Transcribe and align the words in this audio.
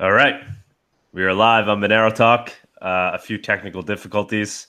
All 0.00 0.12
right. 0.12 0.44
We 1.12 1.24
are 1.24 1.34
live 1.34 1.68
on 1.68 1.80
Monero 1.80 2.14
Talk. 2.14 2.52
Uh, 2.80 3.10
a 3.14 3.18
few 3.18 3.36
technical 3.36 3.82
difficulties. 3.82 4.68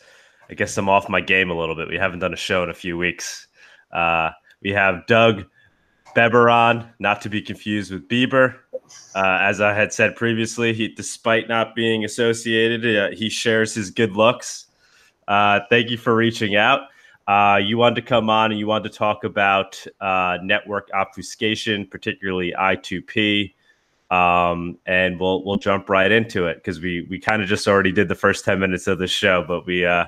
I 0.50 0.56
guess 0.56 0.76
I'm 0.76 0.90
off 0.90 1.08
my 1.08 1.22
game 1.22 1.52
a 1.52 1.54
little 1.54 1.76
bit. 1.76 1.88
We 1.88 2.00
haven't 2.00 2.18
done 2.18 2.34
a 2.34 2.36
show 2.36 2.64
in 2.64 2.72
a 2.72 2.74
few 2.74 2.98
weeks. 2.98 3.48
Uh, 3.92 4.32
we 4.64 4.72
have 4.72 5.06
Doug 5.06 5.46
Beberon, 6.16 6.92
not 6.98 7.22
to 7.22 7.30
be 7.30 7.44
confused 7.44 7.92
with 7.92 8.08
Bieber. 8.08 8.56
Uh, 9.14 9.38
as 9.42 9.62
I 9.62 9.72
had 9.72 9.94
said 9.94 10.16
previously, 10.16 10.74
he, 10.74 10.88
despite 10.88 11.48
not 11.48 11.76
being 11.76 12.04
associated, 12.04 12.98
uh, 12.98 13.16
he 13.16 13.30
shares 13.30 13.76
his 13.76 13.92
good 13.92 14.14
looks. 14.14 14.66
Uh, 15.28 15.60
thank 15.70 15.92
you 15.92 15.98
for 16.00 16.16
reaching 16.16 16.56
out. 16.56 16.88
Uh, 17.28 17.60
you 17.64 17.78
wanted 17.78 17.98
to 17.98 18.02
come 18.02 18.32
on 18.32 18.50
and 18.50 18.60
you 18.60 18.66
wanted 18.66 18.92
to 18.92 18.98
talk 18.98 19.24
about 19.24 19.86
network 20.42 20.90
obfuscation, 20.92 21.86
particularly 21.86 22.52
I2P. 22.60 23.54
Um, 24.12 24.78
and 24.86 25.20
we'll 25.20 25.44
we'll 25.44 25.58
jump 25.58 25.90
right 25.90 26.12
into 26.12 26.48
it 26.48 26.58
because 26.58 26.80
we 26.80 27.06
we 27.10 27.20
kind 27.20 27.42
of 27.42 27.48
just 27.48 27.68
already 27.68 27.92
did 27.92 28.08
the 28.08 28.16
first 28.16 28.44
ten 28.44 28.60
minutes 28.60 28.88
of 28.88 28.98
the 28.98 29.08
show, 29.08 29.44
but 29.48 29.68
we 29.68 29.86
uh, 29.86 30.06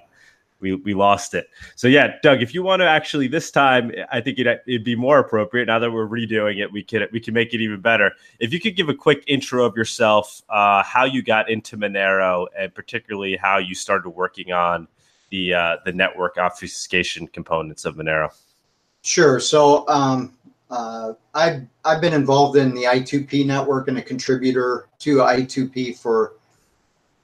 we 0.61 0.75
we 0.75 0.93
lost 0.93 1.33
it. 1.33 1.49
So 1.75 1.87
yeah, 1.87 2.15
Doug, 2.23 2.41
if 2.41 2.53
you 2.53 2.63
want 2.63 2.81
to 2.81 2.87
actually 2.87 3.27
this 3.27 3.51
time, 3.51 3.91
I 4.11 4.21
think 4.21 4.39
it'd, 4.39 4.59
it'd 4.67 4.83
be 4.83 4.95
more 4.95 5.19
appropriate 5.19 5.65
now 5.65 5.79
that 5.79 5.91
we're 5.91 6.07
redoing 6.07 6.61
it. 6.61 6.71
We 6.71 6.83
can 6.83 7.07
we 7.11 7.19
can 7.19 7.33
make 7.33 7.53
it 7.53 7.61
even 7.61 7.81
better. 7.81 8.11
If 8.39 8.53
you 8.53 8.59
could 8.59 8.75
give 8.75 8.89
a 8.89 8.95
quick 8.95 9.23
intro 9.27 9.65
of 9.65 9.75
yourself, 9.75 10.41
uh, 10.49 10.83
how 10.83 11.05
you 11.05 11.21
got 11.21 11.49
into 11.49 11.77
Monero, 11.77 12.47
and 12.57 12.73
particularly 12.73 13.35
how 13.35 13.57
you 13.57 13.75
started 13.75 14.09
working 14.11 14.51
on 14.51 14.87
the 15.31 15.53
uh, 15.53 15.77
the 15.85 15.91
network 15.91 16.37
obfuscation 16.37 17.27
components 17.27 17.85
of 17.85 17.95
Monero. 17.95 18.29
Sure. 19.01 19.39
So 19.39 19.87
um, 19.87 20.33
uh, 20.71 21.13
I've 21.33 21.67
I've 21.83 22.01
been 22.01 22.13
involved 22.13 22.57
in 22.57 22.73
the 22.73 22.83
I2P 22.83 23.45
network 23.45 23.89
and 23.89 23.97
a 23.97 24.01
contributor 24.01 24.87
to 24.99 25.17
I2P 25.17 25.99
for 25.99 26.35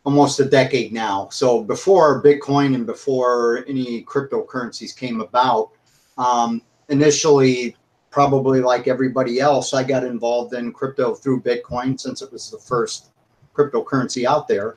almost 0.04 0.40
a 0.40 0.46
decade 0.46 0.92
now. 0.92 1.30
So 1.32 1.64
before 1.64 2.22
Bitcoin 2.22 2.76
and 2.76 2.86
before 2.86 3.64
any 3.68 4.04
cryptocurrencies 4.04 4.96
came 4.96 5.22
about, 5.22 5.72
um, 6.18 6.62
initially, 6.90 7.76
probably 8.12 8.60
like 8.60 8.88
everybody 8.88 9.40
else, 9.40 9.74
I 9.74 9.84
got 9.84 10.04
involved 10.04 10.54
in 10.54 10.74
crypto 10.74 11.16
through 11.16 11.42
Bitcoin 11.42 12.00
since 12.00 12.22
it 12.22 12.32
was 12.32 12.52
the 12.52 12.58
first 12.58 13.12
cryptocurrency 13.56 14.26
out 14.26 14.48
there, 14.48 14.76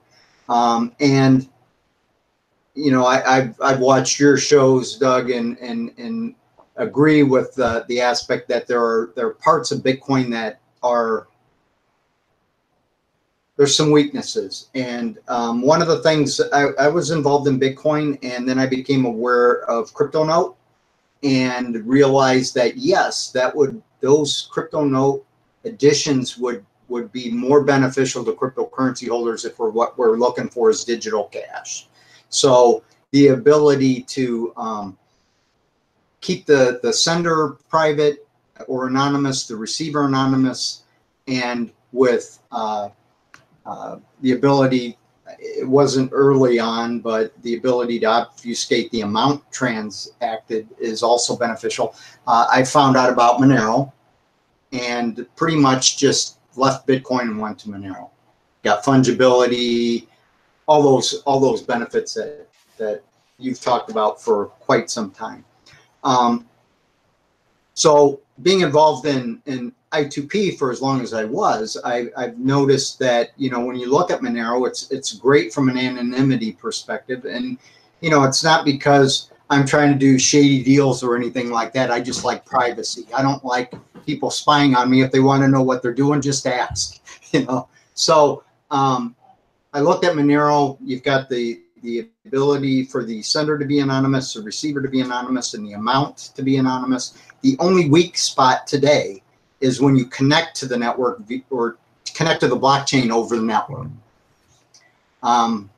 um, 0.48 0.94
and 1.00 1.48
you 2.74 2.92
know, 2.92 3.04
I, 3.04 3.40
have 3.40 3.60
I've 3.60 3.80
watched 3.80 4.20
your 4.20 4.36
shows, 4.36 4.96
Doug, 4.96 5.30
and 5.30 5.58
and 5.58 5.92
and 5.98 6.34
agree 6.80 7.22
with 7.22 7.54
the 7.54 7.84
the 7.88 8.00
aspect 8.00 8.48
that 8.48 8.66
there 8.66 8.82
are 8.82 9.12
there 9.14 9.28
are 9.28 9.34
parts 9.34 9.70
of 9.70 9.80
Bitcoin 9.80 10.30
that 10.30 10.60
are 10.82 11.28
there's 13.60 13.76
some 13.76 13.90
weaknesses. 13.90 14.70
And 14.74 15.18
um, 15.28 15.60
one 15.60 15.82
of 15.82 15.88
the 15.88 16.02
things 16.02 16.40
I, 16.50 16.68
I, 16.78 16.88
was 16.88 17.10
involved 17.10 17.46
in 17.46 17.60
Bitcoin, 17.60 18.18
and 18.22 18.48
then 18.48 18.58
I 18.58 18.64
became 18.64 19.04
aware 19.04 19.64
of 19.64 19.92
CryptoNote, 19.92 20.54
and 21.22 21.86
realized 21.86 22.54
that 22.54 22.78
yes, 22.78 23.30
that 23.32 23.54
would 23.54 23.82
those 24.00 24.48
CryptoNote 24.50 25.22
additions 25.66 26.38
would 26.38 26.64
would 26.88 27.12
be 27.12 27.30
more 27.30 27.62
beneficial 27.62 28.24
to 28.24 28.32
cryptocurrency 28.32 29.08
holders 29.08 29.44
if 29.44 29.58
we're 29.58 29.68
what 29.68 29.98
we're 29.98 30.16
looking 30.16 30.48
for 30.48 30.70
is 30.70 30.82
digital 30.82 31.24
cash. 31.24 31.86
So 32.30 32.82
the 33.10 33.28
ability 33.28 34.04
to 34.04 34.54
um, 34.56 34.98
keep 36.20 36.46
the, 36.46 36.80
the 36.82 36.92
sender 36.92 37.56
private 37.68 38.26
or 38.66 38.88
anonymous, 38.88 39.46
the 39.46 39.56
receiver 39.56 40.06
anonymous, 40.06 40.82
and 41.26 41.70
with 41.92 42.38
uh, 42.52 42.88
uh, 43.66 43.96
the 44.20 44.32
ability, 44.32 44.98
it 45.38 45.66
wasn't 45.66 46.10
early 46.12 46.58
on, 46.58 47.00
but 47.00 47.32
the 47.42 47.56
ability 47.56 47.98
to 48.00 48.06
obfuscate 48.06 48.90
the 48.90 49.02
amount 49.02 49.50
transacted 49.52 50.68
is 50.78 51.02
also 51.02 51.36
beneficial. 51.36 51.94
Uh, 52.26 52.46
I 52.50 52.64
found 52.64 52.96
out 52.96 53.12
about 53.12 53.40
Monero 53.40 53.92
and 54.72 55.26
pretty 55.36 55.56
much 55.56 55.98
just 55.98 56.38
left 56.56 56.86
Bitcoin 56.86 57.22
and 57.22 57.40
went 57.40 57.58
to 57.60 57.68
Monero. 57.68 58.10
Got 58.62 58.84
fungibility, 58.84 60.06
all 60.66 60.82
those 60.82 61.22
all 61.22 61.40
those 61.40 61.62
benefits 61.62 62.14
that 62.14 62.46
that 62.76 63.02
you've 63.38 63.60
talked 63.60 63.90
about 63.90 64.22
for 64.22 64.46
quite 64.46 64.90
some 64.90 65.10
time. 65.10 65.44
Um, 66.04 66.46
so 67.74 68.20
being 68.42 68.60
involved 68.60 69.06
in 69.06 69.42
in 69.46 69.72
I2P 69.92 70.56
for 70.56 70.70
as 70.70 70.80
long 70.80 71.00
as 71.00 71.12
I 71.12 71.24
was, 71.24 71.76
I, 71.84 72.10
have 72.16 72.38
noticed 72.38 72.98
that 73.00 73.30
you 73.36 73.50
know 73.50 73.60
when 73.60 73.76
you 73.76 73.90
look 73.90 74.10
at 74.10 74.20
Monero, 74.20 74.66
it's 74.66 74.90
it's 74.90 75.14
great 75.14 75.52
from 75.52 75.68
an 75.68 75.76
anonymity 75.76 76.52
perspective, 76.52 77.24
and 77.24 77.58
you 78.00 78.10
know 78.10 78.22
it's 78.24 78.44
not 78.44 78.64
because 78.64 79.30
I'm 79.50 79.66
trying 79.66 79.92
to 79.92 79.98
do 79.98 80.18
shady 80.18 80.62
deals 80.62 81.02
or 81.02 81.16
anything 81.16 81.50
like 81.50 81.72
that. 81.72 81.90
I 81.90 82.00
just 82.00 82.24
like 82.24 82.44
privacy. 82.44 83.06
I 83.14 83.22
don't 83.22 83.44
like 83.44 83.74
people 84.06 84.30
spying 84.30 84.76
on 84.76 84.88
me. 84.88 85.02
If 85.02 85.10
they 85.10 85.20
want 85.20 85.42
to 85.42 85.48
know 85.48 85.62
what 85.62 85.82
they're 85.82 85.94
doing, 85.94 86.20
just 86.20 86.46
ask. 86.46 86.98
You 87.32 87.44
know. 87.44 87.68
So 87.94 88.42
um, 88.72 89.14
I 89.72 89.78
looked 89.78 90.04
at 90.04 90.14
Monero. 90.14 90.76
You've 90.82 91.04
got 91.04 91.28
the 91.28 91.60
the 91.82 92.08
ability 92.26 92.84
for 92.84 93.04
the 93.04 93.22
sender 93.22 93.58
to 93.58 93.64
be 93.64 93.80
anonymous, 93.80 94.34
the 94.34 94.42
receiver 94.42 94.82
to 94.82 94.88
be 94.88 95.00
anonymous, 95.00 95.54
and 95.54 95.66
the 95.66 95.72
amount 95.72 96.16
to 96.34 96.42
be 96.42 96.56
anonymous. 96.56 97.18
The 97.42 97.56
only 97.58 97.88
weak 97.88 98.18
spot 98.18 98.66
today 98.66 99.22
is 99.60 99.80
when 99.80 99.96
you 99.96 100.06
connect 100.06 100.56
to 100.56 100.66
the 100.66 100.76
network 100.76 101.22
or 101.50 101.76
connect 102.14 102.40
to 102.40 102.48
the 102.48 102.56
blockchain 102.56 103.10
over 103.10 103.36
the 103.36 103.42
network. 103.42 103.88
Um, 105.22 105.70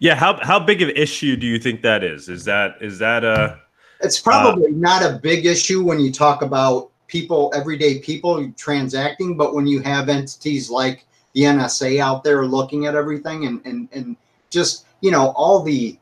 yeah, 0.00 0.14
how 0.14 0.38
how 0.42 0.58
big 0.58 0.82
of 0.82 0.88
an 0.88 0.96
issue 0.96 1.36
do 1.36 1.46
you 1.46 1.58
think 1.58 1.82
that 1.82 2.02
is? 2.02 2.28
Is 2.28 2.44
that 2.44 2.76
is 2.80 2.98
that 2.98 3.24
a? 3.24 3.60
It's 4.00 4.18
probably 4.18 4.66
uh, 4.66 4.74
not 4.74 5.02
a 5.02 5.18
big 5.18 5.46
issue 5.46 5.84
when 5.84 6.00
you 6.00 6.10
talk 6.10 6.42
about 6.42 6.90
people, 7.06 7.52
everyday 7.54 8.00
people 8.00 8.50
transacting, 8.56 9.36
but 9.36 9.54
when 9.54 9.66
you 9.66 9.80
have 9.80 10.08
entities 10.08 10.70
like 10.70 11.06
the 11.34 11.42
NSA 11.42 12.00
out 12.00 12.24
there 12.24 12.44
looking 12.46 12.86
at 12.86 12.94
everything 12.94 13.46
and 13.46 13.60
and 13.64 13.88
and 13.92 14.16
just 14.50 14.86
you 15.02 15.10
know 15.10 15.32
all 15.36 15.62
the 15.62 15.98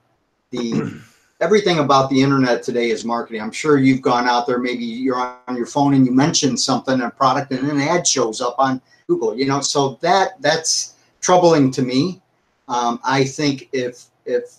the 0.50 1.00
everything 1.40 1.80
about 1.80 2.08
the 2.10 2.22
internet 2.22 2.62
today 2.62 2.90
is 2.90 3.04
marketing. 3.04 3.40
I'm 3.40 3.50
sure 3.50 3.78
you've 3.78 4.02
gone 4.02 4.28
out 4.28 4.46
there, 4.46 4.58
maybe 4.58 4.84
you're 4.84 5.16
on 5.16 5.56
your 5.56 5.66
phone 5.66 5.94
and 5.94 6.06
you 6.06 6.12
mention 6.12 6.56
something, 6.56 7.00
a 7.00 7.10
product, 7.10 7.50
and 7.50 7.68
an 7.68 7.80
ad 7.80 8.06
shows 8.06 8.40
up 8.40 8.54
on 8.58 8.80
Google. 9.08 9.36
You 9.36 9.46
know, 9.46 9.60
so 9.60 9.98
that 10.02 10.40
that's 10.40 10.94
troubling 11.20 11.72
to 11.72 11.82
me. 11.82 12.20
Um, 12.68 13.00
I 13.02 13.24
think 13.24 13.68
if 13.72 14.04
if 14.24 14.56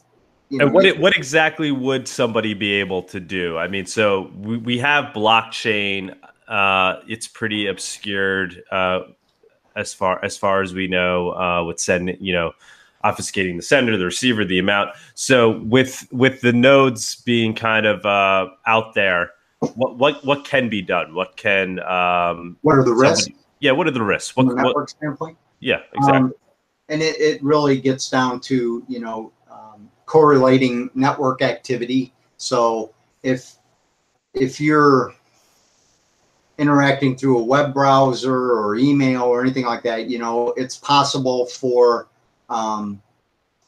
you 0.50 0.58
know, 0.58 0.66
and 0.66 0.74
what 0.74 1.00
what 1.00 1.16
exactly 1.16 1.72
would 1.72 2.08
somebody 2.08 2.54
be 2.54 2.74
able 2.74 3.04
to 3.04 3.20
do? 3.20 3.58
I 3.58 3.68
mean, 3.68 3.86
so 3.86 4.32
we, 4.36 4.58
we 4.58 4.78
have 4.80 5.14
blockchain. 5.14 6.16
Uh, 6.48 7.00
it's 7.08 7.28
pretty 7.28 7.68
obscured. 7.68 8.64
Uh, 8.70 9.02
as 9.76 9.94
far 9.94 10.24
as 10.26 10.38
far 10.38 10.62
as 10.62 10.74
we 10.74 10.88
know, 10.88 11.32
uh, 11.32 11.64
with 11.64 11.80
sending 11.80 12.18
you 12.20 12.34
know 12.34 12.52
obfuscating 13.04 13.58
the 13.58 13.64
sender, 13.64 13.98
the 13.98 14.06
receiver, 14.06 14.46
the 14.46 14.60
amount. 14.60 14.92
So 15.16 15.60
with 15.60 16.08
with 16.12 16.42
the 16.42 16.54
nodes 16.54 17.22
being 17.24 17.54
kind 17.54 17.86
of 17.86 18.06
uh, 18.06 18.50
out 18.66 18.94
there, 18.94 19.32
what 19.76 19.98
what 19.98 20.26
what 20.26 20.46
can 20.46 20.70
be 20.70 20.82
done? 20.82 21.14
What 21.14 21.38
can 21.38 21.80
um, 21.80 22.58
what 22.62 22.78
are 22.78 22.84
the 22.84 22.94
risks? 22.94 23.30
yeah, 23.60 23.72
what 23.72 23.88
are 23.88 23.92
the 23.92 24.04
risks? 24.04 24.36
What, 24.36 24.48
From 24.48 24.56
the 24.56 24.64
network 24.64 24.76
what, 24.76 24.90
standpoint. 24.90 25.38
Yeah, 25.60 25.82
exactly. 25.94 26.18
Um, 26.18 26.34
and 26.90 27.02
it, 27.02 27.20
it 27.20 27.44
really 27.44 27.80
gets 27.80 28.10
down 28.10 28.40
to 28.42 28.84
you 28.88 29.00
know 29.00 29.32
um, 29.50 29.90
correlating 30.06 30.90
network 30.94 31.42
activity. 31.42 32.14
So 32.38 32.94
if 33.24 33.56
if 34.34 34.60
you're 34.60 35.14
interacting 36.58 37.18
through 37.18 37.40
a 37.40 37.44
web 37.44 37.74
browser 37.74 38.54
or 38.54 38.76
email 38.76 39.24
or 39.24 39.42
anything 39.42 39.66
like 39.66 39.84
that, 39.84 40.08
you 40.08 40.20
know, 40.20 40.50
it's 40.58 40.78
possible 40.78 41.48
for 41.48 42.08
um, 42.52 43.02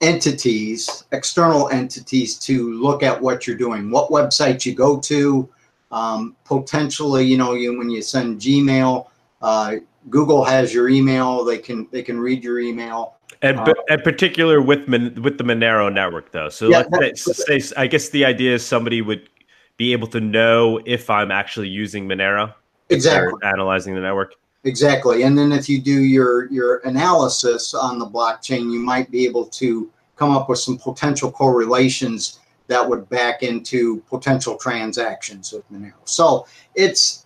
entities, 0.02 1.06
external 1.12 1.70
entities, 1.70 2.38
to 2.40 2.74
look 2.74 3.02
at 3.02 3.20
what 3.20 3.48
you're 3.48 3.58
doing, 3.58 3.90
what 3.90 4.10
websites 4.10 4.66
you 4.66 4.76
go 4.76 5.00
to. 5.00 5.50
Um, 5.92 6.36
potentially, 6.44 7.24
you 7.24 7.38
know, 7.38 7.54
you, 7.54 7.78
when 7.78 7.90
you 7.90 8.02
send 8.02 8.42
Gmail, 8.42 9.08
uh, 9.42 9.76
Google 10.10 10.44
has 10.44 10.74
your 10.74 10.90
email. 10.90 11.44
They 11.44 11.58
can 11.58 11.88
they 11.92 12.04
can 12.04 12.20
read 12.20 12.44
your 12.44 12.60
email. 12.60 13.18
And 13.42 13.60
uh, 13.60 13.74
in 13.90 14.02
particular 14.02 14.62
with 14.62 14.88
with 14.88 15.38
the 15.38 15.44
Monero 15.44 15.94
network, 15.94 16.32
though. 16.32 16.50
So 16.50 16.70
yeah, 16.70 16.84
let's 16.92 17.24
say, 17.46 17.60
say, 17.60 17.76
I 17.78 17.88
guess 17.88 18.10
the 18.10 18.26
idea 18.26 18.56
is 18.56 18.66
somebody 18.66 19.02
would 19.02 19.30
be 19.78 19.94
able 19.94 20.08
to 20.08 20.20
know 20.20 20.80
if 20.86 21.10
I'm 21.10 21.32
actually 21.32 21.70
using 21.70 22.08
Monero 22.08 22.54
exactly 22.90 23.34
analyzing 23.44 23.96
the 23.96 24.02
network 24.02 24.36
exactly 24.66 25.24
and 25.24 25.38
then 25.38 25.52
if 25.52 25.68
you 25.68 25.80
do 25.80 26.04
your 26.04 26.52
your 26.52 26.78
analysis 26.86 27.74
on 27.74 28.00
the 28.00 28.06
blockchain 28.06 28.72
you 28.72 28.80
might 28.80 29.12
be 29.12 29.26
able 29.26 29.46
to 29.46 29.92
come 30.16 30.32
up 30.32 30.48
with 30.48 30.60
some 30.60 30.78
potential 30.78 31.32
correlations 31.32 32.40
that 32.68 32.88
would 32.88 33.08
back 33.10 33.44
into 33.44 34.02
potential 34.10 34.56
transactions 34.56 35.52
with 35.52 35.70
Monero. 35.72 35.94
So 36.06 36.48
it's 36.76 37.26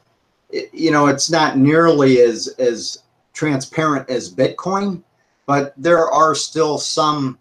it, 0.50 0.74
you 0.74 0.92
know 0.92 1.08
it's 1.08 1.30
not 1.30 1.58
nearly 1.58 2.22
as 2.22 2.48
as 2.60 3.04
transparent 3.34 4.10
as 4.10 4.34
Bitcoin, 4.34 5.04
but 5.46 5.74
there 5.78 6.10
are 6.10 6.34
still 6.34 6.78
some, 6.80 7.38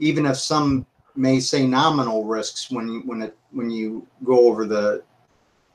even 0.00 0.26
if 0.26 0.36
some 0.36 0.84
may 1.14 1.38
say 1.38 1.66
nominal 1.66 2.24
risks 2.24 2.70
when 2.70 2.88
you 2.88 3.00
when 3.04 3.22
it 3.22 3.36
when 3.52 3.70
you 3.70 4.06
go 4.24 4.48
over 4.48 4.66
the 4.66 5.02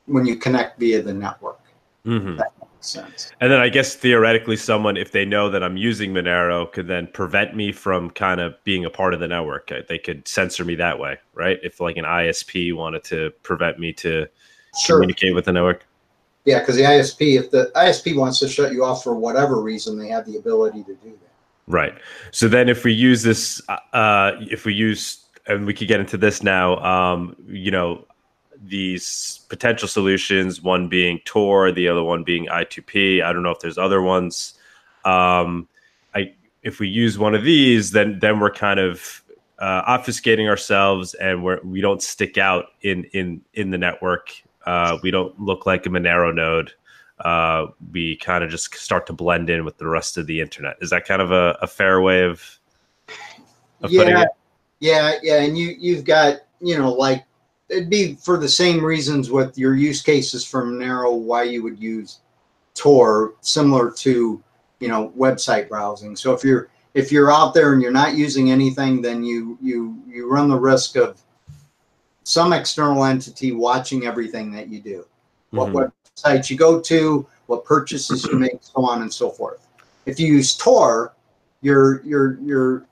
when 0.08 0.26
you 0.26 0.36
connect 0.36 0.80
via 0.80 1.02
the 1.02 1.14
network. 1.14 1.60
Mhm. 2.06 2.38
That 2.38 2.52
sense. 2.86 3.32
And 3.40 3.52
then 3.52 3.60
I 3.60 3.70
guess 3.70 3.96
theoretically, 3.96 4.58
someone, 4.58 4.98
if 4.98 5.12
they 5.12 5.26
know 5.26 5.50
that 5.50 5.64
I'm 5.64 5.78
using 5.78 6.14
Monero, 6.14 6.72
could 6.72 6.88
then 6.88 7.08
prevent 7.08 7.56
me 7.56 7.72
from 7.72 8.10
kind 8.12 8.42
of 8.42 8.56
being 8.64 8.86
a 8.86 8.90
part 8.90 9.14
of 9.14 9.20
the 9.20 9.28
network. 9.28 9.72
Uh, 9.72 9.82
They 9.88 9.98
could 9.98 10.28
censor 10.28 10.66
me 10.66 10.76
that 10.76 11.00
way, 11.00 11.18
right? 11.34 11.60
If 11.64 11.80
like 11.80 11.98
an 11.98 12.06
ISP 12.06 12.74
wanted 12.76 13.04
to 13.06 13.32
prevent 13.44 13.80
me 13.80 13.94
to 13.94 14.28
Sure. 14.82 14.98
communicate 14.98 15.36
with 15.36 15.46
the 15.46 15.52
network. 15.52 15.86
Yeah, 16.46 16.60
because 16.60 16.76
the 16.76 16.84
ISP, 16.84 17.38
if 17.38 17.52
the 17.52 17.72
ISP 17.76 18.16
wants 18.18 18.40
to 18.40 18.48
shut 18.48 18.72
you 18.72 18.84
off 18.84 19.04
for 19.04 19.14
whatever 19.16 19.62
reason, 19.62 20.00
they 20.00 20.08
have 20.08 20.26
the 20.26 20.38
ability 20.38 20.84
to 20.84 20.96
do 20.96 21.10
that. 21.10 21.32
Right. 21.68 21.94
So 22.32 22.48
then, 22.48 22.68
if 22.70 22.84
we 22.84 22.94
use 22.94 23.22
this, 23.22 23.62
uh, 23.94 24.32
if 24.40 24.66
we 24.66 24.74
use, 24.74 25.26
and 25.48 25.66
we 25.66 25.74
could 25.74 25.88
get 25.88 26.00
into 26.00 26.18
this 26.18 26.42
now, 26.42 26.78
um, 26.78 27.36
you 27.48 27.70
know, 27.70 28.06
these 28.64 29.42
potential 29.50 29.88
solutions, 29.88 30.62
one 30.62 30.88
being 30.88 31.20
Tor, 31.26 31.72
the 31.72 31.88
other 31.88 32.04
one 32.04 32.24
being 32.24 32.48
I2P. 32.48 33.24
I 33.24 33.34
don't 33.34 33.44
know 33.44 33.52
if 33.52 33.60
there's 33.60 33.78
other 33.78 34.02
ones. 34.02 34.54
Um, 35.04 35.68
I, 36.14 36.34
if 36.64 36.80
we 36.80 36.88
use 36.88 37.18
one 37.18 37.36
of 37.36 37.44
these, 37.44 37.92
then 37.92 38.20
then 38.20 38.40
we're 38.40 38.52
kind 38.52 38.80
of 38.80 39.24
uh, 39.60 39.98
obfuscating 39.98 40.48
ourselves, 40.48 41.14
and 41.16 41.44
we're 41.44 41.62
we 41.64 41.82
don't 41.82 42.02
stick 42.02 42.38
out 42.38 42.66
in 42.82 43.06
in 43.14 43.42
in 43.54 43.72
the 43.72 43.78
network. 43.78 44.30
Uh, 44.66 44.98
we 45.02 45.10
don't 45.10 45.40
look 45.40 45.66
like 45.66 45.86
a 45.86 45.90
Monero 45.90 46.34
node 46.34 46.72
uh, 47.26 47.68
we 47.92 48.16
kind 48.18 48.44
of 48.44 48.50
just 48.50 48.74
start 48.76 49.06
to 49.08 49.14
blend 49.14 49.50
in 49.50 49.64
with 49.64 49.78
the 49.78 49.88
rest 49.88 50.18
of 50.18 50.28
the 50.28 50.42
internet. 50.42 50.76
Is 50.82 50.90
that 50.90 51.06
kind 51.06 51.22
of 51.22 51.32
a, 51.32 51.58
a 51.62 51.68
fair 51.68 52.02
way 52.02 52.24
of, 52.24 52.60
of 53.82 53.92
putting 53.92 54.16
yeah, 54.16 54.22
it? 54.22 54.28
yeah, 54.80 55.14
yeah, 55.22 55.42
and 55.42 55.58
you 55.58 55.76
you've 55.78 56.04
got 56.04 56.40
you 56.60 56.78
know 56.78 56.92
like 56.92 57.24
it'd 57.72 57.90
be 57.90 58.16
for 58.16 58.38
the 58.38 58.50
same 58.50 58.84
reasons 58.84 59.32
with 59.32 59.58
your 59.58 59.76
use 59.76 60.02
cases 60.02 60.46
for 60.46 60.64
Monero 60.64 61.18
why 61.18 61.44
you 61.44 61.64
would 61.64 61.82
use 61.82 62.20
Tor, 62.76 63.34
similar 63.42 63.90
to 63.92 64.42
you 64.80 64.88
know 64.88 65.12
website 65.18 65.70
browsing. 65.70 66.16
So 66.16 66.34
if 66.34 66.44
you're 66.44 66.70
if 66.94 67.12
you're 67.12 67.32
out 67.32 67.54
there 67.54 67.74
and 67.74 67.82
you're 67.82 67.92
not 67.92 68.16
using 68.16 68.52
anything, 68.52 69.02
then 69.02 69.24
you 69.24 69.58
you 69.62 69.98
you 70.08 70.30
run 70.30 70.50
the 70.50 70.60
risk 70.60 70.98
of 70.98 71.22
some 72.24 72.54
external 72.54 73.04
entity 73.06 73.52
watching 73.52 74.06
everything 74.06 74.52
that 74.52 74.68
you 74.68 74.80
do. 74.80 75.06
What 75.52 75.70
Mhm. 75.70 75.92
websites 76.16 76.50
you 76.50 76.58
go 76.58 76.80
to, 76.80 77.26
what 77.48 77.66
purchases 77.66 78.26
you 78.26 78.38
make, 78.38 78.60
so 78.62 78.86
on 78.86 79.02
and 79.02 79.14
so 79.14 79.30
forth. 79.30 79.68
If 80.06 80.20
you 80.20 80.28
use 80.28 80.56
Tor, 80.56 81.14
you're 81.62 82.02
you're 82.04 82.38
you're 82.42 82.86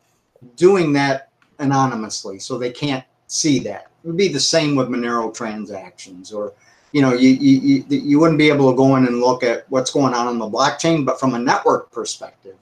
doing 0.55 0.93
that 0.93 1.29
anonymously, 1.59 2.39
so 2.39 2.57
they 2.57 2.71
can't 2.71 3.03
see 3.27 3.59
that. 3.59 3.88
It 4.04 4.07
would 4.07 4.18
be 4.18 4.30
the 4.30 4.40
same 4.40 4.75
with 4.75 4.88
Monero 4.88 5.34
transactions, 5.34 6.31
or 6.31 6.54
you 6.92 7.01
know, 7.01 7.13
you 7.13 7.30
you 7.30 7.60
you, 7.60 7.86
you 7.90 8.19
wouldn't 8.19 8.40
be 8.40 8.50
able 8.50 8.72
to 8.72 8.78
go 8.78 8.96
in 8.96 9.06
and 9.06 9.19
look 9.19 9.44
at 9.44 9.69
what's 9.69 9.92
going 9.92 10.13
on 10.13 10.28
on 10.28 10.38
the 10.40 10.50
blockchain, 10.50 11.06
but 11.06 11.19
from 11.19 11.34
a 11.36 11.40
network 11.40 11.92
perspective, 11.92 12.56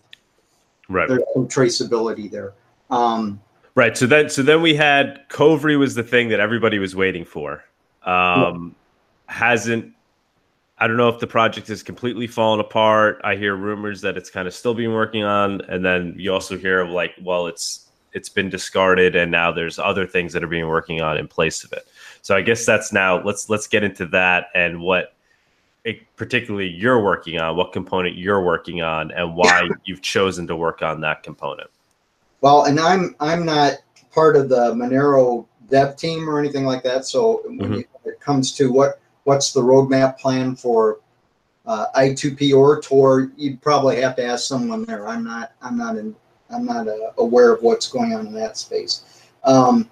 Right. 0.90 1.08
there's 1.08 1.24
some 1.34 1.48
traceability 1.48 2.30
there. 2.30 2.54
Um, 2.90 3.40
Right. 3.76 3.96
So 3.96 4.08
then, 4.08 4.28
so 4.28 4.42
then 4.42 4.64
we 4.64 4.74
had 4.74 5.30
Kovri 5.30 5.78
was 5.78 5.94
the 5.94 6.02
thing 6.02 6.30
that 6.30 6.40
everybody 6.40 6.80
was 6.80 6.96
waiting 6.96 7.24
for. 7.24 7.64
Um, 8.04 8.76
Hasn't. 9.28 9.94
I 10.80 10.88
don't 10.88 10.98
know 10.98 11.10
if 11.10 11.20
the 11.20 11.28
project 11.28 11.68
has 11.68 11.84
completely 11.84 12.26
fallen 12.26 12.60
apart. 12.60 13.22
I 13.24 13.36
hear 13.36 13.56
rumors 13.56 14.02
that 14.02 14.18
it's 14.18 14.32
kind 14.32 14.48
of 14.48 14.56
still 14.56 14.74
being 14.74 14.94
working 14.94 15.24
on, 15.24 15.62
and 15.70 15.86
then 15.86 16.16
you 16.18 16.34
also 16.34 16.58
hear 16.58 16.80
of 16.80 16.90
like, 16.90 17.12
well, 17.22 17.46
it's 17.46 17.87
it's 18.18 18.30
been 18.30 18.50
discarded, 18.50 19.16
and 19.16 19.32
now 19.32 19.52
there's 19.52 19.78
other 19.78 20.08
things 20.08 20.34
that 20.34 20.44
are 20.44 20.48
being 20.48 20.68
working 20.68 21.02
on 21.02 21.18
in 21.18 21.28
place 21.28 21.64
of 21.64 21.72
it. 21.72 21.88
So 22.24 22.36
I 22.36 22.42
guess 22.42 22.66
that's 22.66 22.92
now 22.92 23.24
let's 23.24 23.48
let's 23.48 23.68
get 23.68 23.84
into 23.84 24.08
that 24.08 24.48
and 24.56 24.82
what 24.82 25.14
it, 25.84 26.00
particularly 26.16 26.68
you're 26.68 27.02
working 27.02 27.40
on, 27.40 27.56
what 27.56 27.72
component 27.72 28.18
you're 28.18 28.44
working 28.44 28.82
on, 28.82 29.12
and 29.12 29.36
why 29.36 29.70
you've 29.86 30.02
chosen 30.02 30.48
to 30.48 30.56
work 30.56 30.82
on 30.82 31.00
that 31.02 31.22
component. 31.22 31.70
Well, 32.42 32.66
and 32.66 32.80
I'm 32.80 33.16
I'm 33.20 33.46
not 33.46 33.74
part 34.12 34.36
of 34.36 34.50
the 34.50 34.74
Monero 34.74 35.46
dev 35.70 35.96
team 35.96 36.28
or 36.28 36.40
anything 36.40 36.66
like 36.66 36.84
that. 36.84 37.06
So 37.06 37.44
when 37.46 37.72
Mhm. 37.72 37.86
it 38.06 38.20
comes 38.20 38.52
to 38.54 38.72
what 38.72 39.00
what's 39.26 39.54
the 39.54 39.62
roadmap 39.62 40.18
plan 40.18 40.56
for 40.56 41.00
uh, 41.68 41.86
I2P 41.96 42.54
or 42.54 42.82
Tor, 42.82 43.30
you'd 43.36 43.62
probably 43.62 44.02
have 44.02 44.16
to 44.16 44.26
ask 44.26 44.48
someone 44.48 44.86
there. 44.86 45.08
I'm 45.08 45.24
not 45.24 45.52
I'm 45.62 45.78
not 45.78 45.98
in 45.98 46.16
I'm 46.50 46.66
not 46.66 46.88
uh, 46.88 47.12
aware 47.18 47.54
of 47.54 47.62
what's 47.62 47.88
going 47.88 48.14
on 48.14 48.28
in 48.28 48.34
that 48.34 48.58
space. 48.58 49.04
Um, 49.44 49.90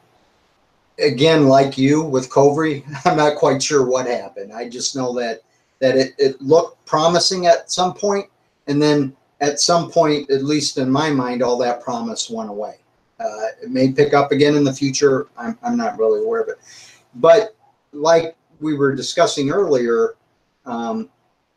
again, 0.99 1.47
like 1.47 1.77
you 1.77 2.03
with 2.03 2.29
Kovri, 2.29 2.83
I'm 3.05 3.17
not 3.17 3.37
quite 3.37 3.61
sure 3.61 3.85
what 3.85 4.07
happened. 4.07 4.53
I 4.53 4.69
just 4.69 4.95
know 4.95 5.13
that 5.15 5.41
that 5.79 5.97
it, 5.97 6.13
it 6.17 6.41
looked 6.41 6.85
promising 6.85 7.47
at 7.47 7.69
some 7.69 7.93
point, 7.93 8.27
and 8.67 8.81
then 8.81 9.15
at 9.41 9.59
some 9.59 9.91
point, 9.91 10.29
at 10.31 10.43
least 10.43 10.77
in 10.77 10.89
my 10.89 11.09
mind, 11.09 11.43
all 11.43 11.57
that 11.57 11.81
promise 11.81 12.29
went 12.29 12.49
away. 12.49 12.75
Uh, 13.19 13.47
it 13.61 13.69
may 13.69 13.91
pick 13.91 14.13
up 14.13 14.31
again 14.31 14.55
in 14.55 14.63
the 14.63 14.73
future. 14.73 15.27
I'm, 15.37 15.57
I'm 15.61 15.77
not 15.77 15.97
really 15.97 16.23
aware 16.23 16.41
of 16.41 16.49
it. 16.49 16.59
But 17.15 17.55
like 17.91 18.35
we 18.59 18.75
were 18.75 18.95
discussing 18.95 19.51
earlier, 19.51 20.15
um, 20.65 21.09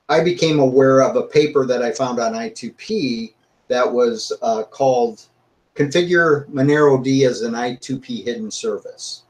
I 0.09 0.23
became 0.23 0.59
aware 0.59 1.03
of 1.03 1.17
a 1.17 1.23
paper 1.23 1.67
that 1.67 1.83
I 1.83 1.93
found 1.93 2.19
on 2.19 2.33
I2P 2.33 3.35
that 3.69 3.91
was 3.91 4.33
uh, 4.43 4.65
called 4.65 5.23
Configure 5.75 6.47
Monero 6.49 7.03
D 7.03 7.25
as 7.25 7.43
an 7.43 7.53
I2P 7.53 8.25
hidden 8.25 8.51
service. 8.51 9.23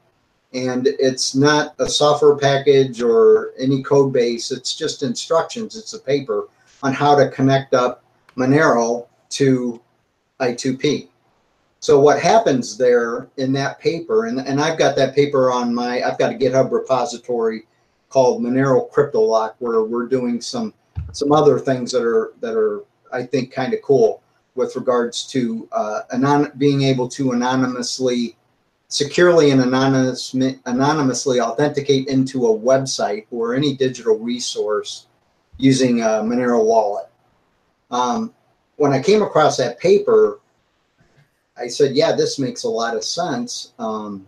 And 0.53 0.87
it's 0.87 1.35
not 1.35 1.75
a 1.77 1.87
software 1.87 2.35
package 2.35 3.01
or 3.01 3.51
any 3.59 3.83
code 3.83 4.11
base, 4.11 4.51
it's 4.51 4.75
just 4.75 5.03
instructions. 5.03 5.77
It's 5.77 5.93
a 5.93 5.99
paper 5.99 6.47
on 6.81 6.93
how 6.93 7.15
to 7.15 7.29
connect 7.29 7.73
up 7.73 8.03
Monero 8.35 9.07
to 9.31 9.79
I2P. 10.39 11.09
So 11.81 11.99
what 11.99 12.19
happens 12.19 12.77
there 12.77 13.29
in 13.37 13.53
that 13.53 13.79
paper, 13.79 14.25
and, 14.25 14.39
and 14.39 14.59
I've 14.59 14.79
got 14.79 14.95
that 14.95 15.15
paper 15.15 15.51
on 15.51 15.73
my, 15.73 16.01
I've 16.01 16.17
got 16.17 16.33
a 16.33 16.37
GitHub 16.37 16.71
repository 16.71 17.67
called 18.09 18.41
Monero 18.41 18.91
CryptoLock 18.91 19.53
where 19.59 19.83
we're 19.83 20.07
doing 20.07 20.41
some 20.41 20.73
some 21.11 21.31
other 21.31 21.57
things 21.59 21.91
that 21.91 22.03
are 22.03 22.33
that 22.41 22.55
are 22.55 22.83
I 23.11 23.23
think 23.23 23.51
kind 23.51 23.73
of 23.73 23.81
cool 23.81 24.21
with 24.59 24.75
regards 24.75 25.25
to 25.25 25.67
uh, 25.71 26.01
anon- 26.11 26.51
being 26.57 26.83
able 26.83 27.07
to 27.07 27.31
anonymously, 27.31 28.35
securely 28.89 29.51
and 29.51 29.61
anonymous, 29.61 30.35
anonymously 30.65 31.39
authenticate 31.39 32.07
into 32.07 32.47
a 32.47 32.59
website 32.59 33.25
or 33.31 33.55
any 33.55 33.73
digital 33.75 34.19
resource 34.19 35.07
using 35.57 36.01
a 36.01 36.21
Monero 36.27 36.63
wallet. 36.63 37.07
Um, 37.89 38.33
when 38.75 38.91
I 38.91 39.01
came 39.01 39.21
across 39.21 39.55
that 39.57 39.79
paper, 39.79 40.39
I 41.57 41.67
said, 41.67 41.95
"Yeah, 41.95 42.11
this 42.15 42.37
makes 42.37 42.63
a 42.63 42.69
lot 42.69 42.95
of 42.95 43.03
sense." 43.03 43.71
Um, 43.79 44.27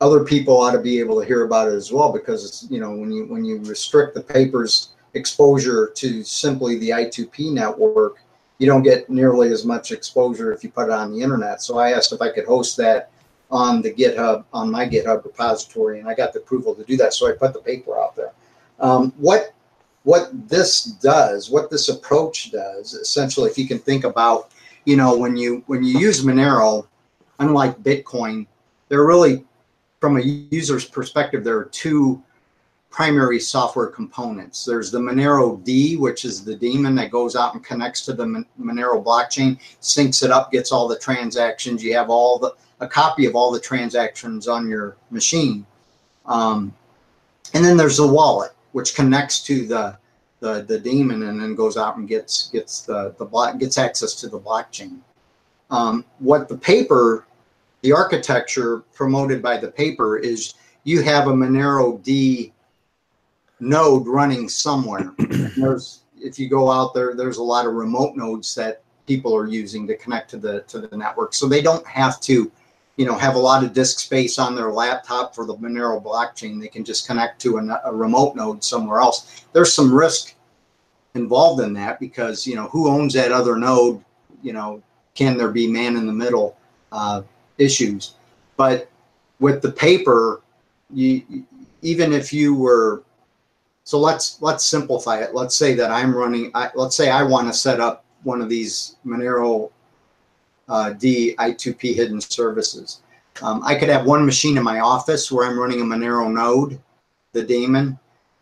other 0.00 0.22
people 0.22 0.60
ought 0.60 0.72
to 0.72 0.78
be 0.78 1.00
able 1.00 1.18
to 1.20 1.26
hear 1.26 1.44
about 1.44 1.68
it 1.68 1.74
as 1.74 1.90
well 1.90 2.12
because 2.12 2.66
you 2.70 2.78
know 2.80 2.90
when 2.90 3.10
you 3.10 3.24
when 3.24 3.44
you 3.44 3.58
restrict 3.64 4.14
the 4.14 4.22
paper's 4.22 4.90
exposure 5.14 5.90
to 5.94 6.22
simply 6.22 6.78
the 6.78 6.90
I2P 6.90 7.52
network, 7.52 8.18
you 8.58 8.66
don't 8.66 8.82
get 8.82 9.10
nearly 9.10 9.50
as 9.50 9.64
much 9.64 9.92
exposure 9.92 10.52
if 10.52 10.64
you 10.64 10.70
put 10.70 10.88
it 10.88 10.92
on 10.92 11.12
the 11.12 11.20
internet. 11.20 11.62
So 11.62 11.78
I 11.78 11.92
asked 11.92 12.12
if 12.12 12.22
I 12.22 12.30
could 12.30 12.46
host 12.46 12.76
that 12.78 13.10
on 13.50 13.82
the 13.82 13.92
GitHub 13.92 14.44
on 14.52 14.70
my 14.70 14.88
GitHub 14.88 15.24
repository, 15.24 16.00
and 16.00 16.08
I 16.08 16.14
got 16.14 16.32
the 16.32 16.40
approval 16.40 16.74
to 16.74 16.84
do 16.84 16.96
that. 16.96 17.14
So 17.14 17.28
I 17.28 17.32
put 17.32 17.52
the 17.52 17.60
paper 17.60 17.98
out 17.98 18.16
there. 18.16 18.32
Um, 18.80 19.12
what 19.16 19.54
what 20.02 20.30
this 20.48 20.84
does, 20.84 21.50
what 21.50 21.68
this 21.70 21.88
approach 21.88 22.52
does, 22.52 22.94
essentially, 22.94 23.50
if 23.50 23.58
you 23.58 23.66
can 23.66 23.80
think 23.80 24.04
about, 24.04 24.52
you 24.84 24.96
know, 24.96 25.16
when 25.16 25.36
you 25.36 25.62
when 25.66 25.82
you 25.82 25.98
use 25.98 26.24
Monero, 26.24 26.86
unlike 27.38 27.78
Bitcoin, 27.82 28.46
they're 28.88 29.06
really 29.06 29.44
from 30.00 30.18
a 30.18 30.22
user's 30.22 30.84
perspective, 30.84 31.42
there 31.44 31.58
are 31.58 31.64
two 31.66 32.22
primary 32.96 33.38
software 33.38 33.88
components. 33.88 34.64
There's 34.64 34.90
the 34.90 34.98
Monero 34.98 35.62
D, 35.62 35.98
which 35.98 36.24
is 36.24 36.42
the 36.42 36.54
daemon 36.54 36.94
that 36.94 37.10
goes 37.10 37.36
out 37.36 37.52
and 37.52 37.62
connects 37.62 38.00
to 38.06 38.14
the 38.14 38.24
Monero 38.58 39.04
blockchain, 39.04 39.60
syncs 39.82 40.22
it 40.22 40.30
up, 40.30 40.50
gets 40.50 40.72
all 40.72 40.88
the 40.88 40.98
transactions. 40.98 41.84
You 41.84 41.94
have 41.94 42.08
all 42.08 42.38
the 42.38 42.52
a 42.80 42.88
copy 42.88 43.26
of 43.26 43.36
all 43.36 43.50
the 43.50 43.60
transactions 43.60 44.48
on 44.48 44.66
your 44.66 44.96
machine. 45.10 45.66
Um, 46.24 46.74
and 47.52 47.62
then 47.62 47.76
there's 47.76 47.98
the 47.98 48.06
wallet, 48.06 48.52
which 48.72 48.94
connects 48.94 49.42
to 49.42 49.66
the 49.66 49.98
the, 50.40 50.62
the 50.62 50.78
daemon 50.78 51.22
and 51.24 51.38
then 51.38 51.54
goes 51.54 51.76
out 51.76 51.98
and 51.98 52.08
gets 52.08 52.48
gets 52.48 52.80
the 52.80 53.14
the 53.18 53.26
block 53.26 53.58
gets 53.58 53.76
access 53.76 54.14
to 54.14 54.28
the 54.30 54.40
blockchain. 54.40 55.00
Um, 55.70 56.02
what 56.18 56.48
the 56.48 56.56
paper 56.56 57.26
the 57.82 57.92
architecture 57.92 58.78
promoted 58.94 59.42
by 59.42 59.58
the 59.58 59.68
paper 59.70 60.16
is 60.16 60.54
you 60.84 61.02
have 61.02 61.26
a 61.26 61.32
Monero 61.32 62.02
D 62.02 62.54
node 63.60 64.06
running 64.06 64.48
somewhere. 64.48 65.12
there's 65.56 66.00
if 66.18 66.38
you 66.38 66.48
go 66.48 66.70
out 66.70 66.94
there, 66.94 67.14
there's 67.14 67.38
a 67.38 67.42
lot 67.42 67.66
of 67.66 67.74
remote 67.74 68.16
nodes 68.16 68.54
that 68.54 68.82
people 69.06 69.36
are 69.36 69.46
using 69.46 69.86
to 69.86 69.96
connect 69.96 70.30
to 70.30 70.36
the 70.36 70.62
to 70.62 70.80
the 70.80 70.96
network, 70.96 71.34
so 71.34 71.48
they 71.48 71.62
don't 71.62 71.86
have 71.86 72.20
to, 72.20 72.50
you 72.96 73.06
know, 73.06 73.16
have 73.16 73.34
a 73.34 73.38
lot 73.38 73.64
of 73.64 73.72
disk 73.72 73.98
space 73.98 74.38
on 74.38 74.54
their 74.54 74.72
laptop 74.72 75.34
for 75.34 75.44
the 75.44 75.54
Monero 75.56 76.02
blockchain. 76.02 76.60
They 76.60 76.68
can 76.68 76.84
just 76.84 77.06
connect 77.06 77.40
to 77.42 77.58
a, 77.58 77.80
a 77.84 77.94
remote 77.94 78.36
node 78.36 78.62
somewhere 78.64 79.00
else. 79.00 79.44
There's 79.52 79.72
some 79.72 79.94
risk 79.94 80.34
involved 81.14 81.62
in 81.62 81.72
that 81.74 82.00
because 82.00 82.46
you 82.46 82.56
know 82.56 82.68
who 82.68 82.88
owns 82.88 83.14
that 83.14 83.32
other 83.32 83.56
node. 83.56 84.02
You 84.42 84.52
know, 84.52 84.82
can 85.14 85.36
there 85.36 85.50
be 85.50 85.66
man 85.66 85.96
in 85.96 86.06
the 86.06 86.12
middle 86.12 86.56
uh, 86.92 87.22
issues? 87.58 88.14
But 88.56 88.90
with 89.40 89.62
the 89.62 89.72
paper, 89.72 90.42
you 90.92 91.44
even 91.82 92.12
if 92.12 92.32
you 92.32 92.54
were 92.54 93.02
so 93.86 94.00
let's 94.00 94.42
let's 94.42 94.66
simplify 94.66 95.20
it. 95.20 95.32
Let's 95.32 95.56
say 95.56 95.74
that 95.74 95.92
I'm 95.92 96.12
running. 96.12 96.50
I, 96.54 96.70
let's 96.74 96.96
say 96.96 97.08
I 97.08 97.22
want 97.22 97.46
to 97.46 97.56
set 97.56 97.78
up 97.78 98.04
one 98.24 98.42
of 98.42 98.48
these 98.48 98.96
Monero 99.06 99.70
uh, 100.68 100.90
D 100.94 101.36
I2P 101.38 101.94
hidden 101.94 102.20
services. 102.20 103.02
Um, 103.42 103.62
I 103.64 103.76
could 103.76 103.88
have 103.88 104.04
one 104.04 104.26
machine 104.26 104.56
in 104.56 104.64
my 104.64 104.80
office 104.80 105.30
where 105.30 105.46
I'm 105.46 105.56
running 105.56 105.80
a 105.80 105.84
Monero 105.84 106.28
node, 106.28 106.80
the 107.30 107.44
daemon, 107.44 107.96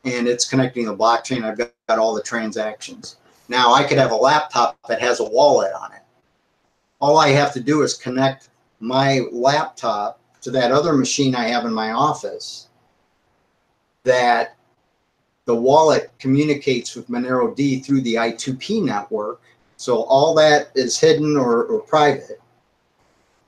and 0.07 0.27
it's 0.27 0.49
connecting 0.49 0.87
the 0.87 0.97
blockchain. 0.97 1.45
I've 1.45 1.59
got, 1.59 1.73
got 1.89 1.99
all 1.99 2.15
the 2.15 2.23
transactions. 2.23 3.17
Now 3.51 3.75
I 3.75 3.85
could 3.85 3.99
have 3.99 4.13
a 4.13 4.17
laptop 4.17 4.79
that 4.89 5.03
has 5.03 5.21
a 5.21 5.29
wallet 5.29 5.75
on 5.79 5.93
it. 5.93 6.01
All 7.03 7.19
I 7.19 7.29
have 7.29 7.53
to 7.53 7.61
do 7.61 7.83
is 7.83 7.93
connect 7.93 8.49
my 8.81 9.21
laptop 9.31 10.21
to 10.41 10.51
that 10.53 10.73
other 10.73 10.95
machine 10.95 11.35
I 11.35 11.49
have 11.49 11.67
in 11.67 11.75
my 11.75 11.91
office 11.91 12.69
that 14.05 14.57
the 15.47 15.55
wallet 15.55 16.13
communicates 16.19 16.97
with 16.97 17.09
Monero 17.09 17.55
D 17.55 17.81
through 17.81 18.01
the 18.01 18.15
I2P 18.15 18.83
network. 18.83 19.41
So 19.77 20.05
all 20.05 20.35
that 20.37 20.71
is 20.75 20.99
hidden 20.99 21.37
or, 21.37 21.65
or 21.65 21.81
private. 21.81 22.41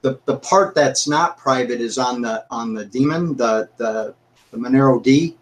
The, 0.02 0.20
the 0.26 0.36
part 0.36 0.74
that's 0.74 1.08
not 1.08 1.38
private 1.38 1.80
is 1.80 1.98
on 1.98 2.20
the 2.20 2.44
on 2.50 2.74
the 2.74 2.84
daemon, 2.84 3.36
the, 3.36 3.68
the, 3.76 4.14
the 4.50 4.58
Monero 4.58 5.02
D. 5.02 5.36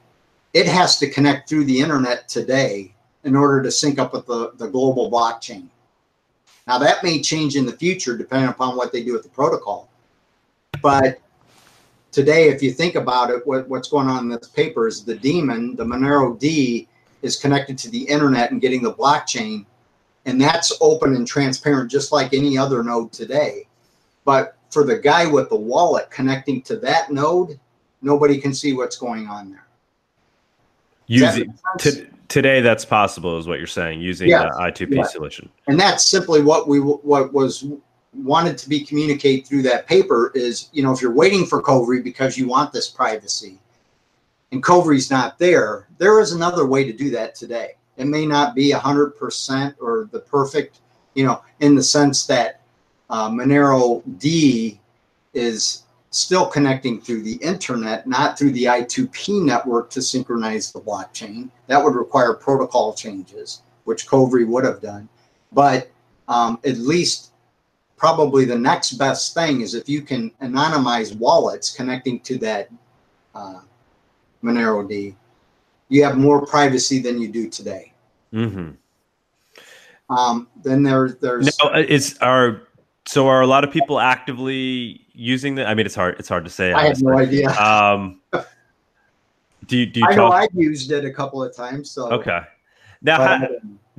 It 0.52 0.66
has 0.66 0.98
to 0.98 1.10
connect 1.10 1.48
through 1.48 1.64
the 1.64 1.80
internet 1.80 2.28
today 2.28 2.94
in 3.24 3.34
order 3.34 3.62
to 3.62 3.70
sync 3.70 3.98
up 3.98 4.12
with 4.12 4.26
the, 4.26 4.52
the 4.56 4.68
global 4.68 5.10
blockchain. 5.10 5.68
Now 6.66 6.78
that 6.78 7.02
may 7.02 7.20
change 7.20 7.56
in 7.56 7.66
the 7.66 7.76
future 7.76 8.16
depending 8.16 8.48
upon 8.48 8.76
what 8.76 8.92
they 8.92 9.02
do 9.02 9.12
with 9.12 9.24
the 9.24 9.28
protocol. 9.28 9.90
But 10.80 11.20
today, 12.14 12.48
if 12.48 12.62
you 12.62 12.70
think 12.70 12.94
about 12.94 13.28
it, 13.30 13.44
what, 13.44 13.68
what's 13.68 13.88
going 13.88 14.06
on 14.06 14.22
in 14.24 14.28
this 14.28 14.48
paper 14.48 14.86
is 14.86 15.04
the 15.04 15.16
daemon, 15.16 15.74
the 15.74 15.84
Monero 15.84 16.38
D, 16.38 16.88
is 17.22 17.36
connected 17.36 17.76
to 17.78 17.90
the 17.90 18.02
internet 18.04 18.52
and 18.52 18.60
getting 18.60 18.82
the 18.82 18.94
blockchain. 18.94 19.66
And 20.24 20.40
that's 20.40 20.72
open 20.80 21.16
and 21.16 21.26
transparent, 21.26 21.90
just 21.90 22.12
like 22.12 22.32
any 22.32 22.56
other 22.56 22.84
node 22.84 23.12
today. 23.12 23.66
But 24.24 24.56
for 24.70 24.84
the 24.84 24.96
guy 24.96 25.26
with 25.26 25.48
the 25.48 25.56
wallet 25.56 26.08
connecting 26.10 26.62
to 26.62 26.76
that 26.76 27.10
node, 27.10 27.58
nobody 28.00 28.40
can 28.40 28.54
see 28.54 28.72
what's 28.72 28.96
going 28.96 29.26
on 29.26 29.50
there. 29.50 29.66
Using 31.06 31.52
today, 32.28 32.62
that's 32.62 32.84
possible, 32.84 33.38
is 33.38 33.46
what 33.46 33.58
you're 33.58 33.66
saying, 33.66 34.00
using 34.00 34.28
yes. 34.28 34.50
the 34.56 34.62
I2P 34.62 34.94
yes. 34.94 35.12
solution. 35.12 35.50
And 35.66 35.78
that's 35.78 36.06
simply 36.06 36.42
what 36.42 36.66
we 36.66 36.78
what 36.78 37.34
was 37.34 37.66
wanted 38.14 38.58
to 38.58 38.68
be 38.68 38.84
communicated 38.84 39.46
through 39.46 39.62
that 39.62 39.86
paper 39.86 40.32
is, 40.34 40.68
you 40.72 40.82
know, 40.82 40.92
if 40.92 41.02
you're 41.02 41.12
waiting 41.12 41.46
for 41.46 41.62
Kovri 41.62 42.02
because 42.02 42.38
you 42.38 42.48
want 42.48 42.72
this 42.72 42.88
privacy 42.88 43.58
and 44.52 44.62
Kovri's 44.62 45.10
not 45.10 45.38
there, 45.38 45.88
there 45.98 46.20
is 46.20 46.32
another 46.32 46.66
way 46.66 46.84
to 46.84 46.92
do 46.92 47.10
that 47.10 47.34
today. 47.34 47.72
It 47.96 48.06
may 48.06 48.26
not 48.26 48.54
be 48.54 48.72
100% 48.72 49.74
or 49.80 50.08
the 50.12 50.20
perfect, 50.20 50.80
you 51.14 51.24
know, 51.24 51.42
in 51.60 51.74
the 51.74 51.82
sense 51.82 52.26
that 52.26 52.60
uh, 53.10 53.28
Monero 53.28 54.02
D 54.18 54.80
is 55.32 55.82
still 56.10 56.46
connecting 56.46 57.00
through 57.00 57.22
the 57.22 57.34
internet, 57.36 58.06
not 58.06 58.38
through 58.38 58.52
the 58.52 58.64
I2P 58.64 59.42
network 59.42 59.90
to 59.90 60.00
synchronize 60.00 60.70
the 60.72 60.80
blockchain. 60.80 61.50
That 61.66 61.82
would 61.82 61.96
require 61.96 62.34
protocol 62.34 62.94
changes, 62.94 63.62
which 63.84 64.06
Kovri 64.06 64.46
would 64.46 64.64
have 64.64 64.80
done. 64.80 65.08
But 65.52 65.90
um, 66.28 66.58
at 66.64 66.78
least 66.78 67.32
probably 68.04 68.44
the 68.44 68.58
next 68.58 68.92
best 68.98 69.32
thing 69.32 69.62
is 69.62 69.72
if 69.72 69.88
you 69.88 70.02
can 70.02 70.30
anonymize 70.42 71.16
wallets 71.16 71.74
connecting 71.74 72.20
to 72.20 72.36
that 72.36 72.68
uh, 73.34 73.60
Monero 74.42 74.86
D, 74.86 75.16
you 75.88 76.04
have 76.04 76.18
more 76.18 76.44
privacy 76.44 76.98
than 76.98 77.18
you 77.18 77.28
do 77.28 77.48
today. 77.48 77.94
Mm-hmm. 78.30 78.72
Um, 80.14 80.48
then 80.62 80.82
there, 80.82 81.16
there's 81.18 81.46
now 81.62 81.70
uh, 81.70 81.78
is 81.78 82.18
are 82.18 82.68
so 83.06 83.26
are 83.26 83.40
a 83.40 83.46
lot 83.46 83.64
of 83.64 83.72
people 83.72 83.98
actively 83.98 85.00
using 85.14 85.54
the? 85.54 85.66
I 85.66 85.72
mean, 85.74 85.86
it's 85.86 85.94
hard. 85.94 86.16
It's 86.18 86.28
hard 86.28 86.44
to 86.44 86.50
say. 86.50 86.74
I 86.74 86.88
have 86.88 87.00
no 87.00 87.18
idea. 87.18 87.48
Um, 87.52 88.20
do 89.64 89.78
you 89.78 89.86
do 89.86 90.00
you? 90.00 90.06
I 90.06 90.08
talk- 90.10 90.16
know 90.16 90.28
I've 90.30 90.54
used 90.54 90.92
it 90.92 91.06
a 91.06 91.10
couple 91.10 91.42
of 91.42 91.56
times. 91.56 91.90
So 91.90 92.12
okay. 92.12 92.40
Now, 93.00 93.16
how, 93.16 93.48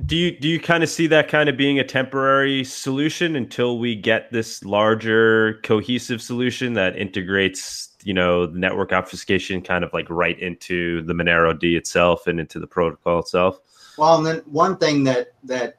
do 0.04 0.14
you 0.14 0.38
do 0.38 0.46
you 0.48 0.60
kind 0.60 0.82
of 0.82 0.90
see 0.90 1.06
that 1.06 1.28
kind 1.28 1.48
of 1.48 1.56
being 1.56 1.78
a 1.78 1.84
temporary 1.84 2.64
solution 2.64 3.34
until 3.34 3.78
we 3.78 3.94
get 3.94 4.30
this 4.30 4.62
larger 4.62 5.54
cohesive 5.62 6.20
solution 6.20 6.74
that 6.74 6.96
integrates 6.96 7.94
you 8.04 8.12
know 8.12 8.46
network 8.46 8.92
obfuscation 8.92 9.62
kind 9.62 9.82
of 9.82 9.92
like 9.94 10.08
right 10.10 10.38
into 10.38 11.02
the 11.04 11.14
monero 11.14 11.58
d 11.58 11.76
itself 11.76 12.26
and 12.26 12.38
into 12.38 12.58
the 12.58 12.66
protocol 12.66 13.20
itself? 13.20 13.58
Well 13.96 14.18
and 14.18 14.26
then 14.26 14.42
one 14.44 14.76
thing 14.76 15.02
that 15.04 15.28
that 15.44 15.78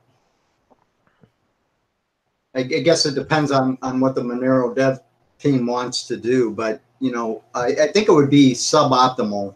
i, 2.55 2.61
I 2.61 2.63
guess 2.63 3.05
it 3.05 3.13
depends 3.13 3.51
on 3.51 3.77
on 3.83 3.99
what 3.99 4.15
the 4.15 4.21
monero 4.21 4.75
dev 4.75 4.99
team 5.37 5.67
wants 5.67 6.07
to 6.07 6.17
do 6.17 6.49
but 6.49 6.81
you 6.99 7.11
know 7.11 7.43
i, 7.53 7.67
I 7.67 7.91
think 7.91 8.09
it 8.09 8.13
would 8.13 8.31
be 8.31 8.53
suboptimal 8.53 9.53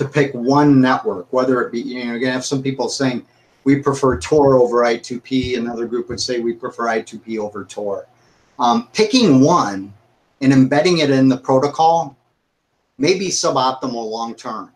to 0.00 0.08
pick 0.08 0.32
one 0.32 0.80
network, 0.80 1.30
whether 1.30 1.60
it 1.60 1.70
be, 1.70 1.78
you 1.82 1.98
know, 1.98 2.04
you're 2.06 2.18
going 2.18 2.30
to 2.30 2.32
have 2.32 2.44
some 2.44 2.62
people 2.62 2.88
saying 2.88 3.26
we 3.64 3.80
prefer 3.80 4.18
Tor 4.18 4.56
over 4.56 4.78
I2P. 4.78 5.58
Another 5.58 5.86
group 5.86 6.08
would 6.08 6.18
say 6.18 6.40
we 6.40 6.54
prefer 6.54 6.84
I2P 6.84 7.36
over 7.38 7.66
Tor. 7.66 8.06
Um, 8.58 8.88
picking 8.94 9.42
one 9.42 9.92
and 10.40 10.54
embedding 10.54 10.98
it 10.98 11.10
in 11.10 11.28
the 11.28 11.36
protocol 11.36 12.16
may 12.96 13.18
be 13.18 13.28
suboptimal 13.28 14.10
long 14.10 14.34
term. 14.34 14.72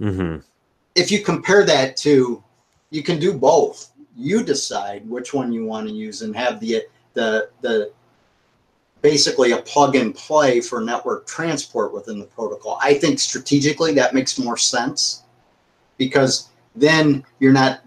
Mm-hmm. 0.00 0.36
If 0.94 1.10
you 1.10 1.24
compare 1.24 1.64
that 1.64 1.96
to, 1.98 2.40
you 2.90 3.02
can 3.02 3.18
do 3.18 3.32
both. 3.32 3.90
You 4.16 4.44
decide 4.44 5.10
which 5.10 5.34
one 5.34 5.52
you 5.52 5.66
want 5.66 5.88
to 5.88 5.92
use 5.92 6.22
and 6.22 6.36
have 6.36 6.60
the 6.60 6.84
the 7.14 7.50
the 7.62 7.90
basically 9.02 9.52
a 9.52 9.58
plug 9.58 9.94
and 9.94 10.14
play 10.14 10.60
for 10.60 10.80
network 10.80 11.26
transport 11.26 11.92
within 11.92 12.18
the 12.18 12.24
protocol. 12.24 12.78
I 12.82 12.94
think 12.94 13.18
strategically 13.18 13.92
that 13.94 14.14
makes 14.14 14.38
more 14.38 14.56
sense 14.56 15.22
because 15.98 16.48
then 16.74 17.24
you're 17.38 17.52
not 17.52 17.80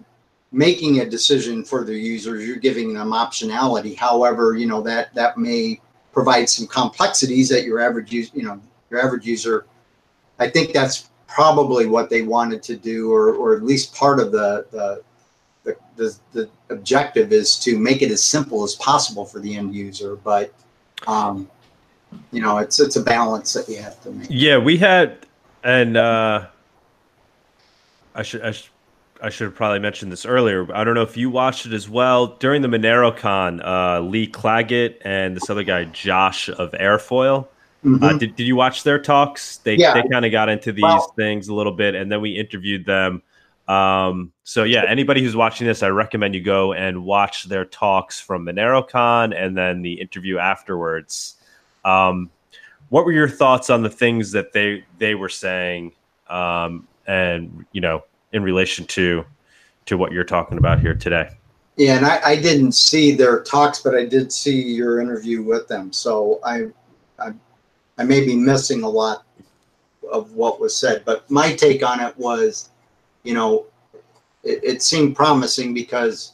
making 0.52 1.00
a 1.00 1.10
decision 1.10 1.64
for 1.64 1.84
the 1.84 1.96
users, 1.96 2.48
you're 2.48 2.58
giving 2.58 2.94
them 2.94 3.12
optionality. 3.12 3.96
However, 3.96 4.56
you 4.56 4.66
know 4.66 4.82
that 4.82 5.14
that 5.14 5.38
may 5.38 5.80
provide 6.12 6.50
some 6.50 6.68
complexities 6.68 7.50
that 7.50 7.66
your 7.66 7.80
average 7.80 8.12
user, 8.12 8.32
you 8.34 8.44
know, 8.44 8.60
your 8.90 9.04
average 9.04 9.26
user. 9.26 9.66
I 10.40 10.50
think 10.50 10.74
that's 10.74 11.10
probably 11.28 11.86
what 11.86 12.10
they 12.10 12.24
wanted 12.24 12.64
to 12.64 12.76
do, 12.76 13.12
or 13.14 13.36
or 13.36 13.56
at 13.56 13.64
least 13.64 13.94
part 13.94 14.20
of 14.20 14.32
the 14.32 14.66
the 14.72 15.04
the, 15.64 15.76
the, 15.98 16.20
the 16.32 16.50
objective 16.70 17.32
is 17.32 17.60
to 17.60 17.78
make 17.78 18.02
it 18.02 18.12
as 18.12 18.24
simple 18.24 18.64
as 18.64 18.76
possible 18.76 19.26
for 19.26 19.40
the 19.40 19.56
end 19.56 19.76
user. 19.76 20.16
But 20.16 20.54
um, 21.08 21.50
you 22.32 22.42
know, 22.42 22.58
it's 22.58 22.80
it's 22.80 22.96
a 22.96 23.02
balance 23.02 23.54
that 23.54 23.68
you 23.70 23.82
have 23.82 24.02
to 24.04 24.12
make. 24.12 24.28
Yeah, 24.30 24.58
we 24.58 24.78
had, 24.78 25.18
and 25.64 25.98
uh, 25.98 26.48
I 28.16 28.24
should 28.24 28.42
I, 28.42 28.52
sh- 28.52 28.72
I 29.22 29.30
should 29.30 29.46
have 29.46 29.56
probably 29.56 29.80
mentioned 29.80 30.12
this 30.12 30.26
earlier. 30.26 30.68
I 30.76 30.84
don't 30.84 30.96
know 30.96 31.04
if 31.04 31.18
you 31.18 31.30
watched 31.30 31.66
it 31.66 31.74
as 31.74 31.90
well 31.90 32.28
during 32.28 32.62
the 32.62 32.68
MoneroKon. 32.68 33.66
Uh, 33.66 34.02
Lee 34.02 34.28
Clagett 34.28 34.98
and 35.02 35.36
this 35.36 35.50
other 35.50 35.64
guy 35.64 35.86
Josh 35.86 36.50
of 36.50 36.72
Airfoil. 36.72 37.48
Mm-hmm. 37.84 38.04
Uh, 38.04 38.14
did, 38.18 38.36
did 38.36 38.46
you 38.46 38.56
watch 38.56 38.84
their 38.84 39.00
talks? 39.00 39.58
They 39.58 39.76
yeah. 39.76 39.94
they 39.94 40.08
kind 40.10 40.26
of 40.26 40.32
got 40.32 40.50
into 40.50 40.72
these 40.72 40.84
well, 40.84 41.14
things 41.16 41.48
a 41.48 41.54
little 41.54 41.72
bit, 41.72 41.96
and 41.96 42.12
then 42.12 42.22
we 42.22 42.32
interviewed 42.32 42.86
them. 42.86 43.22
Um, 43.70 44.34
so 44.44 44.64
yeah, 44.64 44.84
anybody 44.88 45.22
who's 45.22 45.36
watching 45.36 45.68
this, 45.68 45.84
I 45.84 45.90
recommend 45.90 46.34
you 46.34 46.42
go 46.42 46.74
and 46.74 47.04
watch 47.04 47.44
their 47.44 47.66
talks 47.66 48.20
from 48.20 48.44
MoneroKon 48.46 49.40
and 49.40 49.56
then 49.56 49.84
the 49.84 50.02
interview 50.02 50.40
afterwards. 50.40 51.36
Um, 51.86 52.32
what 52.90 53.06
were 53.06 53.12
your 53.12 53.30
thoughts 53.30 53.70
on 53.70 53.84
the 53.84 53.90
things 53.90 54.32
that 54.32 54.54
they 54.54 54.84
they 54.98 55.14
were 55.14 55.30
saying, 55.30 55.92
um, 56.30 56.88
and 57.06 57.64
you 57.72 57.80
know, 57.80 58.04
in 58.34 58.42
relation 58.42 58.86
to 58.88 59.24
to 59.86 59.98
what 59.98 60.12
you're 60.12 60.24
talking 60.24 60.58
about 60.58 60.80
here 60.80 60.96
today? 60.96 61.30
Yeah, 61.78 61.96
and 61.98 62.06
I, 62.06 62.20
I 62.24 62.36
didn't 62.42 62.72
see 62.72 63.16
their 63.16 63.44
talks, 63.44 63.82
but 63.82 63.96
I 63.96 64.04
did 64.04 64.34
see 64.34 64.62
your 64.62 65.00
interview 65.00 65.44
with 65.44 65.68
them. 65.68 65.94
So 65.94 66.40
I, 66.44 66.66
I, 67.20 67.32
I 67.98 68.04
may 68.04 68.26
be 68.26 68.36
missing 68.36 68.84
a 68.84 68.90
lot 68.90 69.24
of 70.12 70.34
what 70.34 70.60
was 70.60 70.76
said, 70.76 71.04
but 71.06 71.30
my 71.32 71.54
take 71.54 71.82
on 71.82 72.02
it 72.02 72.18
was 72.18 72.70
you 73.30 73.36
know, 73.36 73.68
it, 74.44 74.60
it 74.64 74.82
seemed 74.82 75.16
promising 75.16 75.72
because 75.72 76.34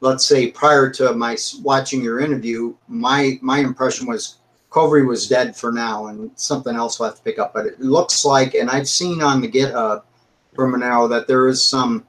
let's 0.00 0.26
say 0.26 0.50
prior 0.50 0.90
to 0.90 1.14
my 1.14 1.34
watching 1.62 2.02
your 2.04 2.20
interview, 2.20 2.74
my 2.88 3.38
my 3.40 3.60
impression 3.60 4.06
was 4.06 4.36
Kovri 4.68 5.06
was 5.06 5.26
dead 5.28 5.56
for 5.56 5.72
now, 5.72 6.08
and 6.08 6.30
something 6.34 6.76
else 6.76 6.98
will 6.98 7.06
have 7.06 7.16
to 7.16 7.22
pick 7.22 7.38
up. 7.38 7.54
But 7.54 7.64
it 7.64 7.80
looks 7.80 8.22
like, 8.22 8.54
and 8.54 8.68
I've 8.68 8.86
seen 8.86 9.22
on 9.22 9.40
the 9.40 9.50
GitHub 9.50 10.02
for 10.54 10.70
Monero 10.70 11.08
that 11.08 11.26
there 11.26 11.48
is 11.48 11.66
some 11.66 12.06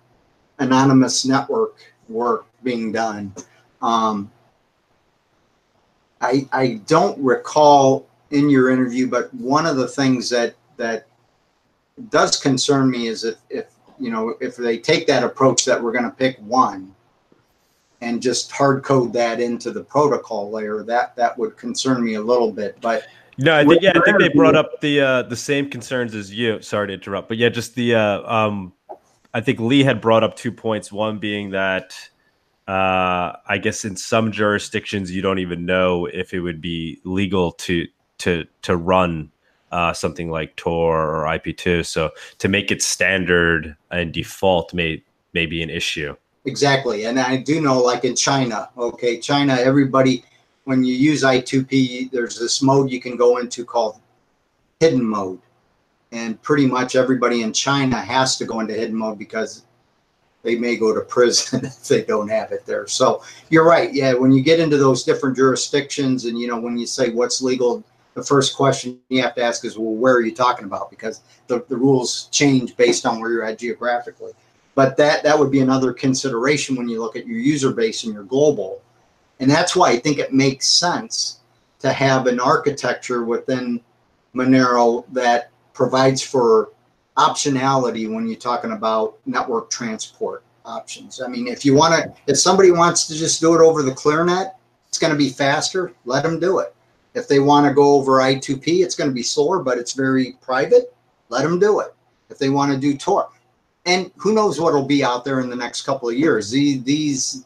anonymous 0.60 1.24
network 1.24 1.78
work 2.10 2.48
being 2.64 2.92
done. 2.92 3.34
Um, 3.82 4.30
I 6.20 6.50
I 6.52 6.82
don't 6.86 7.18
recall 7.24 8.10
in 8.32 8.50
your 8.50 8.72
interview, 8.72 9.08
but 9.08 9.34
one 9.34 9.66
of 9.66 9.78
the 9.78 9.88
things 9.88 10.30
that 10.32 10.56
that 10.76 11.08
does 12.10 12.38
concern 12.38 12.90
me 12.90 13.08
is 13.08 13.24
if 13.24 13.38
if 13.50 13.71
you 14.02 14.12
know 14.12 14.36
if 14.42 14.56
they 14.56 14.78
take 14.78 15.08
that 15.08 15.24
approach 15.24 15.66
that 15.66 15.82
we're 15.82 15.92
going 15.92 16.06
to 16.06 16.12
pick 16.12 16.38
one 16.40 16.94
and 18.02 18.22
just 18.22 18.52
hard 18.52 18.84
code 18.84 19.14
that 19.14 19.40
into 19.40 19.72
the 19.72 19.84
protocol 19.84 20.52
layer, 20.52 20.84
that 20.84 21.16
that 21.16 21.38
would 21.38 21.56
concern 21.56 22.04
me 22.04 22.16
a 22.16 22.22
little 22.22 22.52
bit. 22.52 22.78
But 22.82 23.08
no, 23.38 23.56
I 23.56 23.66
think 23.66 23.82
yeah, 23.82 23.94
I 23.96 24.02
think 24.04 24.20
they 24.20 24.30
brought 24.30 24.56
up 24.56 24.82
the 24.82 25.02
uh, 25.02 25.22
the 25.24 25.36
same 25.36 25.70
concerns 25.70 26.16
as 26.16 26.34
you. 26.34 26.62
Sorry 26.62 26.88
to 26.88 26.94
interrupt, 26.94 27.28
but 27.28 27.38
yeah, 27.38 27.50
just 27.50 27.76
the 27.76 27.96
uh, 27.96 28.22
um, 28.24 28.74
I 29.34 29.42
think 29.42 29.60
Lee 29.60 29.84
had 29.84 30.02
brought 30.02 30.24
up 30.24 30.36
two 30.36 30.52
points. 30.52 30.92
One 30.92 31.20
being 31.20 31.52
that 31.52 31.94
uh, 32.68 33.38
I 33.48 33.60
guess 33.62 33.86
in 33.86 33.96
some 33.96 34.32
jurisdictions 34.32 35.12
you 35.12 35.22
don't 35.22 35.40
even 35.40 35.66
know 35.66 36.08
if 36.08 36.34
it 36.34 36.42
would 36.42 36.62
be 36.62 37.00
legal 37.04 37.52
to 37.54 37.88
to 38.20 38.46
to 38.64 38.76
run 38.76 39.32
uh, 39.72 39.94
something 39.94 40.30
like 40.30 40.56
Tor 40.56 41.16
or 41.16 41.24
IP2. 41.24 41.86
So 41.86 42.12
to 42.40 42.48
make 42.48 42.72
it 42.72 42.82
standard 42.82 43.76
and 43.90 44.14
default 44.14 44.74
may 44.74 45.04
may 45.34 45.46
be 45.46 45.62
an 45.64 45.70
issue. 45.70 46.16
Exactly. 46.46 47.06
And 47.06 47.20
I 47.20 47.38
do 47.38 47.62
know, 47.62 47.80
like 47.80 48.04
in 48.04 48.16
China, 48.16 48.70
okay, 48.78 49.20
China, 49.20 49.54
everybody, 49.54 50.24
when 50.64 50.84
you 50.84 50.94
use 50.94 51.24
I2P, 51.24 52.12
there's 52.12 52.40
this 52.40 52.62
mode 52.62 52.90
you 52.90 53.00
can 53.00 53.16
go 53.16 53.38
into 53.38 53.64
called 53.64 54.00
hidden 54.80 55.04
mode. 55.04 55.40
And 56.12 56.42
pretty 56.42 56.66
much 56.66 56.96
everybody 56.96 57.44
in 57.44 57.54
China 57.54 57.98
has 58.02 58.38
to 58.38 58.46
go 58.46 58.60
into 58.60 58.74
hidden 58.74 58.96
mode 58.96 59.18
because 59.18 59.64
they 60.44 60.56
may 60.56 60.76
go 60.76 60.94
to 60.94 61.02
prison 61.02 61.64
if 61.66 61.88
they 61.88 62.02
don't 62.04 62.28
have 62.28 62.52
it 62.52 62.66
there. 62.66 62.88
So 62.88 63.24
you're 63.50 63.66
right. 63.66 63.94
Yeah. 63.94 64.14
When 64.14 64.32
you 64.32 64.42
get 64.42 64.60
into 64.60 64.78
those 64.78 65.04
different 65.04 65.38
jurisdictions 65.38 66.26
and, 66.26 66.38
you 66.38 66.48
know, 66.48 66.60
when 66.60 66.78
you 66.78 66.88
say 66.88 67.12
what's 67.12 67.42
legal, 67.42 67.84
the 68.14 68.24
first 68.24 68.56
question 68.56 69.00
you 69.10 69.22
have 69.22 69.36
to 69.36 69.44
ask 69.44 69.64
is, 69.64 69.78
well, 69.78 69.94
where 69.94 70.14
are 70.14 70.22
you 70.22 70.34
talking 70.34 70.66
about? 70.66 70.90
Because 70.90 71.22
the, 71.48 71.64
the 71.70 71.78
rules 71.78 72.26
change 72.32 72.76
based 72.76 73.06
on 73.06 73.20
where 73.20 73.32
you're 73.32 73.46
at 73.46 73.60
geographically. 73.60 74.32
But 74.76 74.98
that 74.98 75.24
that 75.24 75.38
would 75.38 75.52
be 75.52 75.60
another 75.60 75.94
consideration 75.94 76.76
when 76.76 76.88
you 76.88 77.02
look 77.02 77.16
at 77.16 77.28
your 77.28 77.40
user 77.40 77.72
base 77.72 78.04
and 78.04 78.14
your 78.14 78.24
global. 78.24 78.82
And 79.40 79.50
that's 79.50 79.76
why 79.76 79.90
I 79.90 80.00
think 80.00 80.18
it 80.18 80.34
makes 80.34 80.68
sense 80.68 81.40
to 81.80 81.92
have 81.92 82.28
an 82.28 82.40
architecture 82.40 83.24
within 83.24 83.82
Monero 84.36 85.06
that 85.12 85.50
provides 85.74 86.22
for 86.22 86.72
optionality 87.18 88.12
when 88.12 88.28
you're 88.28 88.38
talking 88.38 88.72
about 88.72 89.18
network 89.26 89.70
transport 89.70 90.44
options. 90.66 91.22
I 91.22 91.28
mean, 91.28 91.48
if 91.48 91.66
you 91.66 91.76
want 91.76 91.94
to, 91.94 92.14
if 92.28 92.38
somebody 92.38 92.72
wants 92.72 93.08
to 93.08 93.16
just 93.16 93.42
do 93.42 93.56
it 93.56 93.62
over 93.62 93.84
the 93.84 93.92
ClearNet, 93.92 94.54
it's 94.88 95.00
going 95.00 95.12
to 95.12 95.18
be 95.18 95.30
faster. 95.30 95.94
Let 96.06 96.24
them 96.24 96.40
do 96.40 96.60
it. 96.60 96.74
If 97.14 97.28
they 97.28 97.40
want 97.40 97.68
to 97.68 97.74
go 97.74 97.96
over 97.96 98.14
I2P, 98.14 98.84
it's 98.84 98.96
going 98.96 99.10
to 99.10 99.14
be 99.14 99.24
slower, 99.24 99.62
but 99.62 99.78
it's 99.78 99.94
very 99.94 100.38
private. 100.42 100.96
Let 101.30 101.44
them 101.44 101.60
do 101.60 101.80
it. 101.82 101.94
If 102.30 102.38
they 102.38 102.50
want 102.50 102.72
to 102.72 102.78
do 102.78 102.96
Tor, 102.96 103.30
and 103.86 104.12
who 104.16 104.34
knows 104.34 104.60
what 104.60 104.74
will 104.74 104.86
be 104.86 105.04
out 105.04 105.26
there 105.26 105.40
in 105.42 105.50
the 105.50 105.56
next 105.56 105.82
couple 105.82 106.08
of 106.08 106.16
years. 106.16 106.52
These, 106.52 106.84
these 106.84 107.46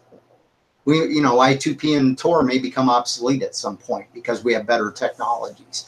we, 0.85 0.97
you 1.07 1.21
know, 1.21 1.37
I2P 1.37 1.97
and 1.97 2.17
Tor 2.17 2.43
may 2.43 2.59
become 2.59 2.89
obsolete 2.89 3.41
at 3.41 3.55
some 3.55 3.75
point 3.75 4.07
because 4.13 4.43
we 4.43 4.53
have 4.53 4.67
better 4.67 4.91
technologies. 4.91 5.85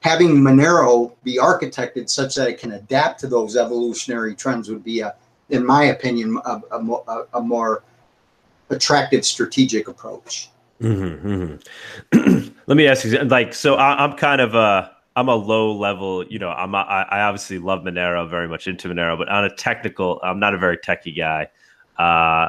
Having 0.00 0.36
Monero 0.36 1.12
be 1.24 1.38
architected 1.38 2.08
such 2.08 2.36
that 2.36 2.48
it 2.48 2.58
can 2.58 2.72
adapt 2.72 3.20
to 3.20 3.26
those 3.26 3.56
evolutionary 3.56 4.34
trends 4.34 4.68
would 4.68 4.84
be, 4.84 5.00
a, 5.00 5.14
in 5.50 5.64
my 5.64 5.84
opinion, 5.84 6.38
a, 6.44 6.60
a, 6.70 7.26
a 7.34 7.40
more 7.40 7.82
attractive 8.70 9.24
strategic 9.24 9.88
approach. 9.88 10.50
Mm-hmm, 10.82 11.28
mm-hmm. 11.28 12.48
Let 12.66 12.76
me 12.76 12.88
ask 12.88 13.04
you, 13.04 13.18
like, 13.24 13.54
so 13.54 13.74
I, 13.74 14.04
am 14.04 14.14
kind 14.14 14.40
of 14.40 14.54
a 14.54 14.90
I'm 15.14 15.28
a 15.28 15.34
low 15.34 15.76
level, 15.76 16.24
you 16.26 16.38
know, 16.38 16.50
I'm 16.50 16.74
a, 16.74 16.78
I 16.78 17.22
obviously 17.22 17.58
love 17.58 17.80
Monero, 17.82 18.28
very 18.28 18.48
much 18.48 18.66
into 18.66 18.88
Monero, 18.88 19.18
but 19.18 19.28
on 19.28 19.44
a 19.44 19.54
technical, 19.54 20.20
I'm 20.22 20.40
not 20.40 20.54
a 20.54 20.58
very 20.58 20.78
techie 20.78 21.16
guy. 21.16 21.48
Uh, 21.98 22.48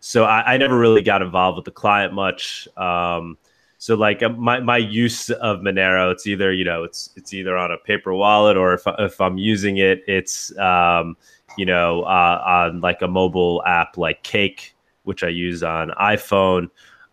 so 0.00 0.24
I, 0.24 0.54
I, 0.54 0.56
never 0.58 0.78
really 0.78 1.00
got 1.00 1.22
involved 1.22 1.56
with 1.56 1.64
the 1.64 1.70
client 1.70 2.12
much. 2.12 2.68
Um, 2.76 3.38
so 3.78 3.94
like 3.94 4.22
uh, 4.22 4.28
my, 4.28 4.60
my 4.60 4.76
use 4.76 5.30
of 5.30 5.60
Monero, 5.60 6.12
it's 6.12 6.26
either, 6.26 6.52
you 6.52 6.64
know, 6.64 6.84
it's, 6.84 7.10
it's 7.16 7.32
either 7.32 7.56
on 7.56 7.72
a 7.72 7.78
paper 7.78 8.12
wallet 8.12 8.56
or 8.56 8.74
if, 8.74 8.82
if 8.98 9.20
I'm 9.20 9.38
using 9.38 9.78
it, 9.78 10.02
it's, 10.06 10.56
um, 10.58 11.16
you 11.56 11.64
know, 11.64 12.02
uh, 12.02 12.42
on 12.46 12.80
like 12.80 13.00
a 13.00 13.08
mobile 13.08 13.62
app 13.64 13.96
like 13.96 14.22
Cake, 14.22 14.74
which 15.04 15.24
I 15.24 15.28
use 15.28 15.62
on 15.62 15.90
iPhone. 16.00 16.68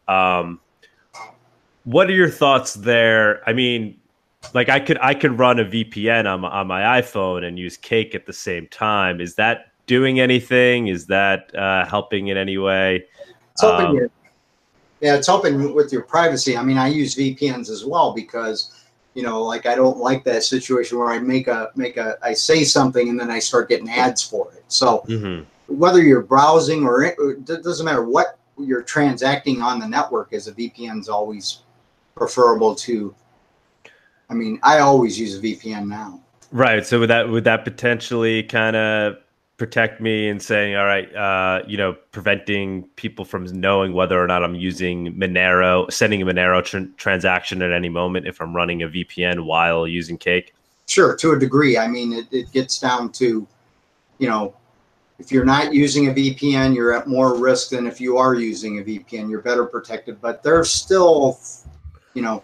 Um, 0.10 0.60
what 1.86 2.10
are 2.10 2.14
your 2.14 2.30
thoughts 2.30 2.74
there? 2.74 3.48
I 3.48 3.54
mean, 3.54 4.00
like 4.54 4.70
I 4.70 4.80
could 4.80 4.98
I 5.02 5.14
could 5.14 5.38
run 5.38 5.60
a 5.60 5.66
VPN 5.66 6.32
on 6.32 6.42
my, 6.42 6.50
on 6.50 6.68
my 6.68 7.02
iPhone 7.02 7.46
and 7.46 7.58
use 7.58 7.78
Cake 7.78 8.16
at 8.16 8.26
the 8.26 8.34
same 8.34 8.68
time. 8.68 9.22
Is 9.22 9.36
that 9.36 9.72
doing 9.86 10.20
anything? 10.20 10.88
Is 10.88 11.08
that 11.08 11.54
uh, 11.56 11.86
helping 11.86 12.28
in 12.28 12.38
any 12.38 12.58
way? 12.58 13.06
It's 13.52 13.62
helping 13.62 13.88
um, 13.88 13.96
you. 13.96 14.12
Yeah, 15.02 15.16
it's 15.16 15.28
helping 15.28 15.74
with 15.74 15.94
your 15.94 16.02
privacy. 16.02 16.58
I 16.58 16.64
mean, 16.64 16.78
I 16.78 16.90
use 16.90 17.16
VPNs 17.16 17.70
as 17.70 17.86
well 17.86 18.14
because 18.14 18.76
you 19.14 19.24
know, 19.24 19.44
like 19.44 19.66
I 19.66 19.76
don't 19.76 19.98
like 19.98 20.24
that 20.26 20.44
situation 20.44 20.98
where 20.98 21.10
I 21.10 21.20
make 21.20 21.48
a 21.48 21.70
make 21.76 21.98
a 21.98 22.18
I 22.24 22.34
say 22.34 22.64
something 22.64 23.10
and 23.10 23.20
then 23.20 23.30
I 23.30 23.40
start 23.40 23.70
getting 23.70 23.90
ads 23.90 24.24
for 24.24 24.52
it. 24.54 24.64
So 24.68 25.04
mm-hmm. 25.08 25.44
whether 25.74 26.02
you're 26.02 26.22
browsing 26.22 26.86
or 26.86 27.04
it, 27.04 27.16
it 27.20 27.46
doesn't 27.64 27.86
matter 27.86 28.04
what 28.04 28.39
you're 28.60 28.84
transacting 28.84 29.62
on 29.62 29.80
the 29.80 29.88
network, 29.88 30.34
as 30.34 30.48
a 30.48 30.54
VPN 30.54 31.00
is 31.00 31.10
always 31.10 31.60
preferable 32.16 32.76
to 32.76 33.16
I 34.30 34.36
mean, 34.36 34.60
I 34.62 34.80
always 34.80 35.20
use 35.20 35.38
a 35.38 35.42
VPN 35.42 35.88
now. 35.88 36.22
Right. 36.52 36.86
So 36.86 37.00
would 37.00 37.10
that 37.10 37.30
would 37.30 37.44
that 37.44 37.64
potentially 37.64 38.44
kind 38.44 38.76
of 38.76 39.18
protect 39.58 40.00
me 40.00 40.30
and 40.30 40.42
saying, 40.42 40.76
all 40.76 40.86
right, 40.86 41.14
uh, 41.16 41.64
you 41.68 41.78
know, 41.78 41.94
preventing 42.12 42.84
people 42.96 43.26
from 43.26 43.46
knowing 43.60 43.94
whether 43.94 44.22
or 44.22 44.26
not 44.26 44.44
I'm 44.44 44.56
using 44.56 45.14
Monero, 45.16 45.92
sending 45.92 46.22
a 46.22 46.26
Monero 46.26 46.64
tr- 46.64 46.92
transaction 46.96 47.62
at 47.62 47.72
any 47.72 47.90
moment 47.90 48.26
if 48.26 48.40
I'm 48.40 48.56
running 48.56 48.82
a 48.84 48.88
VPN 48.88 49.46
while 49.46 49.86
using 49.86 50.18
Cake? 50.18 50.54
Sure, 50.88 51.16
to 51.18 51.32
a 51.34 51.40
degree. 51.40 51.78
I 51.78 51.88
mean, 51.88 52.14
it, 52.14 52.28
it 52.32 52.52
gets 52.52 52.80
down 52.80 53.12
to, 53.14 53.46
you 54.18 54.30
know, 54.30 54.56
if 55.20 55.34
you're 55.34 55.46
not 55.46 55.74
using 55.74 56.08
a 56.08 56.14
VPN, 56.14 56.74
you're 56.74 56.94
at 56.94 57.08
more 57.08 57.38
risk 57.38 57.72
than 57.72 57.86
if 57.86 58.00
you 58.00 58.18
are 58.18 58.36
using 58.36 58.80
a 58.80 58.82
VPN. 58.82 59.30
You're 59.30 59.42
better 59.42 59.66
protected, 59.66 60.22
but 60.22 60.42
there's 60.42 60.72
still, 60.72 61.40
you 62.14 62.22
know, 62.22 62.42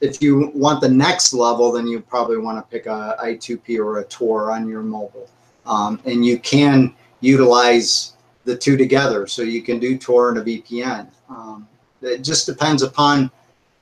if 0.00 0.22
you 0.22 0.50
want 0.54 0.80
the 0.80 0.88
next 0.88 1.34
level, 1.34 1.70
then 1.70 1.86
you 1.86 2.00
probably 2.00 2.38
want 2.38 2.58
to 2.58 2.70
pick 2.70 2.86
a 2.86 3.16
I2P 3.22 3.78
or 3.78 3.98
a 3.98 4.04
Tor 4.04 4.50
on 4.50 4.66
your 4.66 4.82
mobile. 4.82 5.28
Um, 5.66 6.00
and 6.06 6.24
you 6.24 6.38
can 6.38 6.94
utilize 7.20 8.14
the 8.44 8.56
two 8.56 8.78
together. 8.78 9.26
So 9.26 9.42
you 9.42 9.60
can 9.60 9.78
do 9.78 9.98
Tor 9.98 10.30
and 10.30 10.38
a 10.38 10.42
VPN. 10.42 11.08
Um, 11.28 11.68
it 12.00 12.18
just 12.18 12.46
depends 12.46 12.82
upon, 12.82 13.30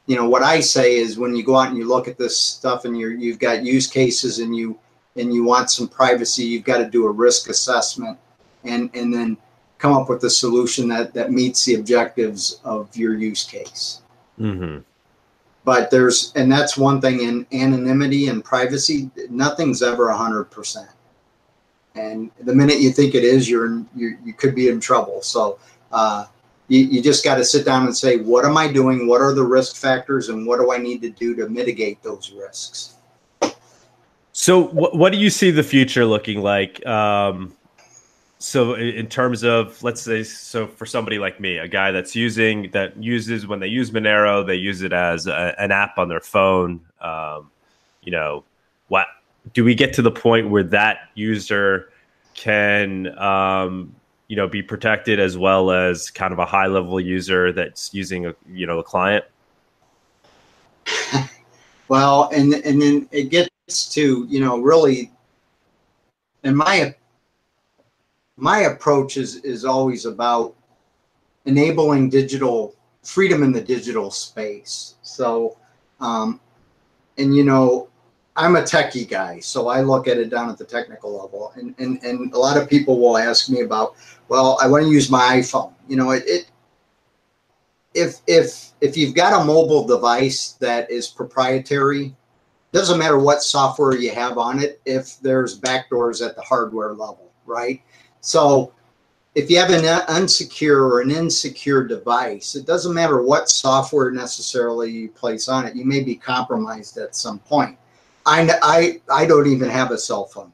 you 0.06 0.16
know, 0.16 0.28
what 0.28 0.42
I 0.42 0.58
say 0.58 0.96
is 0.96 1.18
when 1.18 1.36
you 1.36 1.44
go 1.44 1.54
out 1.56 1.68
and 1.68 1.78
you 1.78 1.86
look 1.86 2.08
at 2.08 2.18
this 2.18 2.36
stuff 2.36 2.84
and 2.84 2.98
you're, 2.98 3.12
you've 3.12 3.38
got 3.38 3.62
use 3.62 3.86
cases 3.86 4.40
and 4.40 4.56
you, 4.56 4.76
and 5.16 5.32
you 5.32 5.44
want 5.44 5.70
some 5.70 5.86
privacy, 5.86 6.42
you've 6.42 6.64
got 6.64 6.78
to 6.78 6.90
do 6.90 7.06
a 7.06 7.10
risk 7.10 7.48
assessment 7.48 8.18
and, 8.64 8.90
and 8.94 9.12
then 9.12 9.36
come 9.78 9.92
up 9.92 10.08
with 10.08 10.24
a 10.24 10.30
solution 10.30 10.88
that, 10.88 11.14
that 11.14 11.30
meets 11.30 11.64
the 11.64 11.74
objectives 11.74 12.60
of 12.64 12.94
your 12.96 13.16
use 13.16 13.44
case. 13.44 14.02
Mm-hmm. 14.38 14.78
But 15.64 15.90
there's 15.90 16.32
and 16.36 16.52
that's 16.52 16.76
one 16.76 17.00
thing 17.00 17.20
in 17.22 17.46
anonymity 17.52 18.28
and 18.28 18.44
privacy 18.44 19.10
nothing's 19.30 19.82
ever 19.82 20.08
100% 20.08 20.88
and 21.94 22.30
the 22.40 22.54
minute 22.54 22.80
you 22.80 22.90
think 22.90 23.14
it 23.14 23.24
is 23.24 23.48
you're 23.48 23.66
in, 23.66 23.88
you, 23.94 24.18
you 24.24 24.32
could 24.34 24.54
be 24.54 24.68
in 24.68 24.80
trouble. 24.80 25.22
So 25.22 25.58
uh, 25.92 26.26
you, 26.68 26.80
you 26.80 27.02
just 27.02 27.24
got 27.24 27.36
to 27.36 27.44
sit 27.44 27.64
down 27.64 27.84
and 27.84 27.96
say 27.96 28.18
what 28.18 28.44
am 28.44 28.56
i 28.56 28.70
doing? 28.70 29.06
What 29.06 29.20
are 29.20 29.32
the 29.32 29.44
risk 29.44 29.76
factors? 29.76 30.28
And 30.28 30.46
what 30.46 30.58
do 30.58 30.72
i 30.72 30.78
need 30.78 31.02
to 31.02 31.10
do 31.10 31.34
to 31.36 31.48
mitigate 31.48 32.02
those 32.02 32.32
risks? 32.32 32.96
So 34.32 34.64
what, 34.64 34.96
what 34.96 35.12
do 35.12 35.18
you 35.18 35.30
see 35.30 35.50
the 35.52 35.62
future 35.62 36.04
looking 36.04 36.40
like? 36.40 36.84
Um, 36.84 37.54
so 38.44 38.74
in 38.74 39.06
terms 39.06 39.42
of 39.42 39.82
let's 39.82 40.02
say 40.02 40.22
so 40.22 40.66
for 40.66 40.84
somebody 40.84 41.18
like 41.18 41.40
me 41.40 41.56
a 41.56 41.66
guy 41.66 41.90
that's 41.90 42.14
using 42.14 42.70
that 42.72 42.94
uses 43.02 43.46
when 43.46 43.58
they 43.58 43.66
use 43.66 43.90
monero 43.90 44.46
they 44.46 44.54
use 44.54 44.82
it 44.82 44.92
as 44.92 45.26
a, 45.26 45.54
an 45.58 45.72
app 45.72 45.96
on 45.96 46.10
their 46.10 46.20
phone 46.20 46.78
um, 47.00 47.50
you 48.02 48.12
know 48.12 48.44
what 48.88 49.06
do 49.54 49.64
we 49.64 49.74
get 49.74 49.94
to 49.94 50.02
the 50.02 50.10
point 50.10 50.50
where 50.50 50.62
that 50.62 51.08
user 51.14 51.90
can 52.34 53.18
um, 53.18 53.94
you 54.28 54.36
know 54.36 54.46
be 54.46 54.62
protected 54.62 55.18
as 55.18 55.38
well 55.38 55.70
as 55.70 56.10
kind 56.10 56.32
of 56.32 56.38
a 56.38 56.44
high 56.44 56.66
level 56.66 57.00
user 57.00 57.50
that's 57.50 57.94
using 57.94 58.26
a 58.26 58.34
you 58.52 58.66
know 58.66 58.78
a 58.78 58.84
client? 58.84 59.24
Well 61.86 62.30
and 62.32 62.54
and 62.54 62.80
then 62.80 63.06
it 63.12 63.24
gets 63.24 63.92
to 63.92 64.26
you 64.26 64.40
know 64.40 64.58
really 64.58 65.12
in 66.42 66.56
my 66.56 66.94
my 68.36 68.60
approach 68.60 69.16
is 69.16 69.36
is 69.36 69.64
always 69.64 70.04
about 70.06 70.54
enabling 71.46 72.08
digital 72.08 72.74
freedom 73.02 73.42
in 73.42 73.52
the 73.52 73.60
digital 73.60 74.10
space 74.10 74.94
so 75.02 75.56
um 76.00 76.40
and 77.18 77.36
you 77.36 77.44
know 77.44 77.88
I'm 78.36 78.56
a 78.56 78.62
techie 78.62 79.08
guy, 79.08 79.38
so 79.38 79.68
I 79.68 79.80
look 79.80 80.08
at 80.08 80.18
it 80.18 80.28
down 80.28 80.50
at 80.50 80.58
the 80.58 80.64
technical 80.64 81.12
level. 81.22 81.52
And, 81.54 81.74
and, 81.78 82.02
and 82.02 82.32
a 82.32 82.38
lot 82.38 82.56
of 82.56 82.68
people 82.68 82.98
will 82.98 83.16
ask 83.16 83.48
me 83.48 83.60
about, 83.60 83.94
well, 84.28 84.58
I 84.60 84.66
want 84.66 84.84
to 84.84 84.90
use 84.90 85.08
my 85.08 85.36
iPhone. 85.36 85.72
You 85.86 85.96
know, 85.96 86.10
it, 86.10 86.24
it 86.26 86.50
if 87.94 88.16
if 88.26 88.72
if 88.80 88.96
you've 88.96 89.14
got 89.14 89.40
a 89.40 89.44
mobile 89.44 89.86
device 89.86 90.52
that 90.60 90.90
is 90.90 91.06
proprietary, 91.06 92.16
doesn't 92.72 92.98
matter 92.98 93.18
what 93.18 93.42
software 93.42 93.94
you 93.94 94.10
have 94.10 94.36
on 94.36 94.58
it 94.58 94.80
if 94.84 95.20
there's 95.20 95.60
backdoors 95.60 96.26
at 96.26 96.34
the 96.34 96.42
hardware 96.42 96.90
level, 96.90 97.30
right? 97.46 97.80
So 98.24 98.72
if 99.34 99.50
you 99.50 99.58
have 99.58 99.70
an 99.70 99.84
unsecure 99.84 100.78
or 100.78 101.00
an 101.02 101.10
insecure 101.10 101.84
device, 101.84 102.54
it 102.54 102.66
doesn't 102.66 102.94
matter 102.94 103.22
what 103.22 103.50
software 103.50 104.10
necessarily 104.10 104.90
you 104.90 105.10
place 105.10 105.46
on 105.46 105.66
it, 105.66 105.76
you 105.76 105.84
may 105.84 106.02
be 106.02 106.16
compromised 106.16 106.96
at 106.96 107.14
some 107.14 107.38
point. 107.38 107.76
I, 108.24 108.50
I, 108.62 109.00
I 109.12 109.26
don't 109.26 109.46
even 109.46 109.68
have 109.68 109.90
a 109.90 109.98
cell 109.98 110.24
phone. 110.24 110.52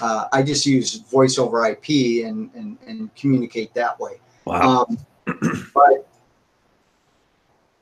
Uh, 0.00 0.26
I 0.32 0.42
just 0.42 0.66
use 0.66 0.96
voice 0.96 1.38
over 1.38 1.64
IP 1.66 2.26
and, 2.26 2.50
and, 2.54 2.76
and 2.86 3.14
communicate 3.14 3.72
that 3.74 3.98
way. 4.00 4.20
Wow. 4.44 4.86
Um, 4.88 4.98
but 5.72 6.08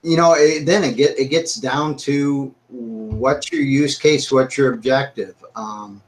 you 0.02 0.18
know, 0.18 0.34
it, 0.34 0.66
then 0.66 0.84
it 0.84 0.96
get 0.96 1.18
it 1.18 1.26
gets 1.26 1.54
down 1.54 1.96
to 1.96 2.54
what's 2.68 3.50
your 3.50 3.62
use 3.62 3.98
case, 3.98 4.30
what's 4.30 4.58
your 4.58 4.74
objective. 4.74 5.34
Um, 5.56 6.02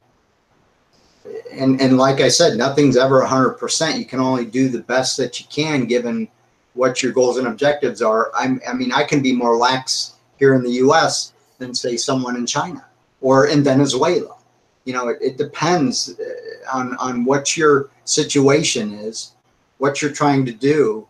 and 1.52 1.80
and 1.80 1.98
like 1.98 2.20
I 2.20 2.28
said, 2.28 2.56
nothing's 2.56 2.96
ever 2.96 3.24
hundred 3.24 3.54
percent. 3.54 3.98
You 3.98 4.04
can 4.04 4.20
only 4.20 4.44
do 4.44 4.68
the 4.68 4.80
best 4.80 5.16
that 5.18 5.40
you 5.40 5.46
can 5.50 5.86
given 5.86 6.28
what 6.74 7.02
your 7.02 7.12
goals 7.12 7.38
and 7.38 7.46
objectives 7.46 8.02
are. 8.02 8.30
I'm, 8.34 8.60
I 8.68 8.74
mean, 8.74 8.92
I 8.92 9.02
can 9.04 9.22
be 9.22 9.32
more 9.32 9.56
lax 9.56 10.14
here 10.38 10.54
in 10.54 10.62
the 10.62 10.72
U.S 10.72 11.32
than 11.58 11.74
say 11.74 11.96
someone 11.96 12.36
in 12.36 12.46
China 12.46 12.84
or 13.20 13.46
in 13.46 13.62
Venezuela. 13.62 14.36
You 14.84 14.92
know, 14.92 15.08
it, 15.08 15.18
it 15.20 15.36
depends 15.36 16.18
uh, 16.20 16.76
on 16.76 16.96
on 16.96 17.24
what 17.24 17.56
your 17.56 17.90
situation 18.04 18.92
is, 18.94 19.32
what 19.78 20.00
you're 20.00 20.12
trying 20.12 20.44
to 20.46 20.52
do, 20.52 21.06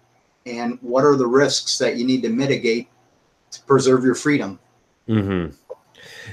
and 0.46 0.78
what 0.80 1.04
are 1.04 1.16
the 1.16 1.26
risks 1.26 1.78
that 1.78 1.96
you 1.96 2.06
need 2.06 2.22
to 2.22 2.30
mitigate 2.30 2.88
to 3.50 3.60
preserve 3.62 4.04
your 4.04 4.14
freedom. 4.14 4.58
Mm-hmm. 5.08 5.54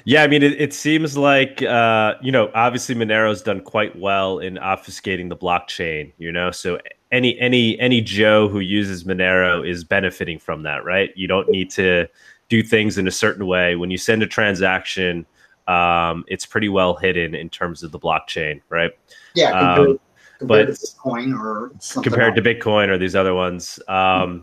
Yeah, 0.05 0.23
I 0.23 0.27
mean, 0.27 0.43
it, 0.43 0.59
it 0.59 0.73
seems 0.73 1.17
like 1.17 1.61
uh, 1.61 2.15
you 2.21 2.31
know, 2.31 2.51
obviously 2.53 2.95
Monero's 2.95 3.41
done 3.41 3.61
quite 3.61 3.97
well 3.97 4.39
in 4.39 4.55
obfuscating 4.55 5.29
the 5.29 5.37
blockchain. 5.37 6.11
You 6.17 6.31
know, 6.31 6.51
so 6.51 6.79
any 7.11 7.39
any 7.39 7.79
any 7.79 8.01
Joe 8.01 8.49
who 8.49 8.59
uses 8.59 9.05
Monero 9.05 9.67
is 9.67 9.83
benefiting 9.83 10.39
from 10.39 10.63
that, 10.63 10.83
right? 10.83 11.11
You 11.15 11.27
don't 11.27 11.47
need 11.49 11.69
to 11.71 12.07
do 12.49 12.63
things 12.63 12.97
in 12.97 13.07
a 13.07 13.11
certain 13.11 13.45
way. 13.45 13.75
When 13.75 13.91
you 13.91 13.97
send 13.97 14.23
a 14.23 14.27
transaction, 14.27 15.25
um, 15.67 16.25
it's 16.27 16.45
pretty 16.45 16.69
well 16.69 16.95
hidden 16.95 17.35
in 17.35 17.49
terms 17.49 17.83
of 17.83 17.91
the 17.91 17.99
blockchain, 17.99 18.61
right? 18.69 18.91
Yeah, 19.35 19.51
compared, 19.51 19.89
um, 19.89 19.99
compared 20.39 20.67
but 20.67 20.75
to 20.75 20.85
Bitcoin 20.85 21.39
or 21.39 21.71
compared 22.01 22.37
else. 22.37 22.43
to 22.43 22.55
Bitcoin 22.55 22.89
or 22.89 22.97
these 22.97 23.15
other 23.15 23.33
ones. 23.33 23.79
Um, 23.87 23.95
mm-hmm. 23.95 24.37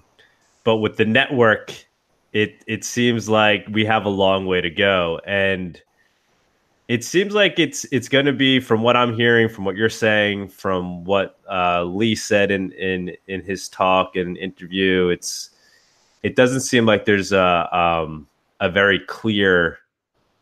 But 0.63 0.77
with 0.77 0.97
the 0.97 1.07
network, 1.07 1.73
it 2.33 2.63
it 2.67 2.85
seems 2.85 3.29
like 3.29 3.67
we 3.71 3.85
have 3.85 4.05
a 4.05 4.11
long 4.11 4.47
way 4.47 4.61
to 4.61 4.71
go, 4.71 5.21
and 5.27 5.81
it 6.89 7.05
seems 7.05 7.35
like 7.35 7.59
it's 7.59 7.85
it's 7.93 8.09
going 8.09 8.27
to 8.27 8.33
be 8.33 8.61
from 8.61 8.83
what 8.83 8.97
I'm 8.97 9.15
hearing, 9.15 9.49
from 9.49 9.65
what 9.65 9.77
you're 9.77 9.89
saying, 9.89 10.49
from 10.49 11.05
what 11.05 11.39
uh, 11.51 11.85
Lee 11.85 12.15
said 12.15 12.51
in 12.51 12.73
in 12.73 13.17
in 13.27 13.43
his 13.43 13.69
talk 13.69 14.17
and 14.17 14.37
interview. 14.37 15.09
It's 15.09 15.51
it 16.23 16.37
doesn't 16.37 16.61
seem 16.63 16.87
like 16.87 17.05
there's 17.05 17.33
a 17.33 17.69
um, 17.77 18.27
a 18.61 18.69
very 18.69 19.01
clear 19.01 19.79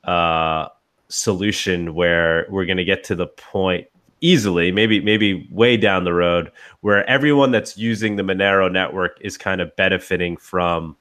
uh, 0.05 0.69
solution 1.09 1.95
where 1.95 2.47
we're 2.49 2.65
going 2.67 2.79
to 2.79 2.85
get 2.85 3.05
to 3.05 3.15
the 3.15 3.27
point 3.27 3.87
easily, 4.21 4.73
maybe 4.73 5.01
maybe 5.01 5.47
way 5.51 5.77
down 5.77 6.05
the 6.05 6.15
road, 6.15 6.51
where 6.81 7.09
everyone 7.09 7.51
that's 7.51 7.77
using 7.77 8.17
the 8.17 8.23
Monero 8.23 8.71
network 8.71 9.19
is 9.21 9.39
kind 9.39 9.61
of 9.61 9.75
benefiting 9.77 10.37
from 10.37 10.97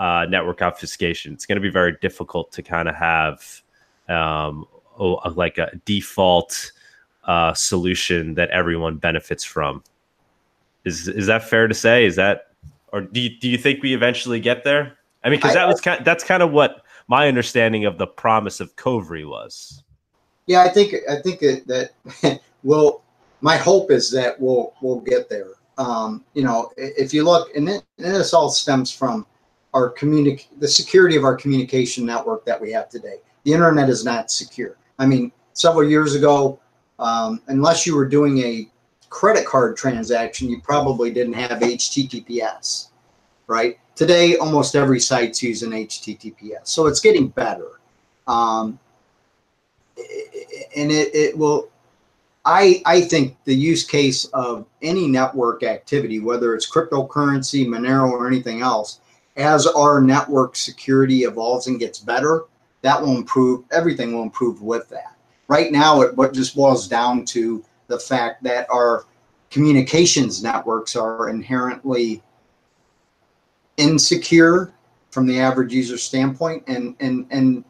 uh, 0.00 0.26
network 0.28 0.62
obfuscation. 0.62 1.34
It's 1.34 1.46
going 1.46 1.56
to 1.56 1.62
be 1.62 1.70
very 1.70 1.96
difficult 2.00 2.50
to 2.52 2.62
kind 2.62 2.88
of 2.88 2.96
have 2.96 3.62
um, 4.08 4.66
like 4.98 5.58
a 5.58 5.70
default 5.84 6.72
uh, 7.24 7.52
solution 7.54 8.34
that 8.34 8.48
everyone 8.50 8.96
benefits 8.96 9.44
from. 9.44 9.84
Is 10.86 11.06
is 11.06 11.26
that 11.26 11.44
fair 11.48 11.68
to 11.68 11.74
say? 11.74 12.06
Is 12.06 12.16
that 12.16 12.48
or 12.92 13.02
do 13.02 13.20
you, 13.20 13.38
do 13.38 13.48
you 13.48 13.58
think 13.58 13.82
we 13.82 13.94
eventually 13.94 14.40
get 14.40 14.64
there? 14.64 14.96
I 15.22 15.28
mean, 15.28 15.38
because 15.38 15.54
that 15.54 15.68
was 15.68 15.80
kind 15.80 15.98
of, 15.98 16.04
that's 16.04 16.24
kind 16.24 16.42
of 16.42 16.50
what 16.50 16.82
my 17.06 17.28
understanding 17.28 17.84
of 17.84 17.98
the 17.98 18.06
promise 18.06 18.58
of 18.58 18.74
Kovri 18.76 19.28
was. 19.28 19.84
Yeah, 20.46 20.62
I 20.62 20.70
think 20.70 20.94
I 21.08 21.16
think 21.16 21.40
that, 21.40 21.90
that 22.22 22.40
will. 22.62 23.02
My 23.42 23.56
hope 23.56 23.90
is 23.90 24.10
that 24.12 24.40
we'll 24.40 24.72
we'll 24.80 25.00
get 25.00 25.28
there. 25.28 25.48
Um, 25.76 26.24
you 26.34 26.42
know, 26.42 26.70
if 26.76 27.14
you 27.14 27.24
look, 27.24 27.54
and, 27.54 27.68
it, 27.68 27.84
and 27.98 28.14
this 28.14 28.34
all 28.34 28.50
stems 28.50 28.90
from 28.92 29.26
our 29.74 29.92
communic 29.94 30.46
the 30.58 30.68
security 30.68 31.16
of 31.16 31.24
our 31.24 31.36
communication 31.36 32.04
network 32.04 32.44
that 32.44 32.60
we 32.60 32.72
have 32.72 32.88
today. 32.88 33.16
The 33.44 33.52
internet 33.52 33.88
is 33.88 34.04
not 34.04 34.30
secure. 34.30 34.76
I 34.98 35.06
mean, 35.06 35.32
several 35.52 35.88
years 35.88 36.14
ago, 36.14 36.60
um, 36.98 37.40
unless 37.46 37.86
you 37.86 37.96
were 37.96 38.06
doing 38.06 38.38
a 38.38 38.68
credit 39.08 39.46
card 39.46 39.76
transaction, 39.76 40.48
you 40.48 40.60
probably 40.60 41.10
didn't 41.10 41.34
have 41.34 41.60
HTTPS, 41.60 42.88
right? 43.46 43.78
Today, 43.94 44.36
almost 44.36 44.76
every 44.76 45.00
site's 45.00 45.42
using 45.42 45.70
HTTPS, 45.70 46.66
so 46.66 46.86
it's 46.86 47.00
getting 47.00 47.28
better. 47.28 47.80
Um, 48.26 48.78
and 50.76 50.90
it, 50.90 51.14
it 51.14 51.36
will, 51.36 51.68
I, 52.44 52.82
I 52.86 53.02
think 53.02 53.36
the 53.44 53.54
use 53.54 53.84
case 53.84 54.24
of 54.26 54.66
any 54.82 55.06
network 55.06 55.62
activity, 55.62 56.20
whether 56.20 56.54
it's 56.54 56.70
cryptocurrency, 56.70 57.66
Monero, 57.66 58.10
or 58.10 58.26
anything 58.26 58.62
else, 58.62 58.99
as 59.36 59.66
our 59.66 60.00
network 60.00 60.56
security 60.56 61.22
evolves 61.22 61.66
and 61.66 61.78
gets 61.78 61.98
better, 61.98 62.44
that 62.82 63.00
will 63.00 63.16
improve. 63.16 63.64
Everything 63.70 64.12
will 64.12 64.22
improve 64.22 64.62
with 64.62 64.88
that. 64.88 65.16
Right 65.48 65.72
now, 65.72 66.02
it 66.02 66.16
what 66.16 66.32
just 66.32 66.56
boils 66.56 66.88
down 66.88 67.24
to 67.26 67.64
the 67.88 67.98
fact 67.98 68.42
that 68.44 68.66
our 68.70 69.04
communications 69.50 70.42
networks 70.42 70.94
are 70.96 71.28
inherently 71.28 72.22
insecure 73.76 74.72
from 75.10 75.26
the 75.26 75.40
average 75.40 75.72
user 75.72 75.98
standpoint 75.98 76.62
and 76.68 76.94
and 77.00 77.26
and 77.30 77.64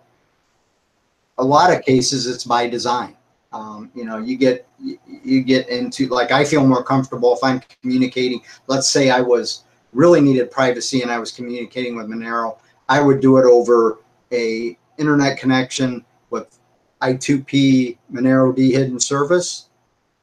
a 1.38 1.44
lot 1.44 1.72
of 1.72 1.82
cases 1.84 2.26
it's 2.26 2.44
by 2.44 2.68
design 2.68 3.16
um, 3.52 3.90
you 3.94 4.04
know 4.04 4.18
you 4.18 4.36
get 4.36 4.68
you 4.78 5.42
get 5.42 5.68
into 5.68 6.06
like 6.08 6.32
i 6.32 6.44
feel 6.44 6.66
more 6.66 6.82
comfortable 6.82 7.34
if 7.34 7.42
i'm 7.42 7.62
communicating 7.82 8.42
let's 8.66 8.90
say 8.90 9.10
i 9.10 9.20
was 9.20 9.64
really 9.92 10.20
needed 10.20 10.50
privacy 10.50 11.02
and 11.02 11.10
i 11.10 11.18
was 11.18 11.32
communicating 11.32 11.96
with 11.96 12.06
monero 12.06 12.58
i 12.88 13.00
would 13.00 13.20
do 13.20 13.36
it 13.38 13.44
over 13.44 13.98
a 14.32 14.76
internet 14.98 15.38
connection 15.38 16.04
with 16.30 16.58
i2p 17.02 17.96
monero 18.12 18.54
d 18.54 18.72
hidden 18.72 19.00
service 19.00 19.70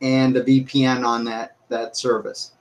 and 0.02 0.38
a 0.38 0.44
VPN 0.44 1.06
on 1.06 1.24
that 1.26 1.56
that 1.70 1.98
service, 1.98 2.54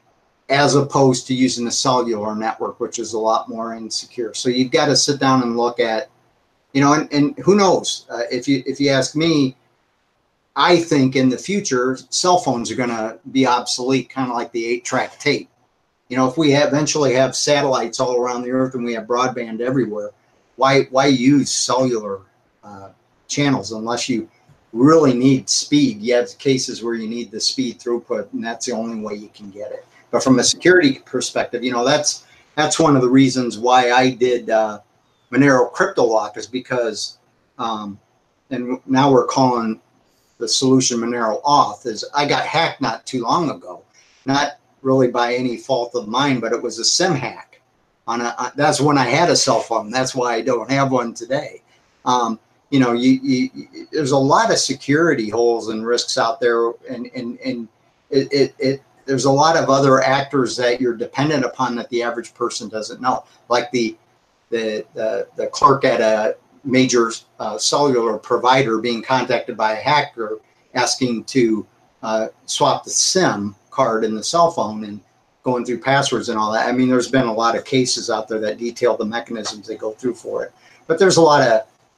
as 0.49 0.75
opposed 0.75 1.27
to 1.27 1.35
using 1.35 1.67
a 1.67 1.71
cellular 1.71 2.35
network, 2.35 2.81
which 2.81 2.99
is 2.99 3.13
a 3.13 3.19
lot 3.19 3.49
more 3.49 3.75
insecure. 3.75 4.35
So 4.35 4.49
you've 4.49 4.73
got 4.73 4.87
to 4.87 4.97
sit 4.97 5.21
down 5.21 5.43
and 5.43 5.57
look 5.57 5.79
at, 5.79 6.11
you 6.73 6.81
know, 6.81 6.95
and, 6.95 7.13
and 7.13 7.39
who 7.39 7.55
knows? 7.55 8.07
Uh, 8.11 8.23
if 8.31 8.49
you 8.49 8.63
if 8.67 8.81
you 8.81 8.91
ask 8.91 9.15
me, 9.15 9.57
I 10.57 10.79
think 10.79 11.15
in 11.15 11.29
the 11.29 11.39
future 11.39 11.99
cell 12.11 12.39
phones 12.39 12.71
are 12.71 12.77
going 12.77 12.89
to 12.89 13.19
be 13.31 13.47
obsolete, 13.47 14.09
kind 14.09 14.31
of 14.31 14.37
like 14.37 14.53
the 14.53 14.65
eight-track 14.65 15.19
tape. 15.19 15.51
You 16.09 16.17
know, 16.17 16.29
if 16.29 16.37
we 16.37 16.55
eventually 16.55 17.15
have 17.15 17.35
satellites 17.35 17.99
all 17.99 18.21
around 18.21 18.43
the 18.43 18.53
earth 18.53 18.75
and 18.75 18.85
we 18.85 18.95
have 18.95 19.05
broadband 19.05 19.61
everywhere, 19.61 20.11
why 20.57 20.83
why 20.85 21.07
use 21.07 21.51
cellular 21.51 22.21
uh, 22.63 22.91
channels 23.29 23.73
unless 23.73 24.09
you 24.09 24.29
really 24.73 25.15
need 25.15 25.49
speed. 25.49 26.01
You 26.01 26.15
have 26.15 26.37
cases 26.39 26.83
where 26.83 26.95
you 26.95 27.09
need 27.09 27.31
the 27.31 27.41
speed 27.41 27.79
throughput, 27.79 28.33
and 28.33 28.45
that's 28.45 28.67
the 28.67 28.73
only 28.73 29.01
way 29.01 29.15
you 29.15 29.31
can 29.35 29.51
get 29.51 29.73
it. 29.73 29.87
But 30.11 30.23
from 30.23 30.39
a 30.39 30.45
security 30.45 31.01
perspective, 31.05 31.65
you 31.65 31.73
know 31.73 31.85
that's 31.85 32.25
that's 32.55 32.79
one 32.79 32.97
of 32.97 33.03
the 33.03 33.09
reasons 33.09 33.59
why 33.59 33.91
I 33.91 34.11
did 34.11 34.51
uh, 34.51 34.81
Monero 35.33 35.71
Crypto 35.73 36.05
Lock 36.05 36.37
is 36.37 36.47
because, 36.47 37.19
um, 37.59 37.99
and 38.51 38.79
now 38.87 39.11
we're 39.11 39.27
calling 39.27 39.81
the 40.39 40.49
solution 40.49 40.99
Monero 40.99 41.43
Auth 41.43 41.87
is 41.87 42.05
I 42.15 42.27
got 42.27 42.47
hacked 42.47 42.81
not 42.81 43.05
too 43.07 43.23
long 43.23 43.51
ago, 43.51 43.83
not 44.25 44.59
really 44.87 45.09
by 45.09 45.35
any 45.35 45.57
fault 45.57 45.97
of 45.97 46.07
mine, 46.07 46.39
but 46.39 46.53
it 46.53 46.63
was 46.63 46.79
a 46.79 46.85
sim 46.85 47.13
hack. 47.13 47.61
On 48.07 48.21
a, 48.21 48.53
that's 48.55 48.81
when 48.81 48.97
I 48.97 49.05
had 49.05 49.29
a 49.29 49.35
cell 49.35 49.59
phone. 49.59 49.91
That's 49.91 50.15
why 50.15 50.37
I 50.37 50.41
don't 50.41 50.71
have 50.71 50.93
one 50.93 51.13
today. 51.13 51.61
Um, 52.05 52.39
you 52.71 52.79
know, 52.79 52.93
you, 52.93 53.19
you, 53.21 53.87
there's 53.91 54.13
a 54.13 54.17
lot 54.17 54.53
of 54.53 54.59
security 54.59 55.29
holes 55.29 55.71
and 55.71 55.85
risks 55.85 56.17
out 56.17 56.39
there, 56.41 56.69
and 56.89 57.11
and 57.17 57.37
and 57.41 57.69
it, 58.11 58.33
it, 58.33 58.55
it 58.61 58.83
there's 59.07 59.25
a 59.25 59.31
lot 59.31 59.57
of 59.57 59.69
other 59.69 60.01
actors 60.03 60.57
that 60.57 60.81
you're 60.81 60.97
dependent 60.97 61.45
upon 61.45 61.75
that 61.77 61.89
the 61.91 62.05
average 62.05 62.33
person 62.33 62.69
doesn't 62.69 63.01
know, 63.01 63.25
like 63.49 63.73
the 63.73 63.97
the 64.51 64.87
the, 64.95 65.27
the 65.37 65.49
clerk 65.49 65.85
at 65.85 66.01
a 66.01 66.37
major 66.63 67.11
uh, 67.41 67.59
cellular 67.59 68.19
provider 68.19 68.79
being 68.79 69.03
contacted 69.03 69.57
by 69.57 69.73
a 69.73 69.83
hacker 69.83 70.39
asking 70.75 71.25
to 71.25 71.67
uh, 72.05 72.29
swap 72.47 72.85
the 72.85 72.91
SIM 72.91 73.57
card 73.77 74.05
in 74.05 74.15
the 74.15 74.25
cell 74.25 74.51
phone 74.51 74.85
and 74.85 75.01
going 75.43 75.65
through 75.65 75.79
passwords 75.79 76.31
and 76.31 76.39
all 76.39 76.51
that. 76.51 76.67
I 76.67 76.73
mean, 76.73 76.89
there's 76.89 77.11
been 77.11 77.27
a 77.27 77.33
lot 77.33 77.57
of 77.57 77.65
cases 77.67 78.09
out 78.09 78.27
there 78.27 78.41
that 78.41 78.59
detail 78.59 78.97
the 78.97 79.05
mechanisms 79.05 79.69
they 79.69 79.77
go 79.77 79.93
through 79.93 80.15
for 80.15 80.45
it, 80.45 80.53
but 80.87 80.99
there's 80.99 81.19
a 81.19 81.23
lot 81.23 81.43
of 81.43 81.53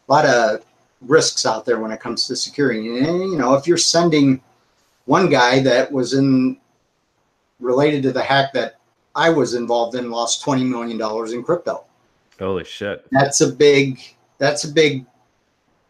a 0.08 0.12
lot 0.12 0.26
of 0.26 0.64
risks 1.00 1.46
out 1.46 1.64
there 1.64 1.78
when 1.78 1.92
it 1.92 2.00
comes 2.00 2.26
to 2.26 2.34
security. 2.34 2.98
And 2.98 3.30
you 3.30 3.38
know, 3.38 3.54
if 3.54 3.66
you're 3.66 3.78
sending 3.78 4.42
one 5.04 5.30
guy 5.30 5.60
that 5.60 5.90
was 5.90 6.14
in 6.14 6.58
related 7.60 8.02
to 8.02 8.12
the 8.12 8.22
hack 8.22 8.52
that 8.54 8.74
I 9.14 9.30
was 9.30 9.54
involved 9.54 9.94
in 9.94 10.10
lost 10.10 10.42
twenty 10.42 10.64
million 10.64 10.98
dollars 10.98 11.32
in 11.32 11.42
crypto. 11.42 11.84
Holy 12.38 12.64
shit! 12.64 13.06
That's 13.10 13.40
a 13.40 13.50
big. 13.50 14.00
That's 14.38 14.64
a 14.64 14.68
big, 14.68 15.06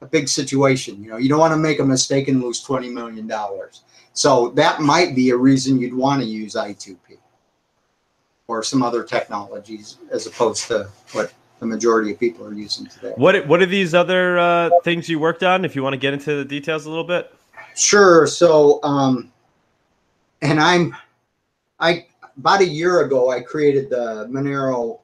a 0.00 0.06
big 0.06 0.28
situation. 0.28 1.02
You 1.02 1.10
know, 1.10 1.16
you 1.16 1.28
don't 1.28 1.40
want 1.40 1.52
to 1.52 1.58
make 1.58 1.80
a 1.80 1.84
mistake 1.84 2.28
and 2.28 2.42
lose 2.42 2.62
twenty 2.62 2.88
million 2.88 3.26
dollars. 3.26 3.82
So 4.18 4.48
that 4.56 4.80
might 4.80 5.14
be 5.14 5.30
a 5.30 5.36
reason 5.36 5.78
you'd 5.78 5.94
want 5.94 6.20
to 6.20 6.26
use 6.26 6.54
I2P 6.54 7.18
or 8.48 8.64
some 8.64 8.82
other 8.82 9.04
technologies 9.04 9.98
as 10.10 10.26
opposed 10.26 10.66
to 10.66 10.90
what 11.12 11.32
the 11.60 11.66
majority 11.66 12.10
of 12.10 12.18
people 12.18 12.44
are 12.44 12.52
using 12.52 12.86
today. 12.86 13.12
What 13.14 13.46
What 13.46 13.62
are 13.62 13.66
these 13.66 13.94
other 13.94 14.36
uh, 14.40 14.70
things 14.82 15.08
you 15.08 15.20
worked 15.20 15.44
on? 15.44 15.64
If 15.64 15.76
you 15.76 15.84
want 15.84 15.92
to 15.92 15.98
get 15.98 16.14
into 16.14 16.34
the 16.34 16.44
details 16.44 16.84
a 16.86 16.88
little 16.88 17.04
bit. 17.04 17.32
Sure. 17.76 18.26
So, 18.26 18.80
um, 18.82 19.30
and 20.42 20.58
I'm, 20.58 20.96
I 21.78 22.06
about 22.36 22.60
a 22.60 22.66
year 22.66 23.02
ago 23.02 23.30
I 23.30 23.40
created 23.40 23.88
the 23.88 24.26
Monero 24.28 24.98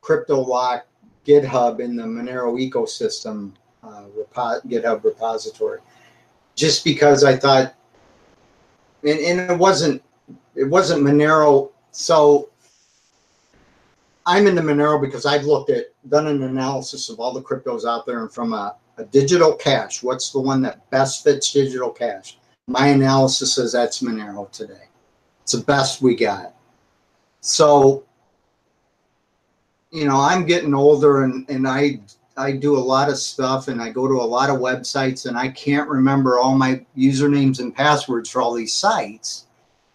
Crypto 0.00 0.40
Lock 0.40 0.86
GitHub 1.26 1.80
in 1.80 1.96
the 1.96 2.04
Monero 2.04 2.54
ecosystem 2.56 3.50
uh, 3.82 4.04
repo- 4.16 4.64
GitHub 4.64 5.02
repository, 5.02 5.80
just 6.54 6.84
because 6.84 7.24
I 7.24 7.34
thought, 7.36 7.74
and, 9.02 9.18
and 9.18 9.50
it 9.50 9.58
wasn't 9.58 10.02
it 10.54 10.64
wasn't 10.64 11.02
Monero. 11.02 11.70
So 11.92 12.50
I'm 14.26 14.46
into 14.46 14.62
Monero 14.62 15.00
because 15.00 15.24
I've 15.24 15.44
looked 15.44 15.70
at, 15.70 15.86
done 16.08 16.26
an 16.26 16.42
analysis 16.42 17.08
of 17.08 17.20
all 17.20 17.32
the 17.32 17.42
cryptos 17.42 17.84
out 17.88 18.06
there, 18.06 18.22
and 18.22 18.32
from 18.32 18.52
a, 18.52 18.76
a 18.98 19.04
digital 19.04 19.54
cash, 19.54 20.02
what's 20.02 20.30
the 20.30 20.40
one 20.40 20.62
that 20.62 20.88
best 20.90 21.22
fits 21.22 21.52
digital 21.52 21.90
cash? 21.90 22.38
My 22.66 22.88
analysis 22.88 23.54
says 23.54 23.72
that's 23.72 24.02
Monero 24.02 24.50
today. 24.50 24.88
It's 25.42 25.52
the 25.52 25.62
best 25.62 26.02
we 26.02 26.16
got. 26.16 26.54
So, 27.40 28.04
you 29.92 30.06
know, 30.06 30.16
I'm 30.16 30.44
getting 30.44 30.74
older, 30.74 31.22
and 31.22 31.48
and 31.48 31.68
I 31.68 32.00
I 32.36 32.52
do 32.52 32.76
a 32.76 32.78
lot 32.78 33.08
of 33.08 33.18
stuff, 33.18 33.68
and 33.68 33.80
I 33.80 33.90
go 33.90 34.06
to 34.06 34.14
a 34.14 34.24
lot 34.24 34.50
of 34.50 34.56
websites, 34.56 35.26
and 35.26 35.38
I 35.38 35.48
can't 35.48 35.88
remember 35.88 36.38
all 36.38 36.56
my 36.56 36.84
usernames 36.96 37.60
and 37.60 37.74
passwords 37.74 38.28
for 38.28 38.42
all 38.42 38.52
these 38.52 38.74
sites 38.74 39.46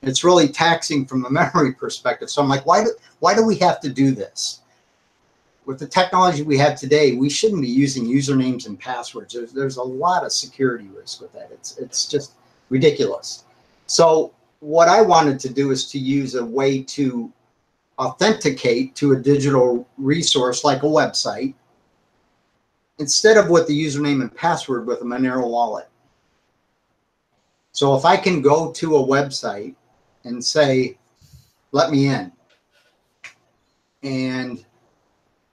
it's 0.02 0.24
really 0.24 0.48
taxing 0.48 1.06
from 1.06 1.26
a 1.26 1.30
memory 1.32 1.74
perspective. 1.74 2.30
So 2.30 2.42
I'm 2.42 2.50
like, 2.50 2.66
why 2.66 2.84
do 2.84 2.92
why 3.20 3.36
do 3.36 3.46
we 3.46 3.56
have 3.58 3.80
to 3.82 3.90
do 3.90 4.12
this? 4.12 4.60
With 5.66 5.78
the 5.78 5.88
technology 5.88 6.42
we 6.42 6.58
have 6.58 6.76
today, 6.78 7.16
we 7.16 7.30
shouldn't 7.30 7.62
be 7.62 7.68
using 7.68 8.06
usernames 8.06 8.66
and 8.66 8.80
passwords. 8.80 9.34
There's, 9.34 9.54
there's 9.54 9.78
a 9.78 9.84
lot 9.84 10.26
of 10.26 10.32
security 10.32 10.88
risk 10.88 11.22
with 11.22 11.32
that. 11.34 11.50
It's 11.52 11.78
it's 11.78 12.08
just 12.08 12.34
ridiculous. 12.70 13.46
So 13.86 14.34
what 14.60 14.88
I 14.88 15.02
wanted 15.02 15.40
to 15.42 15.50
do 15.54 15.72
is 15.72 15.90
to 15.92 16.00
use 16.00 16.36
a 16.36 16.44
way 16.44 16.82
to 16.84 17.32
authenticate 18.00 18.96
to 18.96 19.14
a 19.14 19.16
digital 19.16 19.88
resource 19.98 20.64
like 20.64 20.82
a 20.82 20.88
website 20.88 21.54
instead 23.02 23.36
of 23.36 23.50
with 23.50 23.66
the 23.68 23.86
username 23.86 24.22
and 24.22 24.34
password 24.34 24.86
with 24.86 25.02
a 25.02 25.04
Monero 25.04 25.50
wallet. 25.50 25.90
So 27.72 27.96
if 27.96 28.06
I 28.06 28.16
can 28.16 28.44
go 28.44 28.72
to 28.74 28.98
a 28.98 29.04
website 29.04 29.76
and 30.24 30.44
say, 30.44 31.00
let 31.72 31.90
me 31.90 32.10
in. 32.10 32.32
And 34.04 34.64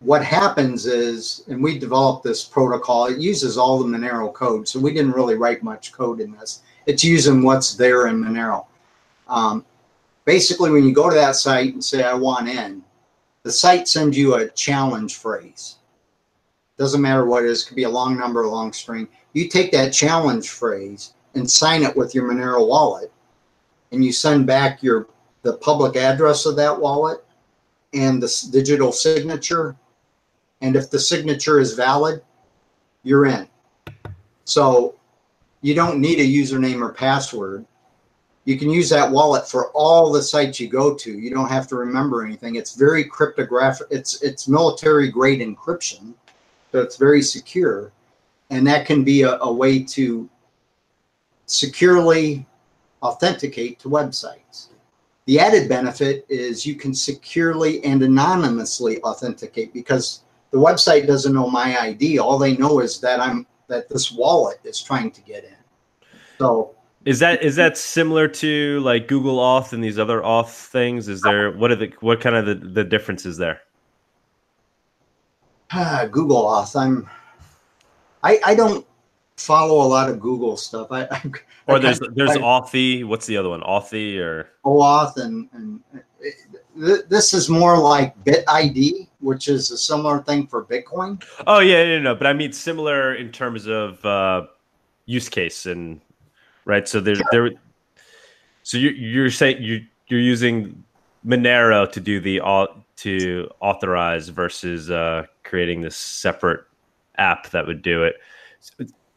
what 0.01 0.23
happens 0.23 0.85
is, 0.85 1.45
and 1.49 1.63
we 1.63 1.79
developed 1.79 2.23
this 2.23 2.45
protocol, 2.45 3.07
it 3.07 3.19
uses 3.19 3.57
all 3.57 3.79
the 3.79 3.87
Monero 3.87 4.33
code. 4.33 4.69
So 4.69 4.79
we 4.79 4.93
didn't 4.93 5.13
really 5.13 5.35
write 5.35 5.63
much 5.63 5.91
code 5.93 6.21
in 6.21 6.33
this. 6.33 6.61
It's 6.85 7.03
using 7.03 7.43
what's 7.43 7.77
there 7.77 8.09
in 8.09 8.23
Monero. 8.23 8.67
Um, 9.27 9.65
basically, 10.27 10.71
when 10.71 10.85
you 10.85 10.93
go 10.93 11.09
to 11.09 11.17
that 11.17 11.37
site 11.37 11.73
and 11.73 11.83
say, 11.83 12.03
I 12.03 12.13
want 12.13 12.49
in, 12.49 12.85
the 13.43 13.51
site 13.51 13.89
sends 13.89 14.19
you 14.19 14.35
a 14.35 14.51
challenge 14.51 15.17
phrase. 15.17 15.78
Doesn't 16.79 17.03
matter 17.03 17.27
what 17.27 17.45
it 17.45 17.51
is, 17.51 17.62
it 17.62 17.67
could 17.67 17.77
be 17.77 17.83
a 17.83 17.91
long 17.91 18.17
number, 18.17 18.43
a 18.43 18.51
long 18.51 18.73
string. 18.73 19.09
You 19.33 19.49
take 19.49 19.73
that 19.73 19.93
challenge 19.93 20.51
phrase 20.51 21.12
and 21.35 21.51
sign 21.51 21.83
it 21.83 21.97
with 21.97 22.14
your 22.14 22.31
Monero 22.31 22.67
wallet 22.67 23.12
and 23.93 24.05
you 24.05 24.12
send 24.12 24.47
back 24.47 24.83
your 24.83 25.09
the 25.43 25.55
public 25.55 25.97
address 25.97 26.47
of 26.47 26.57
that 26.57 26.79
wallet 26.79 27.25
and 27.95 28.23
the 28.23 28.49
digital 28.51 28.93
signature 28.93 29.77
and 30.61 30.77
if 30.77 30.91
the 30.91 30.99
signature 30.99 31.59
is 31.59 31.75
valid 31.75 32.23
you're 33.03 33.27
in. 33.27 33.49
So 34.45 34.97
you 35.62 35.75
don't 35.75 36.01
need 36.01 36.21
a 36.21 36.27
username 36.27 36.81
or 36.83 36.93
password. 36.93 37.64
You 38.45 38.59
can 38.59 38.71
use 38.71 38.88
that 38.91 39.11
wallet 39.11 39.49
for 39.49 39.71
all 39.73 40.12
the 40.12 40.23
sites 40.23 40.59
you 40.59 40.69
go 40.69 40.95
to. 40.95 41.12
You 41.12 41.31
don't 41.31 41.49
have 41.49 41.67
to 41.69 41.77
remember 41.77 42.25
anything. 42.25 42.57
It's 42.57 42.75
very 42.75 43.05
cryptographic 43.05 43.88
it's 43.91 44.23
it's 44.23 44.49
military 44.49 45.11
grade 45.11 45.41
encryption 45.41 46.14
it's 46.73 46.97
very 46.97 47.23
secure 47.23 47.93
and 48.51 48.67
that 48.67 48.87
can 48.87 49.05
be 49.05 49.23
a, 49.23 49.39
a 49.39 49.53
way 49.53 49.83
to 49.83 50.29
securely 51.47 52.47
authenticate 53.03 53.79
to 53.81 53.89
websites. 53.89 54.69
The 55.27 55.39
added 55.39 55.69
benefit 55.69 56.25
is 56.29 56.65
you 56.65 56.75
can 56.75 56.95
securely 56.95 57.85
and 57.85 58.03
anonymously 58.03 59.03
authenticate 59.03 59.75
because 59.75 60.23
the 60.51 60.59
website 60.59 61.07
doesn't 61.07 61.35
know 61.35 61.51
my 61.51 61.79
ID. 61.79 62.19
All 62.19 62.39
they 62.39 62.57
know 62.57 62.81
is 62.81 63.01
that 63.01 63.21
I'm 63.21 63.47
that 63.69 63.91
this 63.91 64.11
wallet 64.11 64.61
is 64.65 64.83
trying 64.83 65.11
to 65.11 65.21
get 65.21 65.45
in. 65.45 66.09
So 66.39 66.75
is 67.05 67.19
that 67.19 67.43
is 67.43 67.57
that 67.57 67.77
similar 67.77 68.27
to 68.29 68.81
like 68.81 69.07
Google 69.07 69.37
Auth 69.37 69.75
and 69.75 69.85
these 69.85 69.99
other 69.99 70.23
auth 70.23 70.69
things? 70.69 71.09
Is 71.09 71.21
there 71.21 71.53
what 71.53 71.71
are 71.71 71.77
the 71.77 71.93
what 72.01 72.21
kind 72.23 72.35
of 72.35 72.47
the, 72.47 72.55
the 72.55 72.85
differences 72.85 73.37
there? 73.37 73.61
Ah, 75.73 76.07
Google 76.11 76.45
Auth. 76.45 76.81
I'm 76.81 77.09
I 78.23 78.41
I 78.45 78.55
don't 78.55 78.87
follow 79.37 79.87
a 79.87 79.89
lot 79.89 80.11
of 80.11 80.21
Google 80.21 80.57
stuff. 80.57 80.89
I, 80.91 81.03
I 81.11 81.23
or 81.67 81.79
there's 81.79 82.01
there's 82.15 82.31
Authy. 82.31 83.05
What's 83.05 83.27
the 83.27 83.37
other 83.37 83.49
one? 83.49 83.61
Authy 83.63 84.19
or 84.19 84.51
OAuth, 84.65 85.17
and 85.17 85.49
and 85.53 85.81
it, 86.21 87.09
this 87.09 87.35
is 87.35 87.49
more 87.49 87.79
like 87.79 88.17
BitID, 88.25 89.09
which 89.21 89.49
is 89.49 89.71
a 89.71 89.79
similar 89.79 90.21
thing 90.23 90.47
for 90.47 90.65
Bitcoin. 90.65 91.23
Oh 91.47 91.61
yeah, 91.61 91.85
no, 91.85 92.01
no, 92.01 92.15
but 92.15 92.27
I 92.27 92.33
mean 92.33 92.53
similar 92.53 93.15
in 93.15 93.31
terms 93.31 93.67
of 93.67 94.05
uh, 94.05 94.47
use 95.07 95.29
case 95.29 95.67
and 95.67 96.01
right. 96.65 96.89
So 96.89 97.01
there, 97.01 97.17
sure. 97.17 97.27
there. 97.33 97.51
So 98.63 98.79
you 98.79 98.91
you're 98.91 99.31
saying 99.31 99.63
you 99.63 99.85
you're 100.09 100.21
using 100.21 100.83
Monero 101.27 101.91
to 101.93 102.01
do 102.01 102.21
the 102.21 102.41
to 102.99 103.49
authorize 103.61 104.29
versus 104.29 104.91
uh, 104.91 105.25
creating 105.45 105.81
this 105.81 105.97
separate 105.97 106.61
app 107.17 107.51
that 107.51 107.67
would 107.67 107.83
do 107.83 108.05
it 108.05 108.17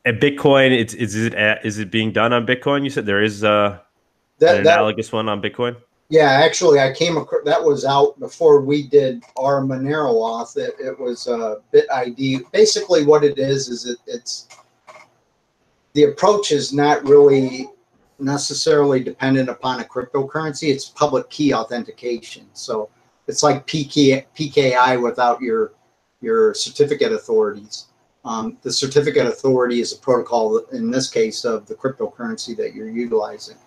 at 0.05 0.19
Bitcoin, 0.19 0.71
it's 0.71 0.93
is 0.93 1.15
it 1.15 1.33
is 1.63 1.79
it 1.79 1.91
being 1.91 2.11
done 2.11 2.33
on 2.33 2.45
Bitcoin? 2.45 2.83
You 2.83 2.89
said 2.89 3.05
there 3.05 3.21
is 3.21 3.43
uh, 3.43 3.79
that, 4.39 4.55
an 4.55 4.61
analogous 4.61 5.11
one 5.11 5.29
on 5.29 5.41
Bitcoin. 5.41 5.75
Yeah, 6.09 6.29
actually, 6.29 6.79
I 6.79 6.91
came 6.91 7.17
across 7.17 7.41
that 7.45 7.63
was 7.63 7.85
out 7.85 8.19
before 8.19 8.61
we 8.61 8.87
did 8.87 9.23
our 9.37 9.61
Monero 9.61 10.13
auth. 10.13 10.57
It, 10.57 10.73
it 10.79 10.99
was 10.99 11.27
uh, 11.27 11.57
BitID. 11.73 12.51
Basically, 12.51 13.05
what 13.05 13.23
it 13.23 13.37
is 13.37 13.69
is 13.69 13.85
it, 13.85 13.97
it's 14.07 14.47
the 15.93 16.05
approach 16.05 16.51
is 16.51 16.73
not 16.73 17.03
really 17.03 17.69
necessarily 18.19 19.03
dependent 19.03 19.49
upon 19.49 19.79
a 19.79 19.83
cryptocurrency. 19.83 20.69
It's 20.69 20.89
public 20.89 21.29
key 21.29 21.53
authentication. 21.53 22.47
So 22.53 22.89
it's 23.31 23.43
like 23.43 23.65
PK, 23.65 24.25
PKI 24.37 25.01
without 25.01 25.41
your 25.41 25.71
your 26.19 26.53
certificate 26.53 27.13
authorities. 27.13 27.85
Um, 28.25 28.57
the 28.61 28.71
certificate 28.71 29.25
authority 29.25 29.79
is 29.79 29.93
a 29.93 29.97
protocol, 29.97 30.59
in 30.73 30.91
this 30.91 31.09
case, 31.09 31.43
of 31.43 31.65
the 31.65 31.73
cryptocurrency 31.73 32.55
that 32.57 32.75
you're 32.75 32.89
utilizing. 32.89 33.57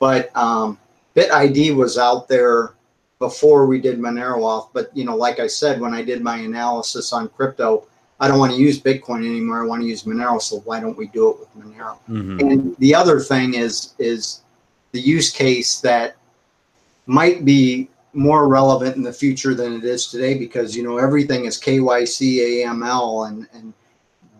But 0.00 0.34
um, 0.36 0.78
BitID 1.14 1.76
was 1.76 1.98
out 1.98 2.26
there 2.26 2.74
before 3.20 3.66
we 3.66 3.80
did 3.80 4.00
Monero 4.00 4.38
auth. 4.38 4.70
but 4.72 4.90
you 4.96 5.04
know, 5.04 5.14
like 5.14 5.38
I 5.38 5.46
said, 5.46 5.80
when 5.80 5.94
I 5.94 6.02
did 6.02 6.22
my 6.22 6.38
analysis 6.38 7.12
on 7.12 7.28
crypto, 7.28 7.86
I 8.18 8.26
don't 8.26 8.38
want 8.38 8.52
to 8.52 8.58
use 8.58 8.80
Bitcoin 8.80 9.18
anymore. 9.18 9.62
I 9.62 9.66
want 9.66 9.82
to 9.82 9.88
use 9.88 10.04
Monero. 10.04 10.40
So 10.40 10.60
why 10.60 10.80
don't 10.80 10.96
we 10.96 11.06
do 11.08 11.30
it 11.30 11.38
with 11.40 11.50
Monero? 11.58 11.98
Mm-hmm. 12.08 12.40
And 12.40 12.76
the 12.78 12.94
other 12.94 13.20
thing 13.20 13.54
is 13.54 13.94
is 13.98 14.40
the 14.92 15.00
use 15.00 15.30
case 15.30 15.80
that 15.82 16.16
might 17.06 17.44
be 17.44 17.88
more 18.12 18.48
relevant 18.48 18.96
in 18.96 19.02
the 19.02 19.12
future 19.12 19.54
than 19.54 19.74
it 19.74 19.84
is 19.84 20.06
today 20.06 20.36
because 20.36 20.76
you 20.76 20.82
know 20.82 20.98
everything 20.98 21.44
is 21.44 21.60
KYC, 21.60 22.64
AML, 22.64 23.28
and 23.28 23.48
and 23.52 23.72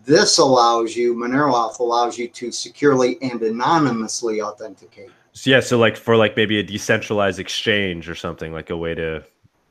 this 0.05 0.37
allows 0.37 0.95
you 0.95 1.15
Monero 1.15 1.53
Auth 1.53 1.79
allows 1.79 2.17
you 2.17 2.27
to 2.27 2.51
securely 2.51 3.17
and 3.21 3.41
anonymously 3.41 4.41
authenticate. 4.41 5.09
So 5.33 5.49
yeah, 5.49 5.61
so 5.61 5.77
like 5.77 5.95
for 5.95 6.17
like 6.17 6.35
maybe 6.35 6.59
a 6.59 6.63
decentralized 6.63 7.39
exchange 7.39 8.09
or 8.09 8.15
something 8.15 8.51
like 8.51 8.69
a 8.69 8.77
way 8.77 8.93
to 8.95 9.23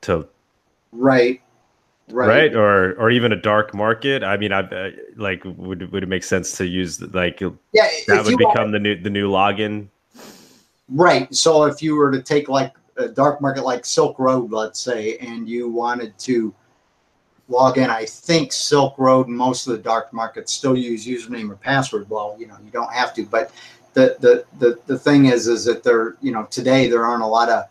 to 0.03 0.27
right 0.93 1.41
right, 2.11 2.27
right? 2.27 2.55
or 2.55 2.95
or 2.95 3.11
even 3.11 3.33
a 3.33 3.37
dark 3.37 3.75
market 3.75 4.25
i 4.25 4.37
mean 4.37 4.53
i 4.53 4.61
uh, 4.61 4.91
like 5.17 5.43
would 5.45 5.91
would 5.93 6.03
it 6.03 6.09
make 6.09 6.25
sense 6.25 6.57
to 6.57 6.67
use 6.67 7.01
like 7.15 7.41
yeah 7.73 7.89
that 8.09 8.25
would 8.25 8.37
become 8.37 8.55
want, 8.57 8.73
the 8.73 8.79
new 8.79 9.01
the 9.01 9.11
new 9.11 9.31
login 9.31 9.89
right 10.89 11.33
so 11.35 11.65
if 11.65 11.83
you 11.83 11.95
were 11.95 12.11
to 12.11 12.23
take 12.23 12.49
like 12.49 12.73
a 13.01 13.09
dark 13.09 13.41
market 13.41 13.65
like 13.65 13.85
silk 13.85 14.19
road 14.19 14.51
let's 14.53 14.81
say 14.81 15.17
and 15.19 15.49
you 15.49 15.69
wanted 15.69 16.17
to 16.19 16.55
log 17.49 17.79
in 17.79 17.91
i 17.91 18.05
think 18.05 18.53
silk 18.53 18.95
road 18.99 19.27
and 19.29 19.37
most 19.37 19.67
of 19.67 19.73
the 19.73 19.83
dark 19.83 20.13
markets 20.13 20.53
still 20.53 20.77
use 20.77 21.07
username 21.07 21.51
or 21.51 21.57
password 21.57 22.09
well 22.09 22.37
you 22.39 22.47
know 22.47 22.57
you 22.65 22.71
don't 22.71 22.93
have 22.93 23.13
to 23.15 23.25
but 23.27 23.53
the 23.95 24.17
the 24.21 24.45
the, 24.59 24.79
the 24.87 24.99
thing 24.99 25.27
is 25.27 25.49
is 25.49 25.65
that 25.65 25.83
there 25.83 26.17
you 26.21 26.31
know 26.33 26.47
today 26.51 26.89
there 26.89 27.05
aren't 27.05 27.23
a 27.23 27.27
lot 27.27 27.49
of 27.49 27.65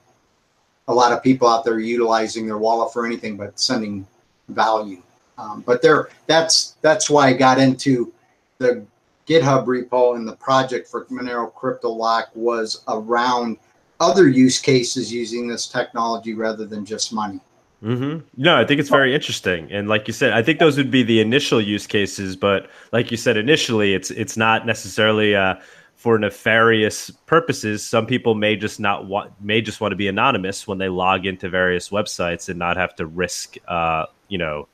a 0.89 0.93
lot 0.93 1.11
of 1.11 1.23
people 1.23 1.47
out 1.47 1.63
there 1.63 1.79
utilizing 1.79 2.47
their 2.47 2.57
wallet 2.57 2.91
for 2.91 3.05
anything 3.05 3.37
but 3.37 3.59
sending 3.59 4.05
value. 4.49 5.01
Um, 5.37 5.61
but 5.61 5.81
there, 5.81 6.09
that's 6.27 6.75
that's 6.81 7.09
why 7.09 7.27
I 7.27 7.33
got 7.33 7.59
into 7.59 8.11
the 8.57 8.83
GitHub 9.27 9.65
repo 9.67 10.15
and 10.15 10.27
the 10.27 10.35
project 10.35 10.89
for 10.89 11.05
Monero 11.05 11.53
Crypto 11.53 11.89
Lock 11.89 12.31
was 12.33 12.83
around 12.87 13.57
other 13.99 14.27
use 14.27 14.59
cases 14.59 15.11
using 15.11 15.47
this 15.47 15.67
technology 15.67 16.33
rather 16.33 16.65
than 16.65 16.85
just 16.85 17.13
money. 17.13 17.39
Mm-hmm. 17.83 18.25
No, 18.35 18.57
I 18.57 18.65
think 18.65 18.79
it's 18.79 18.89
very 18.89 19.15
interesting, 19.15 19.71
and 19.71 19.87
like 19.87 20.07
you 20.07 20.13
said, 20.13 20.33
I 20.33 20.43
think 20.43 20.59
those 20.59 20.75
would 20.75 20.91
be 20.91 21.01
the 21.01 21.21
initial 21.21 21.61
use 21.61 21.87
cases. 21.87 22.35
But 22.35 22.69
like 22.91 23.09
you 23.09 23.15
said, 23.15 23.37
initially, 23.37 23.93
it's 23.93 24.11
it's 24.11 24.35
not 24.35 24.65
necessarily 24.65 25.33
uh, 25.33 25.55
for 25.95 26.19
nefarious 26.19 27.09
purposes. 27.25 27.85
Some 27.85 28.05
people 28.05 28.35
may 28.35 28.57
just 28.57 28.81
not 28.81 29.05
want 29.05 29.31
may 29.41 29.61
just 29.61 29.79
want 29.79 29.93
to 29.93 29.95
be 29.95 30.09
anonymous 30.09 30.67
when 30.67 30.77
they 30.77 30.89
log 30.89 31.25
into 31.25 31.47
various 31.47 31.89
websites 31.89 32.49
and 32.49 32.59
not 32.59 32.75
have 32.75 32.95
to 32.97 33.05
risk 33.05 33.55
uh, 33.69 34.07
you 34.29 34.37
know, 34.37 34.67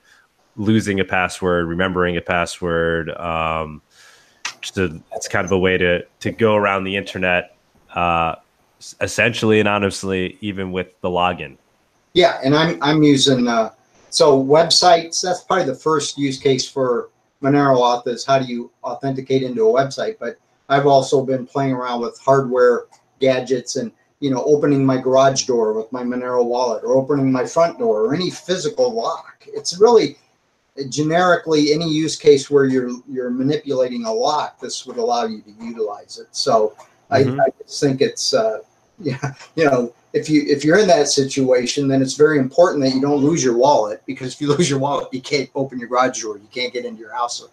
losing 0.56 1.00
a 1.00 1.06
password, 1.06 1.68
remembering 1.68 2.16
a 2.18 2.22
password. 2.22 3.10
Um, 3.10 3.82
just 4.62 4.78
a, 4.78 5.02
it's 5.14 5.28
kind 5.28 5.46
of 5.46 5.52
a 5.52 5.58
way 5.58 5.78
to 5.78 6.06
to 6.20 6.32
go 6.32 6.56
around 6.56 6.84
the 6.84 6.96
internet, 6.96 7.58
uh, 7.96 8.36
essentially 9.02 9.60
anonymously, 9.60 10.38
even 10.42 10.72
with 10.72 11.00
the 11.02 11.10
login. 11.10 11.58
Yeah, 12.14 12.40
and 12.44 12.56
I'm 12.56 12.82
I'm 12.82 13.04
using 13.04 13.48
uh, 13.48 13.72
so 14.10 14.42
websites. 14.42 15.22
That's 15.22 15.44
probably 15.44 15.66
the 15.66 15.76
first 15.76 16.18
use 16.18 16.40
case 16.40 16.68
for 16.68 17.10
Monero 17.42 17.78
Auth 17.78 18.08
is 18.08 18.26
how 18.26 18.40
do 18.40 18.46
you 18.46 18.72
authenticate 18.84 19.44
into 19.44 19.68
a 19.68 19.74
website. 19.74 20.18
But 20.20 20.38
I've 20.70 20.88
also 20.88 21.26
been 21.26 21.46
playing 21.46 21.74
around 21.74 22.02
with 22.02 22.20
hardware 22.20 22.86
gadgets 23.20 23.76
and 23.76 23.92
you 24.20 24.30
know, 24.32 24.44
opening 24.46 24.86
my 24.86 24.98
garage 24.98 25.44
door 25.44 25.74
with 25.74 25.92
my 25.92 26.04
Monero 26.04 26.44
wallet 26.44 26.84
or 26.84 26.96
opening 26.96 27.32
my 27.32 27.46
front 27.46 27.78
door 27.78 28.06
or 28.06 28.16
any 28.16 28.30
physical 28.30 28.94
lock. 28.94 29.46
It's 29.48 29.78
really 29.80 30.18
generically 30.90 31.74
any 31.74 31.90
use 31.90 32.16
case 32.16 32.50
where 32.50 32.66
you're 32.66 32.92
you're 33.10 33.30
manipulating 33.30 34.06
a 34.06 34.12
lock. 34.12 34.60
This 34.60 34.86
would 34.86 34.98
allow 34.98 35.26
you 35.26 35.42
to 35.42 35.52
utilize 35.64 36.18
it. 36.18 36.28
So 36.32 36.76
mm-hmm. 37.12 37.40
I, 37.40 37.46
I 37.46 37.50
just 37.64 37.82
think 37.82 38.02
it's 38.02 38.34
uh, 38.34 38.60
yeah, 39.00 39.34
you 39.56 39.66
know, 39.66 39.94
if 40.14 40.30
you 40.30 40.44
if 40.48 40.64
you're 40.64 40.80
in 40.80 40.88
that 40.88 41.08
situation, 41.08 41.88
then 41.88 42.02
it's 42.02 42.16
very 42.16 42.40
important 42.40 42.84
that 42.84 42.94
you 42.94 43.02
don't 43.02 43.18
lose 43.18 43.44
your 43.44 43.58
wallet 43.58 44.02
because 44.06 44.34
if 44.34 44.42
you 44.42 44.48
lose 44.56 44.70
your 44.70 44.80
wallet, 44.80 45.08
you 45.12 45.22
can't 45.22 45.50
open 45.56 45.80
your 45.80 45.90
garage 45.90 46.22
door, 46.22 46.38
you 46.38 46.48
can't 46.52 46.74
get 46.74 46.86
into 46.86 47.00
your 47.00 47.14
house. 47.14 47.46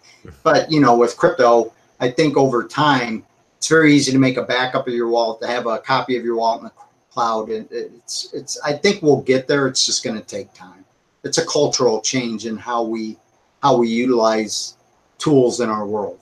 But 0.43 0.71
you 0.71 0.79
know, 0.79 0.97
with 0.97 1.17
crypto, 1.17 1.73
I 1.99 2.09
think 2.11 2.37
over 2.37 2.67
time 2.67 3.25
it's 3.63 3.69
very 3.69 3.93
easy 3.93 4.11
to 4.11 4.19
make 4.19 4.35
a 4.35 4.43
backup 4.43 4.89
of 4.89 4.93
your 4.93 5.07
wallet, 5.07 5.39
to 5.39 5.47
have 5.47 5.67
a 5.67 5.79
copy 5.79 6.17
of 6.17 6.25
your 6.25 6.35
wallet 6.35 6.59
in 6.59 6.65
the 6.65 6.71
cloud. 7.09 7.49
And 7.49 7.65
it's, 7.71 8.33
it's, 8.33 8.59
I 8.59 8.73
think 8.73 9.01
we'll 9.01 9.21
get 9.21 9.47
there. 9.47 9.67
It's 9.67 9.85
just 9.85 10.03
going 10.03 10.19
to 10.19 10.25
take 10.25 10.53
time. 10.53 10.83
It's 11.23 11.37
a 11.37 11.45
cultural 11.45 12.01
change 12.01 12.45
in 12.45 12.57
how 12.57 12.83
we, 12.83 13.17
how 13.61 13.77
we 13.77 13.87
utilize 13.87 14.75
tools 15.17 15.61
in 15.61 15.69
our 15.69 15.87
world. 15.87 16.19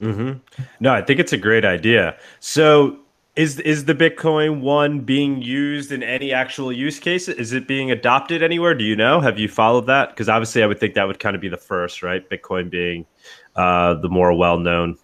Mm-hmm. 0.00 0.38
No, 0.80 0.92
I 0.92 1.02
think 1.02 1.20
it's 1.20 1.32
a 1.32 1.38
great 1.38 1.64
idea. 1.64 2.16
So 2.40 2.98
is 3.38 3.60
is 3.60 3.84
the 3.84 3.94
Bitcoin 3.94 4.60
one 4.60 5.00
being 5.00 5.40
used 5.40 5.92
in 5.92 6.02
any 6.02 6.32
actual 6.32 6.72
use 6.72 6.98
case? 6.98 7.28
Is 7.28 7.52
it 7.52 7.68
being 7.68 7.90
adopted 7.90 8.42
anywhere? 8.42 8.74
Do 8.74 8.84
you 8.84 8.96
know? 8.96 9.20
Have 9.20 9.38
you 9.38 9.48
followed 9.48 9.86
that? 9.86 10.10
Because 10.10 10.28
obviously, 10.28 10.62
I 10.62 10.66
would 10.66 10.80
think 10.80 10.94
that 10.94 11.06
would 11.06 11.20
kind 11.20 11.36
of 11.36 11.40
be 11.40 11.48
the 11.48 11.56
first, 11.56 12.02
right? 12.02 12.28
Bitcoin 12.28 12.68
being 12.68 13.06
uh, 13.54 13.94
the 13.94 14.08
more 14.08 14.32
well 14.34 14.58
known. 14.58 14.98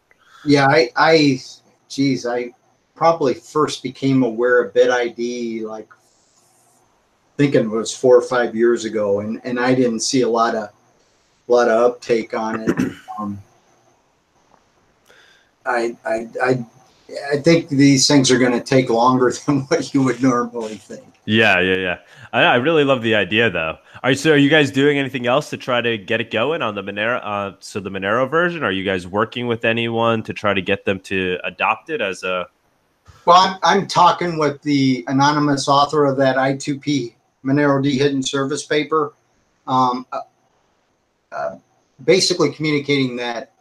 Yeah, 0.45 0.67
I, 0.67 0.91
I 0.97 1.41
geez, 1.89 2.27
I 2.27 2.53
probably 2.97 3.35
first 3.35 3.85
became 3.85 4.25
aware 4.25 4.63
of 4.63 4.75
BitID 4.75 5.63
like 5.63 5.89
thinking 7.37 7.67
it 7.67 7.71
was 7.71 7.97
four 7.97 8.17
or 8.17 8.23
five 8.23 8.57
years 8.57 8.85
ago, 8.85 9.21
and 9.21 9.41
and 9.45 9.61
I 9.61 9.77
didn't 9.77 10.01
see 10.01 10.23
a 10.23 10.29
lot 10.29 10.57
of 10.57 10.71
a 11.49 11.53
lot 11.53 11.69
of 11.69 11.93
uptake 11.93 12.35
on 12.35 12.61
it. 12.63 12.93
Um, 13.17 13.41
I 15.67 15.97
I 16.05 16.29
I 16.43 16.67
I 17.33 17.39
think 17.39 17.69
these 17.69 18.07
things 18.07 18.31
are 18.31 18.39
going 18.39 18.53
to 18.53 18.61
take 18.61 18.89
longer 18.91 19.33
than 19.47 19.63
what 19.63 19.95
you 19.95 20.03
would 20.03 20.23
normally 20.23 20.77
think. 20.77 21.05
Yeah, 21.27 21.61
yeah, 21.61 21.77
yeah. 21.77 21.99
I, 22.33 22.43
I 22.43 22.55
really 22.57 22.85
love 22.85 23.03
the 23.03 23.15
idea, 23.15 23.51
though. 23.51 23.79
All 23.79 24.01
right, 24.11 24.19
so? 24.19 24.33
Are 24.33 24.37
you 24.37 24.51
guys 24.51 24.71
doing 24.71 24.99
anything 24.99 25.27
else 25.27 25.49
to 25.51 25.57
try 25.57 25.81
to 25.81 25.97
get 25.97 26.21
it 26.21 26.31
going 26.31 26.61
on 26.61 26.75
the 26.75 26.83
Monero? 26.83 27.21
Uh, 27.23 27.53
so 27.61 27.81
the 27.81 27.91
Monero 27.91 28.29
version. 28.31 28.63
Are 28.63 28.71
you 28.71 28.85
guys 28.85 29.07
working 29.07 29.47
with 29.47 29.65
anyone 29.65 30.23
to 30.25 30.35
try 30.35 30.53
to 30.53 30.61
get 30.61 30.85
them 30.85 31.01
to 31.01 31.39
adopt 31.45 31.89
it 31.89 32.01
as 32.01 32.23
a? 32.25 32.47
Well, 33.25 33.37
I'm, 33.37 33.59
I'm 33.63 33.87
talking 33.87 34.39
with 34.39 34.61
the 34.63 35.05
anonymous 35.09 35.67
author 35.67 36.05
of 36.05 36.19
that 36.19 36.37
I2P 36.37 37.15
monerod 37.45 37.91
hidden 37.91 38.23
service 38.23 38.67
paper. 38.67 39.15
Um, 39.67 40.07
uh, 40.13 40.21
uh, 41.33 41.57
basically 42.05 42.53
communicating 42.53 43.17
that 43.17 43.54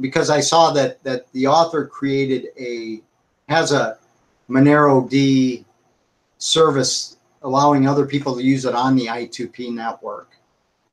because 0.00 0.30
I 0.30 0.40
saw 0.40 0.72
that 0.72 1.02
that 1.04 1.30
the 1.32 1.46
author 1.46 1.86
created 1.86 2.48
a 2.58 3.00
has 3.48 3.72
a 3.72 3.98
monerod 4.48 5.64
service 6.38 7.16
allowing 7.42 7.86
other 7.86 8.04
people 8.04 8.34
to 8.34 8.42
use 8.42 8.64
it 8.64 8.74
on 8.74 8.96
the 8.96 9.06
I2P 9.06 9.72
network. 9.72 10.32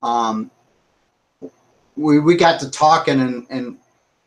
Um, 0.04 0.52
we, 1.96 2.20
we 2.20 2.36
got 2.36 2.60
to 2.60 2.70
talking 2.70 3.20
and, 3.20 3.48
and, 3.50 3.78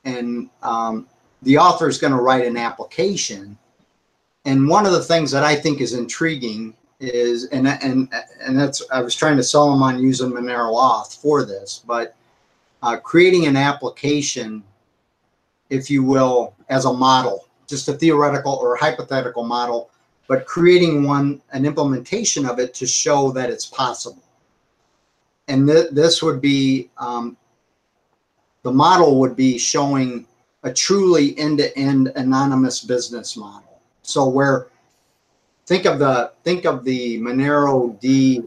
and 0.04 0.50
um, 0.62 1.06
the 1.42 1.56
author 1.56 1.88
is 1.88 1.98
going 1.98 2.12
to 2.12 2.20
write 2.20 2.44
an 2.44 2.56
application. 2.56 3.56
And 4.44 4.68
one 4.68 4.86
of 4.86 4.92
the 4.92 5.02
things 5.02 5.30
that 5.30 5.44
I 5.44 5.54
think 5.54 5.80
is 5.80 5.94
intriguing 5.94 6.74
is, 6.98 7.44
and, 7.46 7.68
and, 7.68 8.12
and 8.40 8.58
that's, 8.58 8.82
I 8.90 9.00
was 9.02 9.14
trying 9.14 9.36
to 9.36 9.42
sell 9.42 9.72
him 9.72 9.82
on 9.82 10.00
using 10.00 10.30
Monero 10.30 10.72
Auth 10.74 11.20
for 11.20 11.44
this, 11.44 11.82
but 11.86 12.15
uh, 12.86 12.96
creating 13.00 13.46
an 13.46 13.56
application, 13.56 14.62
if 15.70 15.90
you 15.90 16.02
will, 16.04 16.54
as 16.68 16.84
a 16.84 16.92
model, 16.92 17.48
just 17.66 17.88
a 17.88 17.92
theoretical 17.92 18.52
or 18.52 18.76
hypothetical 18.76 19.44
model 19.44 19.90
but 20.28 20.46
creating 20.46 21.04
one, 21.04 21.40
an 21.52 21.64
implementation 21.64 22.46
of 22.46 22.58
it 22.58 22.74
to 22.74 22.86
show 22.86 23.30
that 23.32 23.50
it's 23.50 23.66
possible. 23.66 24.22
And 25.48 25.68
th- 25.68 25.90
this 25.92 26.22
would 26.22 26.40
be, 26.40 26.90
um, 26.98 27.36
the 28.62 28.72
model 28.72 29.20
would 29.20 29.36
be 29.36 29.58
showing 29.58 30.26
a 30.64 30.72
truly 30.72 31.38
end-to-end 31.38 32.12
anonymous 32.16 32.82
business 32.82 33.36
model. 33.36 33.80
So 34.02 34.26
where, 34.26 34.68
think 35.66 35.84
of 35.84 36.00
the 36.00 36.32
think 36.42 36.64
of 36.64 36.84
the 36.84 37.20
monerod 37.20 38.00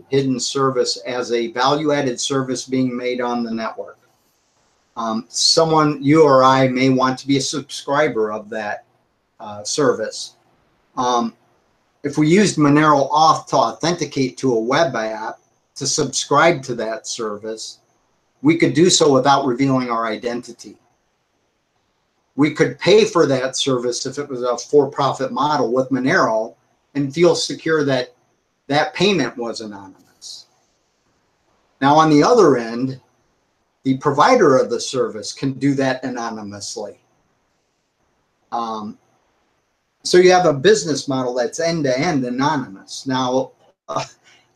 hidden 0.09 0.39
service 0.39 0.97
as 1.05 1.31
a 1.31 1.51
value-added 1.51 2.19
service 2.19 2.65
being 2.65 2.95
made 2.95 3.21
on 3.21 3.43
the 3.43 3.51
network. 3.51 3.98
Um, 4.95 5.25
someone, 5.29 6.03
you 6.03 6.23
or 6.23 6.43
I, 6.43 6.67
may 6.67 6.89
want 6.89 7.17
to 7.19 7.27
be 7.27 7.37
a 7.37 7.41
subscriber 7.41 8.31
of 8.31 8.49
that 8.49 8.85
uh, 9.39 9.63
service. 9.63 10.35
Um, 10.97 11.33
if 12.03 12.17
we 12.17 12.27
used 12.27 12.57
Monero 12.57 13.09
Auth 13.11 13.47
to 13.47 13.55
authenticate 13.55 14.37
to 14.37 14.53
a 14.53 14.59
web 14.59 14.95
app 14.95 15.39
to 15.75 15.87
subscribe 15.87 16.61
to 16.63 16.75
that 16.75 17.07
service, 17.07 17.79
we 18.41 18.57
could 18.57 18.73
do 18.73 18.89
so 18.89 19.11
without 19.11 19.45
revealing 19.45 19.89
our 19.89 20.05
identity. 20.07 20.77
We 22.35 22.53
could 22.53 22.79
pay 22.79 23.05
for 23.05 23.25
that 23.25 23.57
service 23.57 24.05
if 24.05 24.17
it 24.17 24.29
was 24.29 24.43
a 24.43 24.57
for-profit 24.57 25.31
model 25.31 25.71
with 25.71 25.89
Monero, 25.89 26.55
and 26.95 27.13
feel 27.13 27.35
secure 27.35 27.83
that 27.83 28.13
that 28.67 28.93
payment 28.93 29.37
was 29.37 29.61
anonymous. 29.61 30.45
Now, 31.81 31.95
on 31.95 32.09
the 32.09 32.23
other 32.23 32.57
end, 32.57 32.99
the 33.83 33.97
provider 33.97 34.57
of 34.57 34.69
the 34.69 34.79
service 34.79 35.33
can 35.33 35.53
do 35.53 35.73
that 35.75 36.03
anonymously. 36.03 36.99
Um, 38.51 38.97
so 40.03 40.17
you 40.17 40.31
have 40.31 40.45
a 40.45 40.53
business 40.53 41.07
model 41.07 41.33
that's 41.33 41.59
end 41.59 41.83
to 41.85 41.97
end 41.97 42.25
anonymous. 42.25 43.05
Now, 43.05 43.51
uh, 43.87 44.05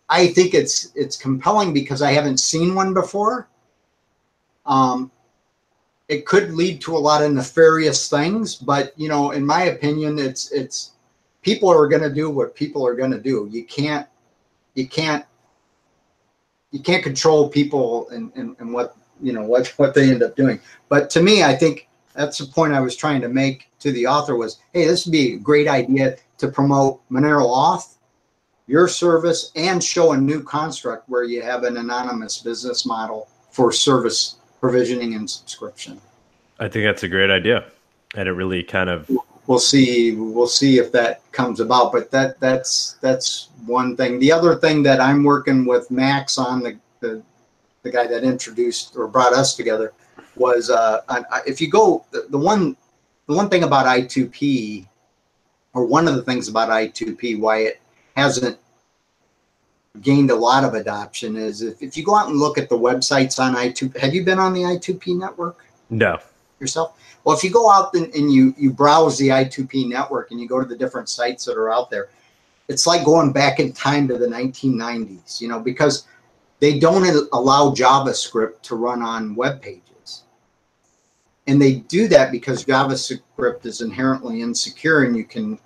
I 0.10 0.28
think 0.28 0.54
it's 0.54 0.92
it's 0.96 1.18
compelling 1.18 1.74
because 1.74 2.02
I 2.02 2.12
haven't 2.12 2.40
seen 2.40 2.76
one 2.76 2.94
before. 2.94 3.48
Um, 4.66 5.12
it 6.08 6.26
could 6.26 6.54
lead 6.54 6.82
to 6.82 6.96
a 6.96 7.00
lot 7.00 7.24
of 7.24 7.32
nefarious 7.32 8.10
things, 8.10 8.56
but 8.56 8.94
you 8.98 9.10
know, 9.10 9.32
in 9.32 9.46
my 9.46 9.64
opinion, 9.64 10.20
it's 10.20 10.52
it's 10.52 10.92
people 11.42 11.70
are 11.70 11.88
going 11.88 12.02
to 12.02 12.14
do 12.14 12.30
what 12.30 12.56
people 12.56 12.86
are 12.86 12.96
going 12.96 13.12
to 13.12 13.20
do. 13.20 13.48
You 13.52 13.66
can't 13.66 14.08
you 14.76 14.88
can't 14.88 15.26
you 16.72 16.80
can't 16.80 17.04
control 17.04 17.50
people 17.50 18.10
and, 18.10 18.32
and, 18.36 18.56
and 18.60 18.74
what 18.74 18.96
you 19.24 19.34
know 19.34 19.44
what 19.44 19.68
what 19.78 19.94
they 19.94 20.12
end 20.12 20.22
up 20.22 20.36
doing. 20.36 20.60
But 20.90 21.10
to 21.12 21.22
me, 21.22 21.44
I 21.44 21.56
think 21.56 21.88
that's 22.14 22.38
the 22.38 22.46
point 22.46 22.74
I 22.74 22.82
was 22.82 22.96
trying 22.96 23.22
to 23.22 23.30
make 23.30 23.70
to 23.80 23.92
the 23.92 24.06
author 24.06 24.36
was, 24.36 24.60
hey, 24.74 24.86
this 24.86 25.06
would 25.06 25.12
be 25.12 25.34
a 25.34 25.38
great 25.38 25.68
idea 25.68 26.18
to 26.38 26.48
promote 26.48 27.02
Monero 27.10 27.46
Auth, 27.46 27.96
your 28.68 28.88
service, 28.88 29.52
and 29.56 29.84
show 29.84 30.12
a 30.12 30.18
new 30.18 30.44
construct 30.44 31.10
where 31.10 31.24
you 31.24 31.42
have 31.42 31.64
an 31.64 31.78
anonymous 31.78 32.40
business 32.40 32.86
model 32.86 33.28
for 33.52 33.72
service 33.72 34.36
provisioning 34.60 35.16
and 35.16 35.30
subscription. 35.30 36.00
I 36.60 36.68
think 36.68 36.86
that's 36.86 37.04
a 37.04 37.10
great 37.10 37.32
idea, 37.32 37.66
and 38.16 38.28
it 38.28 38.34
really 38.34 38.64
kind 38.64 38.90
of 38.90 39.10
we'll 39.48 39.60
see 39.60 40.16
we'll 40.16 40.48
see 40.48 40.78
if 40.78 40.92
that 40.92 41.20
comes 41.32 41.60
about 41.60 41.92
but 41.92 42.10
that 42.12 42.40
that's 42.40 42.96
that's 43.02 43.50
one 43.66 43.96
thing 43.98 44.20
the 44.20 44.32
other 44.32 44.56
thing 44.56 44.82
that 44.84 45.02
i'm 45.02 45.24
working 45.24 45.66
with 45.66 45.90
max 45.92 46.38
on 46.38 46.62
the 46.62 46.78
the, 47.02 47.22
the 47.84 47.92
guy 47.92 48.08
that 48.08 48.24
introduced 48.24 48.96
or 48.96 49.08
brought 49.08 49.34
us 49.34 49.56
together 49.56 49.94
was 50.36 50.70
uh, 50.70 51.02
if 51.46 51.62
you 51.62 51.70
go 51.70 52.06
the, 52.12 52.26
the 52.30 52.38
one 52.38 52.76
the 53.28 53.36
one 53.36 53.50
thing 53.50 53.64
about 53.64 53.86
i2p 53.86 54.88
or 55.74 55.86
one 55.86 56.08
of 56.08 56.16
the 56.16 56.24
things 56.24 56.48
about 56.48 56.70
i2p 56.70 57.40
why 57.40 57.60
it 57.60 57.82
hasn't 58.16 58.58
gained 60.02 60.32
a 60.32 60.36
lot 60.36 60.64
of 60.64 60.74
adoption 60.74 61.36
is 61.36 61.62
if, 61.62 61.82
if 61.84 61.96
you 61.96 62.04
go 62.04 62.16
out 62.16 62.28
and 62.28 62.38
look 62.38 62.58
at 62.58 62.70
the 62.70 62.78
websites 62.78 63.38
on 63.40 63.54
i2 63.54 63.96
have 63.98 64.16
you 64.16 64.24
been 64.24 64.40
on 64.40 64.54
the 64.54 64.62
i2p 64.62 65.18
network 65.20 65.66
no. 65.90 66.18
yourself? 66.60 66.98
Well 67.24 67.36
if 67.36 67.44
you 67.44 67.52
go 67.52 67.70
out 67.70 67.94
and, 67.94 68.14
and 68.16 68.32
you 68.32 68.56
you 68.58 68.72
browse 68.72 69.18
the 69.18 69.28
i2p 69.28 69.88
network 69.90 70.32
and 70.32 70.40
you 70.40 70.48
go 70.48 70.60
to 70.60 70.68
the 70.68 70.78
different 70.78 71.10
sites 71.10 71.46
that 71.46 71.58
are 71.58 71.72
out 71.72 71.92
there 71.92 72.10
it's 72.70 72.88
like 72.88 73.06
going 73.06 73.32
back 73.32 73.60
in 73.60 73.74
time 73.74 74.08
to 74.08 74.18
the 74.18 74.28
1990s 74.28 75.40
you 75.42 75.48
know 75.48 75.60
because 75.60 76.08
they 76.64 76.80
don't 76.80 77.28
allow 77.34 77.72
javascript 77.72 78.62
to 78.62 78.76
run 78.76 79.02
on 79.02 79.36
web 79.36 79.62
pages 79.62 80.24
and 81.46 81.62
they 81.62 81.74
do 81.74 82.08
that 82.08 82.32
because 82.32 82.64
javascript 82.64 83.66
is 83.66 83.82
inherently 83.82 84.42
insecure 84.42 85.04
and 85.04 85.18
you 85.18 85.26
can 85.26 85.60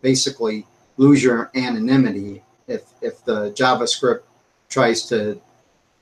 basically 0.00 0.66
lose 0.96 1.22
your 1.22 1.48
anonymity 1.54 2.42
if 2.66 2.90
if 3.02 3.24
the 3.24 3.52
javascript 3.52 4.22
tries 4.68 5.06
to 5.06 5.40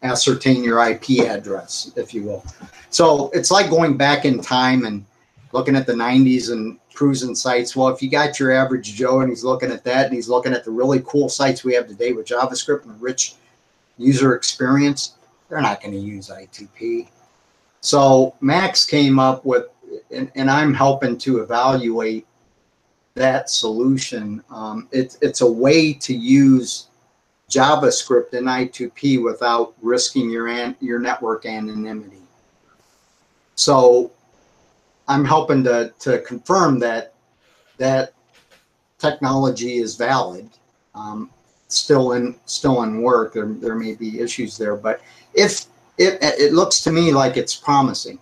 ascertain 0.02 0.64
your 0.64 0.82
ip 0.88 1.10
address 1.20 1.92
if 1.96 2.14
you 2.14 2.22
will 2.22 2.42
so 2.88 3.30
it's 3.34 3.50
like 3.50 3.68
going 3.68 3.94
back 3.94 4.24
in 4.24 4.40
time 4.40 4.86
and 4.86 5.04
looking 5.52 5.76
at 5.76 5.86
the 5.86 5.92
90s 5.92 6.50
and 6.50 6.78
cruising 6.94 7.34
sites. 7.34 7.74
Well, 7.74 7.88
if 7.88 8.00
you 8.00 8.08
got 8.08 8.38
your 8.38 8.52
average 8.52 8.94
Joe 8.94 9.20
and 9.20 9.28
he's 9.30 9.42
looking 9.42 9.72
at 9.72 9.82
that 9.82 10.06
and 10.06 10.14
he's 10.14 10.28
looking 10.28 10.52
at 10.52 10.64
the 10.64 10.70
really 10.70 11.02
cool 11.04 11.28
sites 11.28 11.64
we 11.64 11.74
have 11.74 11.88
today 11.88 12.12
with 12.12 12.26
JavaScript 12.26 12.84
and 12.84 13.02
rich 13.02 13.34
user 14.00 14.34
experience, 14.34 15.14
they're 15.48 15.60
not 15.60 15.80
going 15.80 15.92
to 15.92 16.00
use 16.00 16.28
I2P. 16.28 17.08
So 17.80 18.34
Max 18.40 18.84
came 18.84 19.18
up 19.18 19.44
with, 19.44 19.66
and, 20.10 20.30
and 20.34 20.50
I'm 20.50 20.74
helping 20.74 21.18
to 21.18 21.40
evaluate 21.40 22.26
that 23.14 23.50
solution. 23.50 24.42
Um, 24.50 24.88
it, 24.92 25.16
it's 25.20 25.40
a 25.40 25.50
way 25.50 25.92
to 25.94 26.14
use 26.14 26.88
JavaScript 27.50 28.34
in 28.34 28.44
I2P 28.44 29.22
without 29.22 29.74
risking 29.82 30.30
your 30.30 30.48
an, 30.48 30.76
your 30.80 31.00
network 31.00 31.46
anonymity. 31.46 32.22
So 33.56 34.12
I'm 35.08 35.24
helping 35.24 35.64
to, 35.64 35.92
to 36.00 36.20
confirm 36.20 36.78
that 36.78 37.14
that 37.78 38.14
technology 38.98 39.78
is 39.78 39.96
valid. 39.96 40.48
Um, 40.94 41.30
still 41.72 42.12
in 42.12 42.36
still 42.46 42.82
in 42.82 43.02
work. 43.02 43.32
There, 43.32 43.46
there 43.46 43.74
may 43.74 43.94
be 43.94 44.20
issues 44.20 44.56
there, 44.56 44.76
but 44.76 45.00
if 45.34 45.66
it, 45.98 46.18
it 46.22 46.52
looks 46.52 46.80
to 46.82 46.92
me 46.92 47.12
like 47.12 47.36
it's 47.36 47.54
promising, 47.54 48.18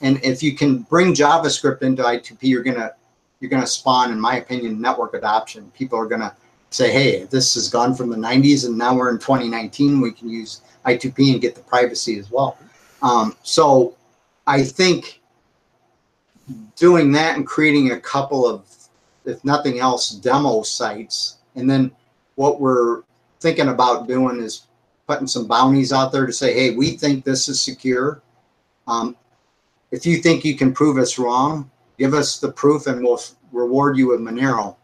and 0.00 0.20
if 0.22 0.42
you 0.42 0.56
can 0.56 0.78
bring 0.78 1.14
JavaScript 1.14 1.82
into 1.82 2.02
I2P, 2.02 2.38
you're 2.42 2.62
gonna 2.62 2.92
you're 3.40 3.50
gonna 3.50 3.66
spawn, 3.66 4.12
in 4.12 4.20
my 4.20 4.36
opinion, 4.36 4.80
network 4.80 5.14
adoption. 5.14 5.70
People 5.76 5.98
are 5.98 6.06
gonna 6.06 6.34
say, 6.70 6.90
"Hey, 6.92 7.24
this 7.24 7.54
has 7.54 7.68
gone 7.68 7.94
from 7.94 8.10
the 8.10 8.16
90s, 8.16 8.66
and 8.66 8.76
now 8.76 8.94
we're 8.94 9.10
in 9.10 9.18
2019. 9.18 10.00
We 10.00 10.12
can 10.12 10.28
use 10.28 10.60
I2P 10.84 11.32
and 11.32 11.40
get 11.40 11.54
the 11.54 11.62
privacy 11.62 12.18
as 12.18 12.30
well." 12.30 12.56
Um, 13.02 13.36
so 13.42 13.96
I 14.46 14.62
think 14.62 15.20
doing 16.76 17.12
that 17.12 17.36
and 17.36 17.46
creating 17.46 17.92
a 17.92 18.00
couple 18.00 18.46
of, 18.46 18.64
if 19.24 19.44
nothing 19.44 19.78
else, 19.78 20.10
demo 20.10 20.62
sites, 20.62 21.36
and 21.54 21.68
then 21.68 21.90
what 22.36 22.60
we're 22.60 23.02
thinking 23.40 23.68
about 23.68 24.08
doing 24.08 24.40
is 24.40 24.66
putting 25.06 25.26
some 25.26 25.46
bounties 25.46 25.92
out 25.92 26.12
there 26.12 26.26
to 26.26 26.32
say, 26.32 26.54
hey, 26.54 26.74
we 26.74 26.92
think 26.92 27.24
this 27.24 27.48
is 27.48 27.60
secure. 27.60 28.22
Um, 28.86 29.16
if 29.90 30.06
you 30.06 30.18
think 30.18 30.44
you 30.44 30.56
can 30.56 30.72
prove 30.72 30.96
us 30.96 31.18
wrong, 31.18 31.70
give 31.98 32.14
us 32.14 32.40
the 32.40 32.50
proof 32.50 32.86
and 32.86 33.02
we'll 33.02 33.20
reward 33.52 33.96
you 33.98 34.08
with 34.08 34.20
Monero 34.20 34.76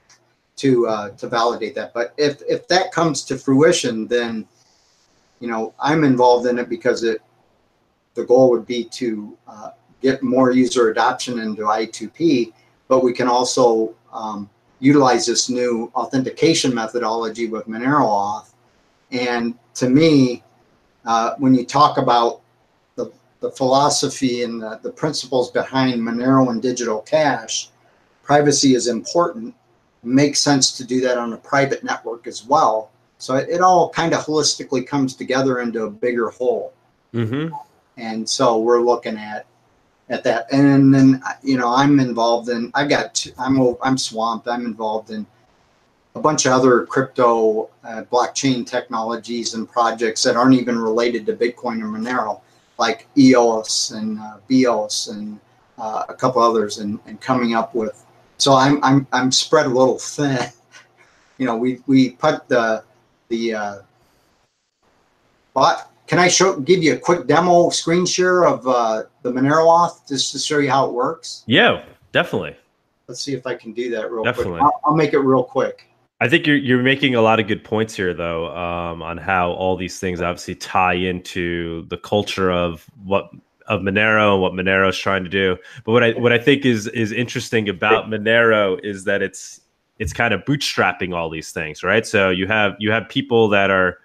to 0.56 0.86
uh, 0.86 1.10
to 1.10 1.28
validate 1.28 1.74
that. 1.74 1.92
But 1.92 2.14
if 2.16 2.40
if 2.48 2.68
that 2.68 2.92
comes 2.92 3.24
to 3.24 3.36
fruition, 3.36 4.06
then 4.06 4.46
you 5.40 5.48
know 5.48 5.74
I'm 5.80 6.04
involved 6.04 6.46
in 6.46 6.58
it 6.58 6.68
because 6.68 7.02
it 7.02 7.20
the 8.14 8.24
goal 8.24 8.50
would 8.50 8.66
be 8.66 8.84
to 8.84 9.36
uh, 9.48 9.70
get 10.00 10.22
more 10.22 10.50
user 10.52 10.90
adoption 10.90 11.38
into 11.38 11.62
I2P, 11.62 12.52
but 12.88 13.02
we 13.02 13.12
can 13.12 13.26
also 13.26 13.94
um, 14.12 14.50
utilize 14.82 15.26
this 15.26 15.48
new 15.48 15.90
authentication 15.94 16.74
methodology 16.74 17.48
with 17.48 17.66
Monero 17.66 18.04
Auth. 18.04 18.52
And 19.10 19.54
to 19.74 19.88
me, 19.88 20.42
uh, 21.04 21.34
when 21.38 21.54
you 21.54 21.64
talk 21.64 21.98
about 21.98 22.40
the, 22.96 23.10
the 23.40 23.50
philosophy 23.50 24.42
and 24.42 24.60
the, 24.60 24.80
the 24.82 24.90
principles 24.90 25.50
behind 25.50 26.00
Monero 26.00 26.50
and 26.50 26.60
digital 26.60 27.00
cash, 27.00 27.70
privacy 28.22 28.74
is 28.74 28.88
important. 28.88 29.54
It 30.02 30.06
makes 30.08 30.40
sense 30.40 30.76
to 30.76 30.84
do 30.84 31.00
that 31.02 31.16
on 31.16 31.32
a 31.32 31.36
private 31.38 31.84
network 31.84 32.26
as 32.26 32.44
well. 32.44 32.90
So 33.18 33.36
it, 33.36 33.48
it 33.48 33.60
all 33.60 33.90
kind 33.90 34.12
of 34.12 34.24
holistically 34.24 34.86
comes 34.86 35.14
together 35.14 35.60
into 35.60 35.84
a 35.84 35.90
bigger 35.90 36.30
whole. 36.30 36.74
Mm-hmm 37.14 37.54
and 37.96 38.28
so 38.28 38.58
we're 38.58 38.80
looking 38.80 39.16
at 39.16 39.46
at 40.12 40.22
that. 40.24 40.46
And 40.52 40.94
then 40.94 41.22
you 41.42 41.56
know 41.56 41.68
i'm 41.68 41.98
involved 41.98 42.48
in 42.50 42.70
I've 42.74 42.88
got 42.88 43.14
two, 43.14 43.32
i'm 43.38 43.58
i'm 43.82 43.98
swamped. 43.98 44.46
I'm 44.46 44.66
involved 44.66 45.10
in 45.10 45.26
a 46.14 46.20
bunch 46.20 46.44
of 46.44 46.52
other 46.52 46.84
crypto 46.84 47.70
uh, 47.82 48.02
blockchain 48.12 48.66
technologies 48.66 49.54
and 49.54 49.68
projects 49.68 50.22
that 50.22 50.36
aren't 50.36 50.54
even 50.54 50.78
related 50.78 51.24
to 51.26 51.32
bitcoin 51.34 51.80
or 51.82 51.86
monero 51.86 52.40
like 52.78 53.08
eos 53.16 53.92
and 53.92 54.20
uh, 54.20 54.36
bios 54.48 55.08
and 55.08 55.40
uh, 55.78 56.04
a 56.08 56.14
couple 56.14 56.42
others 56.42 56.78
and, 56.78 57.00
and 57.06 57.20
coming 57.20 57.54
up 57.54 57.74
with. 57.74 58.04
So 58.36 58.52
i'm 58.54 58.84
i'm 58.84 59.06
i'm 59.12 59.32
spread 59.32 59.66
a 59.66 59.70
little 59.70 59.98
thin. 59.98 60.38
You 61.38 61.46
know 61.46 61.56
we 61.56 61.80
we 61.88 62.10
put 62.10 62.46
the 62.46 62.84
the 63.28 63.54
uh, 63.54 63.78
can 66.06 66.18
I 66.18 66.28
show 66.28 66.58
give 66.60 66.82
you 66.82 66.94
a 66.94 66.98
quick 66.98 67.26
demo 67.26 67.70
screen 67.70 68.06
share 68.06 68.44
of 68.44 68.66
uh, 68.66 69.04
the 69.22 69.32
Monero 69.32 69.66
auth 69.66 70.06
just 70.08 70.32
to 70.32 70.38
show 70.38 70.58
you 70.58 70.70
how 70.70 70.86
it 70.86 70.92
works? 70.92 71.44
Yeah, 71.46 71.84
definitely. 72.12 72.56
Let's 73.08 73.22
see 73.22 73.34
if 73.34 73.46
I 73.46 73.54
can 73.54 73.72
do 73.72 73.90
that 73.90 74.10
real 74.10 74.24
definitely. 74.24 74.60
quick. 74.60 74.62
I'll, 74.62 74.80
I'll 74.84 74.96
make 74.96 75.12
it 75.12 75.18
real 75.18 75.44
quick. 75.44 75.88
I 76.20 76.28
think 76.28 76.46
you're 76.46 76.56
you're 76.56 76.82
making 76.82 77.16
a 77.16 77.20
lot 77.20 77.40
of 77.40 77.48
good 77.48 77.64
points 77.64 77.96
here, 77.96 78.14
though, 78.14 78.56
um, 78.56 79.02
on 79.02 79.18
how 79.18 79.52
all 79.52 79.76
these 79.76 79.98
things 79.98 80.20
obviously 80.20 80.54
tie 80.54 80.94
into 80.94 81.84
the 81.88 81.96
culture 81.96 82.52
of 82.52 82.88
what 83.04 83.30
of 83.66 83.80
Monero 83.80 84.34
and 84.34 84.42
what 84.42 84.52
Monero 84.52 84.88
is 84.88 84.98
trying 84.98 85.24
to 85.24 85.30
do. 85.30 85.56
But 85.84 85.92
what 85.92 86.04
I 86.04 86.12
what 86.12 86.32
I 86.32 86.38
think 86.38 86.64
is 86.64 86.86
is 86.88 87.10
interesting 87.10 87.68
about 87.68 88.06
Monero 88.06 88.78
is 88.84 89.02
that 89.04 89.20
it's 89.20 89.62
it's 89.98 90.12
kind 90.12 90.32
of 90.32 90.44
bootstrapping 90.44 91.14
all 91.14 91.28
these 91.28 91.50
things, 91.50 91.82
right? 91.82 92.06
So 92.06 92.30
you 92.30 92.46
have 92.46 92.76
you 92.78 92.92
have 92.92 93.08
people 93.08 93.48
that 93.48 93.70
are 93.70 93.98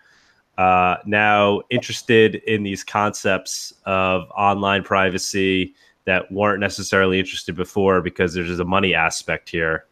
uh, 0.58 0.98
now 1.06 1.62
interested 1.70 2.36
in 2.36 2.64
these 2.64 2.84
concepts 2.84 3.74
of 3.86 4.30
online 4.32 4.84
privacy 4.84 5.76
that 6.06 6.32
weren't 6.32 6.60
necessarily 6.60 7.20
interested 7.20 7.56
before 7.56 8.02
because 8.02 8.34
there's 8.34 8.60
a 8.60 8.66
money 8.66 8.94
aspect 8.94 9.50
here. 9.50 9.86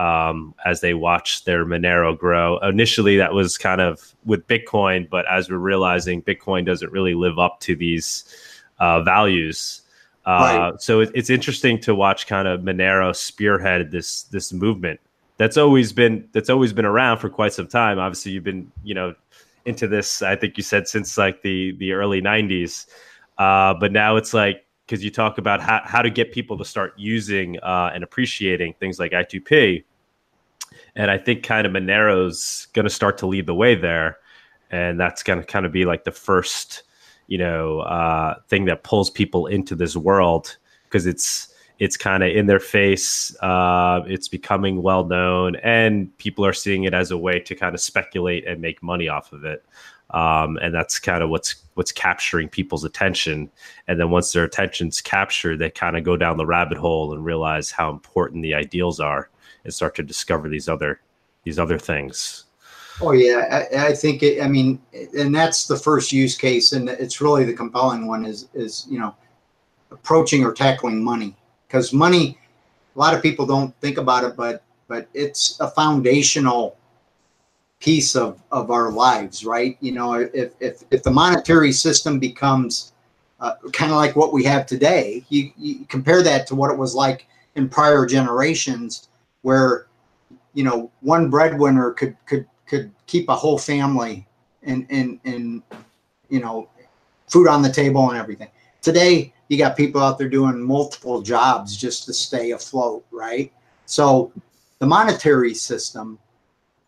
um, 0.00 0.54
as 0.64 0.80
they 0.80 0.94
watch 0.94 1.44
their 1.44 1.66
Monero 1.66 2.16
grow. 2.16 2.58
Initially, 2.58 3.18
that 3.18 3.34
was 3.34 3.58
kind 3.58 3.82
of 3.82 4.14
with 4.24 4.46
Bitcoin, 4.46 5.08
but 5.08 5.26
as 5.30 5.50
we're 5.50 5.58
realizing, 5.58 6.22
Bitcoin 6.22 6.64
doesn't 6.64 6.90
really 6.90 7.14
live 7.14 7.38
up 7.38 7.60
to 7.60 7.76
these 7.76 8.24
uh, 8.78 9.02
values. 9.02 9.82
Uh, 10.24 10.70
right. 10.72 10.82
So 10.82 11.00
it, 11.00 11.10
it's 11.14 11.28
interesting 11.28 11.78
to 11.80 11.94
watch 11.94 12.26
kind 12.26 12.48
of 12.48 12.60
Monero 12.60 13.14
spearhead 13.14 13.90
this 13.90 14.22
this 14.24 14.52
movement 14.52 15.00
that's 15.38 15.56
always 15.56 15.92
been 15.92 16.28
that's 16.32 16.50
always 16.50 16.72
been 16.72 16.84
around 16.84 17.18
for 17.18 17.28
quite 17.28 17.52
some 17.52 17.66
time. 17.66 17.98
Obviously, 17.98 18.32
you've 18.32 18.44
been 18.44 18.70
you 18.84 18.94
know 18.94 19.14
into 19.70 19.88
this. 19.88 20.20
I 20.20 20.36
think 20.36 20.58
you 20.58 20.62
said 20.62 20.86
since 20.86 21.16
like 21.16 21.40
the 21.40 21.74
the 21.78 21.92
early 21.92 22.20
'90s, 22.20 22.86
uh, 23.38 23.72
but 23.74 23.90
now 23.92 24.16
it's 24.16 24.34
like 24.34 24.66
because 24.90 25.04
you 25.04 25.10
talk 25.10 25.38
about 25.38 25.60
how, 25.60 25.80
how 25.84 26.02
to 26.02 26.10
get 26.10 26.32
people 26.32 26.58
to 26.58 26.64
start 26.64 26.92
using 26.96 27.56
uh, 27.60 27.92
and 27.94 28.02
appreciating 28.02 28.74
things 28.80 28.98
like 28.98 29.12
I2P. 29.12 29.84
And 30.96 31.12
I 31.12 31.16
think 31.16 31.44
kind 31.44 31.64
of 31.64 31.72
Monero's 31.72 32.66
going 32.72 32.86
to 32.86 32.90
start 32.90 33.16
to 33.18 33.26
lead 33.28 33.46
the 33.46 33.54
way 33.54 33.76
there. 33.76 34.18
And 34.72 34.98
that's 34.98 35.22
going 35.22 35.38
to 35.38 35.46
kind 35.46 35.64
of 35.64 35.70
be 35.70 35.84
like 35.84 36.02
the 36.02 36.10
first, 36.10 36.82
you 37.28 37.38
know, 37.38 37.80
uh, 37.82 38.40
thing 38.48 38.64
that 38.64 38.82
pulls 38.82 39.10
people 39.10 39.46
into 39.46 39.76
this 39.76 39.96
world 39.96 40.56
because 40.84 41.06
it's, 41.06 41.49
it's 41.80 41.96
kind 41.96 42.22
of 42.22 42.30
in 42.30 42.46
their 42.46 42.60
face. 42.60 43.34
Uh, 43.42 44.02
it's 44.06 44.28
becoming 44.28 44.82
well 44.82 45.04
known, 45.04 45.56
and 45.56 46.16
people 46.18 46.46
are 46.46 46.52
seeing 46.52 46.84
it 46.84 46.94
as 46.94 47.10
a 47.10 47.18
way 47.18 47.40
to 47.40 47.56
kind 47.56 47.74
of 47.74 47.80
speculate 47.80 48.46
and 48.46 48.60
make 48.60 48.82
money 48.82 49.08
off 49.08 49.32
of 49.32 49.44
it 49.44 49.64
um, 50.12 50.58
and 50.60 50.74
that's 50.74 50.98
kind 50.98 51.22
of 51.22 51.30
what's 51.30 51.56
what's 51.74 51.92
capturing 51.92 52.48
people's 52.48 52.84
attention. 52.84 53.50
And 53.86 54.00
then 54.00 54.10
once 54.10 54.32
their 54.32 54.44
attention's 54.44 55.00
captured, 55.00 55.58
they 55.58 55.70
kind 55.70 55.96
of 55.96 56.04
go 56.04 56.16
down 56.16 56.36
the 56.36 56.46
rabbit 56.46 56.78
hole 56.78 57.12
and 57.12 57.24
realize 57.24 57.70
how 57.70 57.90
important 57.90 58.42
the 58.42 58.54
ideals 58.54 58.98
are, 58.98 59.30
and 59.64 59.72
start 59.72 59.94
to 59.96 60.02
discover 60.02 60.48
these 60.48 60.68
other 60.68 61.00
these 61.44 61.58
other 61.58 61.78
things. 61.78 62.44
Oh 63.00 63.12
yeah, 63.12 63.66
I, 63.72 63.88
I 63.88 63.92
think 63.94 64.22
it, 64.22 64.42
I 64.42 64.48
mean, 64.48 64.80
and 65.16 65.34
that's 65.34 65.66
the 65.66 65.76
first 65.76 66.12
use 66.12 66.36
case, 66.36 66.72
and 66.72 66.88
it's 66.88 67.20
really 67.20 67.44
the 67.44 67.54
compelling 67.54 68.06
one 68.06 68.24
is 68.24 68.48
is 68.52 68.86
you 68.90 68.98
know 68.98 69.14
approaching 69.92 70.44
or 70.44 70.52
tackling 70.52 71.02
money 71.02 71.36
because 71.70 71.92
money. 71.92 72.36
A 72.96 72.98
lot 72.98 73.14
of 73.14 73.22
people 73.22 73.46
don't 73.46 73.74
think 73.80 73.98
about 73.98 74.24
it, 74.24 74.36
but 74.36 74.64
but 74.88 75.06
it's 75.14 75.60
a 75.60 75.70
foundational 75.70 76.76
piece 77.78 78.16
of, 78.16 78.42
of 78.50 78.72
our 78.72 78.90
lives, 78.90 79.44
right? 79.44 79.78
You 79.80 79.92
know, 79.92 80.14
if, 80.14 80.52
if, 80.58 80.82
if 80.90 81.04
the 81.04 81.12
monetary 81.12 81.70
system 81.70 82.18
becomes 82.18 82.92
uh, 83.38 83.54
kind 83.72 83.92
of 83.92 83.96
like 83.96 84.16
what 84.16 84.32
we 84.32 84.42
have 84.44 84.66
today, 84.66 85.24
you, 85.28 85.52
you 85.56 85.86
compare 85.86 86.22
that 86.24 86.46
to 86.48 86.56
what 86.56 86.72
it 86.72 86.76
was 86.76 86.94
like 86.94 87.26
in 87.54 87.68
prior 87.68 88.04
generations 88.04 89.08
where, 89.42 89.86
you 90.54 90.64
know, 90.64 90.90
one 91.00 91.30
breadwinner 91.30 91.92
could, 91.92 92.16
could, 92.26 92.46
could 92.66 92.90
keep 93.06 93.28
a 93.28 93.34
whole 93.34 93.58
family 93.58 94.26
and, 94.64 94.86
and, 94.90 95.20
and, 95.24 95.62
you 96.28 96.40
know, 96.40 96.68
food 97.28 97.46
on 97.46 97.62
the 97.62 97.72
table 97.72 98.10
and 98.10 98.18
everything. 98.18 98.48
Today, 98.82 99.32
you 99.50 99.58
got 99.58 99.76
people 99.76 100.00
out 100.00 100.16
there 100.16 100.28
doing 100.28 100.62
multiple 100.62 101.20
jobs 101.20 101.76
just 101.76 102.06
to 102.06 102.12
stay 102.12 102.52
afloat, 102.52 103.04
right? 103.10 103.52
So 103.84 104.32
the 104.78 104.86
monetary 104.86 105.54
system 105.54 106.20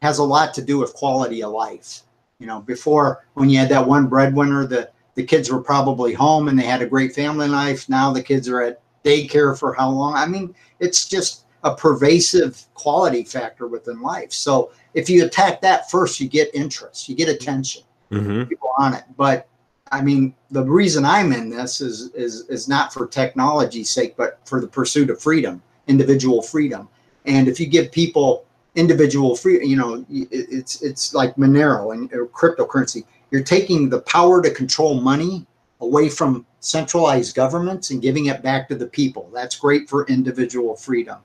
has 0.01 0.19
a 0.19 0.25
lot 0.25 0.55
to 0.55 0.63
do 0.63 0.79
with 0.79 0.95
quality 0.95 1.43
of 1.43 1.51
life. 1.51 2.03
You 2.39 2.47
know, 2.47 2.61
before 2.61 3.27
when 3.35 3.51
you 3.51 3.59
had 3.59 3.69
that 3.71 3.87
one 3.87 4.07
breadwinner, 4.07 4.65
the 4.65 4.89
the 5.17 5.25
kids 5.25 5.51
were 5.51 5.61
probably 5.61 6.15
home 6.15 6.49
and 6.49 6.59
they 6.59 6.65
had 6.65 6.83
a 6.83 6.87
great 6.87 7.15
family 7.15 7.49
life. 7.49 7.89
Now 7.89 8.13
the 8.13 8.23
kids 8.23 8.49
are 8.49 8.63
at 8.63 8.81
daycare 9.05 9.59
for 9.59 9.75
how 9.75 9.91
long? 9.91 10.15
I 10.15 10.27
mean, 10.27 10.55
it's 10.79 11.09
just 11.09 11.45
a 11.65 11.75
pervasive 11.75 12.65
quality 12.75 13.25
factor 13.25 13.67
within 13.67 14.01
life. 14.01 14.33
So 14.33 14.71
if 14.95 15.11
you 15.11 15.27
attack 15.27 15.61
that 15.63 15.91
first, 15.91 16.21
you 16.21 16.29
get 16.29 16.55
interest, 16.55 17.09
you 17.09 17.17
get 17.17 17.29
attention, 17.29 17.83
mm-hmm. 18.11 18.45
people 18.45 18.71
on 18.79 18.95
it. 18.95 19.05
But 19.17 19.49
I 19.93 20.01
mean, 20.01 20.35
the 20.51 20.65
reason 20.65 21.05
I'm 21.05 21.33
in 21.33 21.51
this 21.51 21.81
is 21.81 22.11
is 22.15 22.49
is 22.49 22.67
not 22.67 22.93
for 22.93 23.07
technology's 23.07 23.91
sake, 23.91 24.17
but 24.17 24.41
for 24.45 24.61
the 24.61 24.67
pursuit 24.67 25.11
of 25.11 25.21
freedom, 25.21 25.63
individual 25.87 26.43
freedom. 26.43 26.89
And 27.27 27.47
if 27.47 27.61
you 27.61 27.67
give 27.67 27.93
people 27.93 28.45
individual 28.75 29.37
free 29.37 29.65
you 29.67 29.77
know 29.77 30.05
it's 30.09 30.81
it's 30.81 31.15
like 31.15 31.37
monero 31.37 31.93
and 31.93 32.11
cryptocurrency. 32.33 33.05
You're 33.31 33.45
taking 33.45 33.91
the 33.91 34.01
power 34.01 34.43
to 34.43 34.51
control 34.51 35.01
money 35.01 35.47
away 35.81 36.09
from 36.09 36.47
centralized 36.61 37.35
governments 37.35 37.91
and 37.91 38.01
giving 38.01 38.27
it 38.27 38.43
back 38.43 38.69
to 38.69 38.75
the 38.75 38.87
people. 38.87 39.31
That's 39.33 39.57
great 39.57 39.89
for 39.91 40.07
individual 40.07 40.75
freedom. 40.75 41.19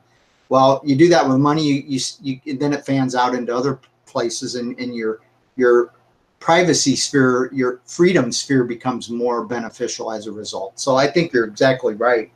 Well 0.49 0.81
you 0.83 0.97
do 0.97 1.07
that 1.09 1.27
with 1.27 1.37
money 1.37 1.63
you, 1.63 1.83
you, 1.87 2.39
you 2.45 2.57
then 2.57 2.73
it 2.73 2.85
fans 2.85 3.15
out 3.15 3.33
into 3.33 3.55
other 3.55 3.79
places 4.05 4.55
and, 4.55 4.77
and 4.77 4.93
your 4.93 5.21
your 5.55 5.93
privacy 6.39 6.95
sphere 6.95 7.49
your 7.53 7.81
freedom 7.85 8.31
sphere 8.31 8.63
becomes 8.63 9.09
more 9.09 9.45
beneficial 9.45 10.11
as 10.11 10.27
a 10.27 10.31
result 10.31 10.79
so 10.79 10.95
i 10.95 11.07
think 11.07 11.33
you're 11.33 11.45
exactly 11.45 11.93
right 11.95 12.31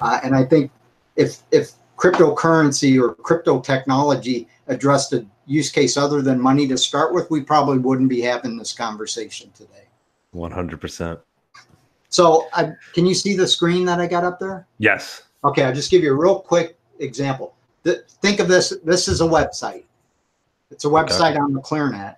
uh, 0.00 0.20
and 0.22 0.34
i 0.34 0.44
think 0.44 0.70
if 1.16 1.42
if 1.50 1.72
cryptocurrency 1.96 3.00
or 3.00 3.14
crypto 3.14 3.60
technology 3.60 4.48
addressed 4.66 5.12
a 5.12 5.24
use 5.46 5.70
case 5.70 5.96
other 5.96 6.22
than 6.22 6.40
money 6.40 6.66
to 6.68 6.78
start 6.78 7.14
with, 7.14 7.30
we 7.30 7.42
probably 7.42 7.78
wouldn't 7.78 8.08
be 8.08 8.20
having 8.20 8.56
this 8.56 8.72
conversation 8.72 9.50
today. 9.54 9.88
100%. 10.34 11.20
So, 12.08 12.46
I, 12.52 12.72
can 12.92 13.06
you 13.06 13.14
see 13.14 13.36
the 13.36 13.46
screen 13.46 13.84
that 13.86 14.00
I 14.00 14.06
got 14.06 14.24
up 14.24 14.38
there? 14.38 14.66
Yes. 14.78 15.22
Okay, 15.44 15.64
I'll 15.64 15.74
just 15.74 15.90
give 15.90 16.02
you 16.02 16.12
a 16.12 16.16
real 16.16 16.38
quick 16.38 16.78
example. 16.98 17.54
think 17.84 18.40
of 18.40 18.48
this 18.48 18.72
this 18.84 19.08
is 19.08 19.20
a 19.20 19.24
website. 19.24 19.84
It's 20.70 20.84
a 20.84 20.88
website 20.88 21.32
okay. 21.32 21.40
on 21.40 21.52
the 21.52 21.60
ClearNet. 21.60 22.16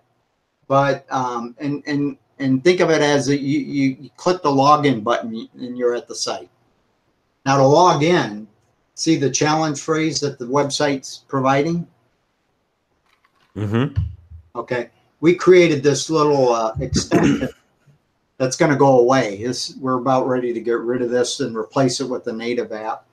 But 0.68 1.06
um, 1.10 1.54
and 1.58 1.82
and 1.86 2.16
and 2.38 2.62
think 2.62 2.80
of 2.80 2.90
it 2.90 3.00
as 3.00 3.28
a, 3.28 3.36
you, 3.36 3.60
you 3.60 3.96
you 4.00 4.10
click 4.16 4.42
the 4.42 4.50
login 4.50 5.02
button 5.02 5.48
and 5.58 5.78
you're 5.78 5.94
at 5.94 6.08
the 6.08 6.14
site. 6.14 6.50
Now 7.44 7.56
to 7.58 7.64
log 7.64 8.02
in, 8.02 8.48
see 8.96 9.16
the 9.16 9.30
challenge 9.30 9.80
phrase 9.80 10.18
that 10.20 10.38
the 10.38 10.46
website's 10.46 11.24
providing? 11.28 11.86
Mm-hmm. 13.56 14.02
Okay. 14.56 14.90
We 15.20 15.34
created 15.34 15.82
this 15.82 16.10
little 16.10 16.52
uh, 16.52 16.74
extension 16.80 17.48
that's 18.38 18.56
going 18.56 18.72
to 18.72 18.76
go 18.76 18.98
away. 18.98 19.36
It's, 19.36 19.76
we're 19.76 19.98
about 19.98 20.26
ready 20.26 20.52
to 20.52 20.60
get 20.60 20.78
rid 20.78 21.02
of 21.02 21.10
this 21.10 21.40
and 21.40 21.56
replace 21.56 22.00
it 22.00 22.08
with 22.08 22.24
the 22.24 22.32
native 22.32 22.72
app 22.72 23.04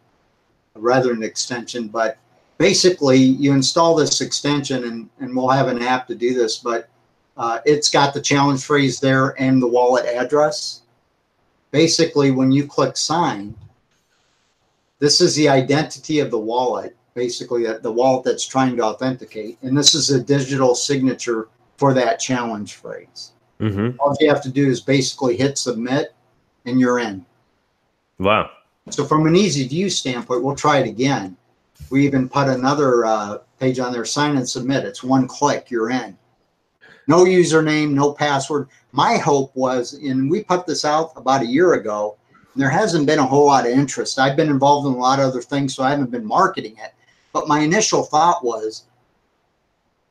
rather 0.75 1.09
than 1.09 1.23
extension. 1.23 1.87
But 1.87 2.17
basically, 2.57 3.17
you 3.17 3.53
install 3.53 3.95
this 3.95 4.21
extension 4.21 4.85
and, 4.85 5.09
and 5.19 5.35
we'll 5.35 5.49
have 5.49 5.67
an 5.67 5.81
app 5.81 6.07
to 6.07 6.15
do 6.15 6.33
this. 6.33 6.57
But 6.57 6.89
uh, 7.37 7.59
it's 7.65 7.89
got 7.89 8.13
the 8.13 8.21
challenge 8.21 8.63
phrase 8.63 8.99
there 8.99 9.39
and 9.41 9.61
the 9.61 9.67
wallet 9.67 10.05
address. 10.05 10.81
Basically, 11.71 12.31
when 12.31 12.51
you 12.51 12.67
click 12.67 12.95
sign, 12.95 13.55
this 14.99 15.19
is 15.19 15.35
the 15.35 15.49
identity 15.49 16.19
of 16.19 16.31
the 16.31 16.39
wallet, 16.39 16.95
basically 17.13 17.65
the 17.65 17.91
wallet 17.91 18.23
that's 18.23 18.45
trying 18.45 18.77
to 18.77 18.83
authenticate. 18.83 19.57
And 19.61 19.77
this 19.77 19.95
is 19.95 20.11
a 20.11 20.23
digital 20.23 20.75
signature 20.75 21.49
for 21.77 21.93
that 21.93 22.19
challenge 22.19 22.75
phrase. 22.75 23.31
Mm-hmm. 23.59 23.99
All 23.99 24.15
you 24.19 24.29
have 24.29 24.43
to 24.43 24.49
do 24.49 24.69
is 24.69 24.81
basically 24.81 25.35
hit 25.35 25.57
submit 25.57 26.13
and 26.65 26.79
you're 26.79 26.99
in. 26.99 27.25
Wow. 28.19 28.51
So 28.89 29.05
from 29.05 29.27
an 29.27 29.35
easy 29.35 29.67
to 29.67 29.75
use 29.75 29.97
standpoint, 29.97 30.43
we'll 30.43 30.55
try 30.55 30.79
it 30.79 30.87
again. 30.87 31.37
We 31.89 32.05
even 32.05 32.29
put 32.29 32.47
another 32.47 33.05
uh, 33.05 33.37
page 33.59 33.79
on 33.79 33.91
there, 33.91 34.05
sign 34.05 34.37
and 34.37 34.47
submit. 34.47 34.85
It's 34.85 35.03
one 35.03 35.27
click, 35.27 35.71
you're 35.71 35.89
in. 35.89 36.17
No 37.07 37.25
username, 37.25 37.91
no 37.91 38.13
password. 38.13 38.69
My 38.91 39.17
hope 39.17 39.55
was, 39.55 39.93
and 39.93 40.29
we 40.29 40.43
put 40.43 40.65
this 40.65 40.85
out 40.85 41.11
about 41.15 41.41
a 41.41 41.47
year 41.47 41.73
ago, 41.73 42.17
there 42.55 42.69
hasn't 42.69 43.07
been 43.07 43.19
a 43.19 43.25
whole 43.25 43.47
lot 43.47 43.65
of 43.65 43.71
interest. 43.71 44.19
I've 44.19 44.35
been 44.35 44.49
involved 44.49 44.87
in 44.87 44.93
a 44.93 44.97
lot 44.97 45.19
of 45.19 45.25
other 45.25 45.41
things, 45.41 45.75
so 45.75 45.83
I 45.83 45.89
haven't 45.89 46.11
been 46.11 46.25
marketing 46.25 46.75
it. 46.77 46.93
But 47.33 47.47
my 47.47 47.61
initial 47.61 48.03
thought 48.03 48.43
was 48.43 48.85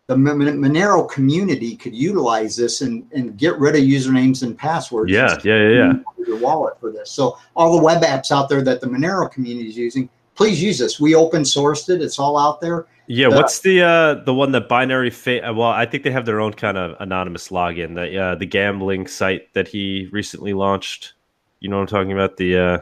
the 0.09 0.17
Monero 0.17 1.09
community 1.09 1.77
could 1.77 1.95
utilize 1.95 2.57
this 2.57 2.81
and, 2.81 3.07
and 3.13 3.39
get 3.39 3.57
rid 3.59 3.77
of 3.77 3.83
usernames 3.83 4.43
and 4.43 4.59
passwords. 4.59 5.13
Yeah, 5.13 5.39
yeah, 5.45 5.57
yeah, 5.57 5.69
yeah. 5.69 5.93
Your 6.27 6.39
wallet 6.39 6.79
for 6.81 6.91
this. 6.91 7.11
So 7.11 7.39
all 7.55 7.77
the 7.77 7.83
web 7.83 8.03
apps 8.03 8.33
out 8.33 8.49
there 8.49 8.63
that 8.63 8.81
the 8.81 8.89
Monero 8.89 9.31
community 9.31 9.69
is 9.69 9.77
using, 9.77 10.09
please 10.43 10.63
use 10.63 10.79
this. 10.79 11.01
We 11.01 11.15
open 11.15 11.43
sourced 11.43 11.89
it. 11.89 12.03
It's 12.03 12.19
all 12.19 12.39
out 12.39 12.61
there. 12.61 12.87
Yeah, 13.07 13.29
the, 13.29 13.37
what's 13.37 13.61
the 13.61 13.83
uh 13.83 14.15
the 14.25 14.35
one 14.35 14.53
that 14.53 14.69
binary 14.69 15.11
fa- 15.11 15.53
well, 15.55 15.63
I 15.69 15.87
think 15.87 16.03
they 16.05 16.11
have 16.11 16.27
their 16.27 16.41
own 16.41 16.53
kind 16.53 16.77
of 16.77 16.97
anonymous 17.01 17.49
login. 17.49 17.95
The 17.95 18.19
uh, 18.19 18.35
the 18.37 18.47
gambling 18.47 19.07
site 19.07 19.53
that 19.55 19.69
he 19.69 20.09
recently 20.13 20.55
launched. 20.55 21.15
You 21.61 21.69
know 21.69 21.77
what 21.77 21.83
I'm 21.83 21.89
talking 21.89 22.13
about? 22.13 22.37
The 22.37 22.57
uh, 22.57 22.79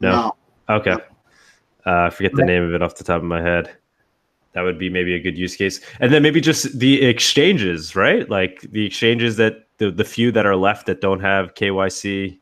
no. 0.00 0.10
no. 0.10 0.76
Okay. 0.76 0.96
Uh, 1.86 2.06
I 2.06 2.10
forget 2.10 2.32
the 2.34 2.44
name 2.44 2.62
of 2.62 2.74
it 2.74 2.82
off 2.82 2.96
the 2.96 3.04
top 3.04 3.18
of 3.18 3.24
my 3.24 3.40
head. 3.40 3.70
That 4.52 4.62
would 4.62 4.78
be 4.78 4.90
maybe 4.90 5.14
a 5.14 5.20
good 5.20 5.38
use 5.38 5.56
case, 5.56 5.80
and 6.00 6.12
then 6.12 6.22
maybe 6.22 6.40
just 6.40 6.78
the 6.78 7.02
exchanges, 7.04 7.94
right? 7.94 8.28
Like 8.28 8.60
the 8.72 8.84
exchanges 8.84 9.36
that 9.36 9.66
the 9.78 9.90
the 9.90 10.04
few 10.04 10.32
that 10.32 10.46
are 10.46 10.56
left 10.56 10.86
that 10.86 11.00
don't 11.00 11.20
have 11.20 11.54
KYC, 11.54 12.38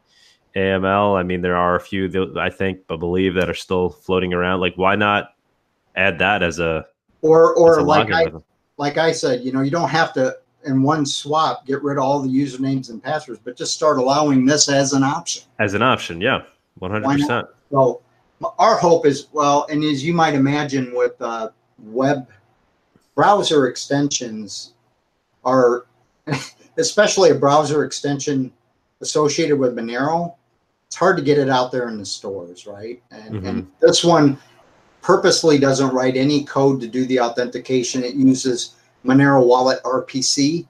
AML. 0.57 1.19
I 1.19 1.23
mean, 1.23 1.43
there 1.43 1.57
are 1.57 1.77
a 1.77 1.81
few 1.81 2.09
that 2.09 2.39
I 2.39 2.51
think, 2.51 2.81
but 2.89 2.97
believe 2.97 3.35
that 3.35 3.49
are 3.49 3.55
still 3.55 3.91
floating 3.91 4.33
around. 4.33 4.61
Like, 4.61 4.75
why 4.77 4.97
not 4.97 5.35
add 5.95 6.19
that 6.19 6.43
as 6.43 6.59
a 6.59 6.87
Or 7.23 7.55
or 7.55 7.79
a 7.79 7.83
like 7.83 8.11
I 8.11 8.27
like 8.79 8.99
I 8.99 9.13
said, 9.13 9.43
you 9.43 9.53
know, 9.53 9.61
you 9.63 9.71
don't 9.71 9.89
have 9.89 10.13
to 10.15 10.37
in 10.65 10.83
one 10.83 11.07
swap 11.07 11.67
get 11.67 11.83
rid 11.83 11.99
of 11.99 12.05
all 12.05 12.21
the 12.21 12.29
usernames 12.29 12.91
and 12.91 13.03
passwords, 13.03 13.41
but 13.45 13.57
just 13.57 13.75
start 13.75 13.99
allowing 13.99 14.45
this 14.45 14.69
as 14.69 14.93
an 14.93 15.03
option. 15.03 15.45
as 15.59 15.75
an 15.75 15.83
option. 15.83 16.21
Yeah, 16.21 16.43
one 16.79 16.91
hundred 16.91 17.19
percent. 17.19 17.47
So 17.71 18.01
our 18.59 18.77
hope 18.77 19.07
is 19.07 19.29
well, 19.33 19.67
and 19.71 19.85
as 19.85 20.05
you 20.05 20.15
might 20.15 20.35
imagine, 20.35 20.95
with 20.95 21.21
uh, 21.21 21.51
web 21.79 22.29
browser 23.15 23.69
extensions, 23.69 24.73
are 25.45 25.87
especially 26.79 27.31
a 27.31 27.35
browser 27.35 27.85
extension 27.85 28.53
associated 29.01 29.59
with 29.59 29.77
Monero. 29.77 30.35
It's 30.97 31.01
hard 31.03 31.19
to 31.19 31.23
get 31.23 31.37
it 31.37 31.51
out 31.51 31.71
there 31.71 31.89
in 31.89 31.99
the 31.99 32.07
stores, 32.07 32.67
right? 32.67 33.03
And, 33.11 33.47
and 33.47 33.71
this 33.81 34.03
one 34.03 34.39
purposely 35.03 35.59
doesn't 35.59 35.93
write 35.93 36.17
any 36.17 36.43
code 36.45 36.81
to 36.81 36.87
do 36.87 37.05
the 37.05 37.21
authentication. 37.21 38.03
It 38.03 38.15
uses 38.15 38.77
Monero 39.05 39.47
Wallet 39.47 39.83
RPC. 39.83 40.67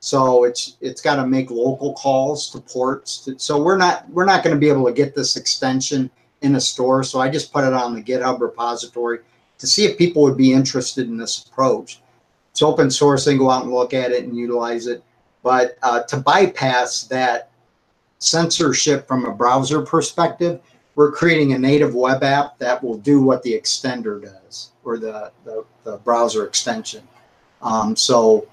So 0.00 0.44
it's 0.44 0.76
it's 0.82 1.00
got 1.00 1.16
to 1.16 1.26
make 1.26 1.50
local 1.50 1.94
calls 1.94 2.50
to 2.50 2.60
ports. 2.60 3.24
To, 3.24 3.38
so 3.38 3.58
we're 3.58 3.78
not 3.78 4.06
we're 4.10 4.26
not 4.26 4.44
going 4.44 4.54
to 4.54 4.60
be 4.60 4.68
able 4.68 4.84
to 4.84 4.92
get 4.92 5.14
this 5.14 5.34
extension 5.36 6.10
in 6.42 6.56
a 6.56 6.60
store. 6.60 7.02
So 7.02 7.18
I 7.18 7.30
just 7.30 7.50
put 7.50 7.64
it 7.64 7.72
on 7.72 7.94
the 7.94 8.02
GitHub 8.02 8.40
repository 8.40 9.20
to 9.56 9.66
see 9.66 9.86
if 9.86 9.96
people 9.96 10.20
would 10.24 10.36
be 10.36 10.52
interested 10.52 11.08
in 11.08 11.16
this 11.16 11.46
approach. 11.46 12.02
It's 12.50 12.60
open 12.60 12.90
source; 12.90 13.24
they 13.24 13.30
can 13.30 13.38
go 13.38 13.50
out 13.50 13.64
and 13.64 13.72
look 13.72 13.94
at 13.94 14.12
it 14.12 14.24
and 14.24 14.36
utilize 14.36 14.88
it. 14.88 15.02
But 15.42 15.78
uh, 15.82 16.02
to 16.02 16.18
bypass 16.18 17.04
that 17.04 17.47
censorship 18.18 19.06
from 19.06 19.24
a 19.24 19.32
browser 19.32 19.82
perspective, 19.82 20.60
we're 20.94 21.12
creating 21.12 21.52
a 21.52 21.58
native 21.58 21.94
web 21.94 22.22
app 22.22 22.58
that 22.58 22.82
will 22.82 22.98
do 22.98 23.22
what 23.22 23.42
the 23.42 23.52
extender 23.52 24.20
does, 24.20 24.70
or 24.84 24.98
the 24.98 25.30
the, 25.44 25.64
the 25.84 25.98
browser 25.98 26.44
extension. 26.44 27.06
Um, 27.62 27.94
so 27.94 28.48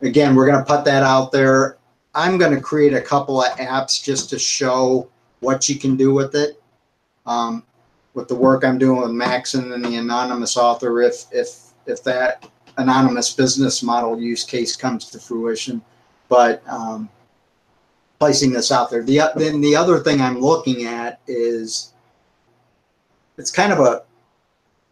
again, 0.00 0.34
we're 0.34 0.46
going 0.46 0.58
to 0.58 0.64
put 0.64 0.84
that 0.84 1.02
out 1.02 1.32
there. 1.32 1.76
I'm 2.14 2.38
going 2.38 2.54
to 2.54 2.60
create 2.60 2.94
a 2.94 3.00
couple 3.00 3.42
of 3.42 3.50
apps 3.58 4.02
just 4.02 4.30
to 4.30 4.38
show 4.38 5.08
what 5.40 5.68
you 5.68 5.78
can 5.78 5.96
do 5.96 6.12
with 6.12 6.34
it. 6.34 6.62
Um, 7.24 7.64
with 8.14 8.28
the 8.28 8.34
work 8.34 8.64
I'm 8.64 8.78
doing 8.78 9.00
with 9.00 9.10
Maxon 9.10 9.72
and 9.72 9.84
the 9.84 9.96
anonymous 9.96 10.56
author, 10.56 11.02
if 11.02 11.24
if 11.32 11.72
if 11.86 12.02
that 12.04 12.48
anonymous 12.78 13.32
business 13.32 13.82
model 13.82 14.20
use 14.20 14.44
case 14.44 14.76
comes 14.76 15.10
to 15.10 15.18
fruition, 15.18 15.82
but 16.28 16.62
um, 16.66 17.08
placing 18.22 18.52
this 18.52 18.70
out 18.70 18.88
there. 18.88 19.02
The 19.02 19.32
then 19.34 19.60
the 19.60 19.74
other 19.74 19.98
thing 19.98 20.20
I'm 20.20 20.38
looking 20.38 20.84
at 20.84 21.18
is 21.26 21.92
it's 23.36 23.50
kind 23.50 23.72
of 23.72 23.80
a 23.80 24.04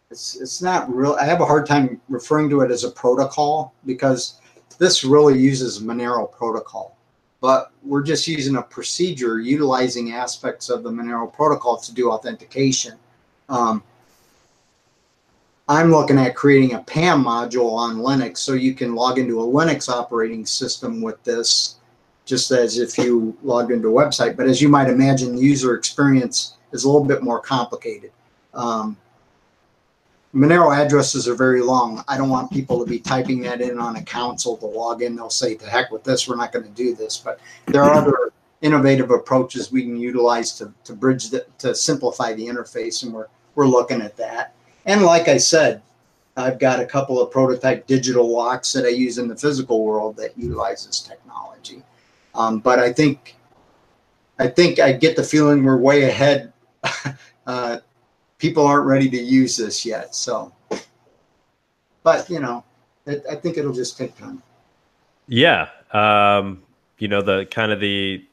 it's 0.09 0.35
it's 0.41 0.61
not 0.61 0.93
real. 0.93 1.15
I 1.17 1.23
have 1.23 1.39
a 1.39 1.45
hard 1.45 1.65
time 1.65 2.01
referring 2.09 2.49
to 2.49 2.59
it 2.59 2.71
as 2.71 2.83
a 2.83 2.91
protocol 2.91 3.73
because 3.85 4.41
this 4.79 5.05
really 5.05 5.39
uses 5.39 5.81
Monero 5.81 6.29
protocol, 6.29 6.97
but 7.39 7.71
we're 7.83 8.03
just 8.03 8.27
using 8.27 8.57
a 8.57 8.61
procedure 8.61 9.39
utilizing 9.39 10.11
aspects 10.11 10.69
of 10.69 10.83
the 10.83 10.89
Monero 10.89 11.31
protocol 11.31 11.77
to 11.77 11.93
do 11.93 12.11
authentication. 12.11 12.97
Um, 13.47 13.81
I'm 15.69 15.89
looking 15.89 16.17
at 16.17 16.35
creating 16.35 16.73
a 16.73 16.79
PAM 16.79 17.23
module 17.23 17.71
on 17.71 17.95
Linux 17.95 18.39
so 18.39 18.55
you 18.55 18.73
can 18.73 18.93
log 18.93 19.19
into 19.19 19.39
a 19.39 19.45
Linux 19.45 19.87
operating 19.87 20.45
system 20.45 21.01
with 21.01 21.23
this, 21.23 21.77
just 22.31 22.49
as 22.49 22.79
if 22.79 22.97
you 22.97 23.37
logged 23.43 23.73
into 23.73 23.89
a 23.89 23.91
website. 23.91 24.37
But 24.37 24.47
as 24.47 24.61
you 24.61 24.69
might 24.69 24.87
imagine, 24.87 25.35
the 25.35 25.41
user 25.41 25.75
experience 25.75 26.55
is 26.71 26.85
a 26.85 26.89
little 26.89 27.05
bit 27.05 27.21
more 27.21 27.41
complicated. 27.41 28.13
Um, 28.53 28.95
Monero 30.33 30.73
addresses 30.73 31.27
are 31.27 31.35
very 31.35 31.61
long. 31.61 32.05
I 32.07 32.15
don't 32.15 32.29
want 32.29 32.49
people 32.49 32.79
to 32.79 32.89
be 32.89 32.99
typing 32.99 33.41
that 33.41 33.59
in 33.59 33.77
on 33.77 33.97
a 33.97 34.03
console 34.03 34.55
to 34.59 34.65
log 34.65 35.01
in. 35.01 35.17
They'll 35.17 35.29
say, 35.29 35.55
"To 35.55 35.69
heck 35.69 35.91
with 35.91 36.05
this, 36.05 36.25
we're 36.25 36.37
not 36.37 36.53
going 36.53 36.63
to 36.63 36.71
do 36.71 36.95
this." 36.95 37.17
But 37.17 37.41
there 37.65 37.83
are 37.83 37.93
other 37.93 38.31
innovative 38.61 39.11
approaches 39.11 39.73
we 39.73 39.83
can 39.83 39.97
utilize 39.97 40.53
to, 40.59 40.71
to 40.85 40.93
bridge 40.93 41.31
the, 41.31 41.45
to 41.57 41.75
simplify 41.75 42.31
the 42.31 42.47
interface, 42.47 43.03
and 43.03 43.11
we're 43.11 43.27
we're 43.55 43.67
looking 43.67 44.01
at 44.01 44.15
that. 44.15 44.53
And 44.85 45.03
like 45.03 45.27
I 45.27 45.35
said, 45.35 45.81
I've 46.37 46.59
got 46.59 46.79
a 46.79 46.85
couple 46.85 47.21
of 47.21 47.29
prototype 47.29 47.87
digital 47.87 48.31
locks 48.31 48.71
that 48.71 48.85
I 48.85 48.89
use 49.05 49.17
in 49.17 49.27
the 49.27 49.35
physical 49.35 49.83
world 49.83 50.15
that 50.15 50.37
utilize 50.37 50.87
this 50.87 51.01
technology. 51.01 51.83
Um, 52.33 52.59
but 52.59 52.79
I 52.79 52.93
think 52.93 53.35
I 54.39 54.47
think 54.47 54.79
I 54.79 54.91
get 54.91 55.15
the 55.15 55.23
feeling 55.23 55.63
we're 55.63 55.77
way 55.77 56.03
ahead. 56.03 56.51
uh, 57.47 57.77
people 58.37 58.65
aren't 58.65 58.87
ready 58.87 59.09
to 59.09 59.17
use 59.17 59.57
this 59.57 59.85
yet. 59.85 60.15
So, 60.15 60.51
but 62.03 62.29
you 62.29 62.39
know, 62.39 62.63
it, 63.05 63.23
I 63.29 63.35
think 63.35 63.57
it'll 63.57 63.73
just 63.73 63.97
take 63.97 64.17
time. 64.17 64.41
Yeah, 65.27 65.69
um, 65.93 66.63
you 66.97 67.07
know 67.07 67.21
the 67.21 67.45
kind 67.51 67.71
of 67.71 67.79
the 67.79 68.25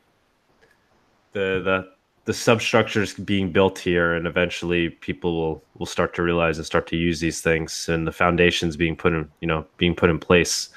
the 1.32 1.60
the 1.62 1.88
the 2.24 2.34
substructures 2.34 3.14
being 3.14 3.52
built 3.52 3.78
here, 3.78 4.14
and 4.14 4.26
eventually 4.26 4.90
people 4.90 5.36
will 5.36 5.62
will 5.78 5.86
start 5.86 6.14
to 6.14 6.22
realize 6.22 6.58
and 6.58 6.66
start 6.66 6.86
to 6.88 6.96
use 6.96 7.20
these 7.20 7.40
things, 7.40 7.88
and 7.88 8.06
the 8.06 8.12
foundations 8.12 8.76
being 8.76 8.96
put 8.96 9.12
in 9.12 9.30
you 9.40 9.46
know 9.46 9.66
being 9.76 9.94
put 9.94 10.10
in 10.10 10.18
place. 10.18 10.70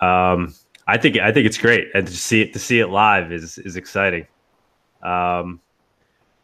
Um, 0.00 0.54
I 0.88 0.96
think 0.96 1.18
I 1.18 1.30
think 1.30 1.44
it's 1.46 1.58
great, 1.58 1.88
and 1.94 2.06
to 2.06 2.16
see 2.16 2.40
it 2.40 2.54
to 2.54 2.58
see 2.58 2.80
it 2.80 2.86
live 2.86 3.30
is 3.30 3.58
is 3.58 3.76
exciting. 3.76 4.26
Um, 5.02 5.60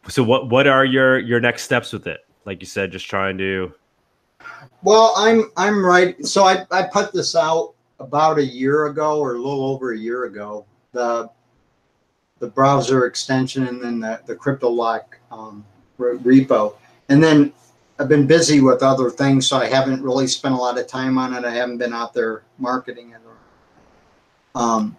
so 0.07 0.23
what 0.23 0.49
what 0.49 0.67
are 0.67 0.85
your 0.85 1.17
your 1.17 1.39
next 1.39 1.63
steps 1.63 1.91
with 1.91 2.05
it? 2.05 2.19
Like 2.45 2.61
you 2.61 2.67
said, 2.67 2.91
just 2.91 3.09
trying 3.09 3.39
to. 3.39 3.73
Well, 4.83 5.13
I'm 5.17 5.51
I'm 5.57 5.83
right. 5.83 6.23
So 6.23 6.43
I 6.43 6.63
I 6.69 6.83
put 6.83 7.11
this 7.11 7.35
out 7.35 7.73
about 7.99 8.37
a 8.37 8.45
year 8.45 8.85
ago 8.85 9.19
or 9.19 9.33
a 9.33 9.39
little 9.39 9.65
over 9.65 9.93
a 9.93 9.97
year 9.97 10.25
ago. 10.25 10.67
The 10.91 11.27
the 12.37 12.47
browser 12.47 13.07
extension 13.07 13.67
and 13.67 13.81
then 13.81 13.99
the 13.99 14.21
the 14.27 14.35
CryptoLock 14.35 15.05
um, 15.31 15.65
repo, 15.99 16.75
and 17.09 17.23
then 17.23 17.51
I've 17.97 18.09
been 18.09 18.27
busy 18.27 18.61
with 18.61 18.83
other 18.83 19.09
things, 19.09 19.47
so 19.47 19.57
I 19.57 19.65
haven't 19.65 20.03
really 20.03 20.27
spent 20.27 20.53
a 20.53 20.57
lot 20.57 20.77
of 20.77 20.85
time 20.85 21.17
on 21.17 21.33
it. 21.33 21.45
I 21.45 21.51
haven't 21.51 21.79
been 21.79 21.93
out 21.93 22.13
there 22.13 22.43
marketing 22.59 23.09
it. 23.09 23.24
Um, 24.55 24.95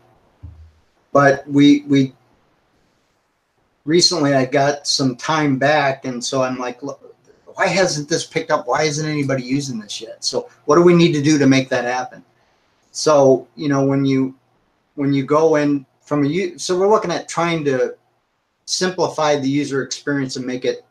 but 1.12 1.48
we 1.48 1.82
we 1.88 2.12
recently 3.86 4.34
I 4.34 4.44
got 4.44 4.86
some 4.86 5.16
time 5.16 5.58
back, 5.58 6.04
and 6.04 6.22
so 6.22 6.42
I'm 6.42 6.58
like, 6.58 6.80
why 6.82 7.66
hasn't 7.66 8.08
this 8.08 8.26
picked 8.26 8.50
up? 8.50 8.68
Why 8.68 8.82
isn't 8.82 9.08
anybody 9.08 9.42
using 9.42 9.80
this 9.80 10.00
yet? 10.00 10.22
So 10.24 10.50
what 10.66 10.76
do 10.76 10.82
we 10.82 10.94
need 10.94 11.12
to 11.12 11.22
do 11.22 11.38
to 11.38 11.46
make 11.46 11.70
that 11.70 11.84
happen? 11.84 12.22
So 12.92 13.48
you 13.56 13.68
know 13.68 13.84
when 13.84 14.04
you 14.04 14.34
when 14.94 15.12
you 15.12 15.24
go 15.24 15.56
in 15.56 15.86
from 16.02 16.24
a 16.24 16.58
so 16.58 16.78
we're 16.78 16.88
looking 16.88 17.10
at 17.10 17.28
trying 17.28 17.64
to 17.64 17.96
simplify 18.66 19.36
the 19.36 19.48
user 19.48 19.82
experience 19.82 20.36
and 20.36 20.46
make 20.46 20.64
it 20.64 20.84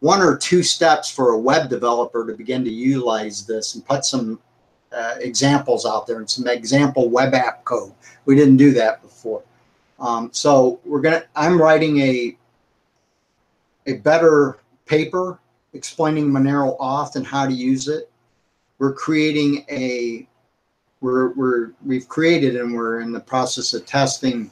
one 0.00 0.22
or 0.22 0.36
two 0.36 0.62
steps 0.62 1.10
for 1.10 1.30
a 1.30 1.38
web 1.38 1.68
developer 1.68 2.26
to 2.26 2.32
begin 2.34 2.64
to 2.64 2.70
utilize 2.70 3.44
this 3.44 3.74
and 3.74 3.84
put 3.84 4.04
some 4.04 4.38
uh, 4.92 5.16
examples 5.20 5.84
out 5.86 6.06
there 6.06 6.18
and 6.18 6.28
some 6.28 6.46
example 6.46 7.08
web 7.08 7.34
app 7.34 7.64
code. 7.64 7.92
We 8.24 8.34
didn't 8.34 8.56
do 8.56 8.72
that 8.72 9.02
before. 9.02 9.42
Um, 9.98 10.30
so 10.32 10.80
we're 10.84 11.00
gonna. 11.00 11.24
I'm 11.34 11.60
writing 11.60 11.98
a 12.00 12.36
a 13.86 13.94
better 13.94 14.58
paper 14.86 15.38
explaining 15.72 16.30
Monero 16.30 16.78
auth 16.78 17.16
and 17.16 17.26
how 17.26 17.46
to 17.46 17.52
use 17.52 17.88
it. 17.88 18.10
We're 18.78 18.92
creating 18.92 19.64
a 19.70 20.26
we're 21.00 21.32
we're 21.34 21.72
we've 21.84 22.08
created 22.08 22.56
and 22.56 22.74
we're 22.74 23.00
in 23.00 23.12
the 23.12 23.20
process 23.20 23.74
of 23.74 23.86
testing 23.86 24.50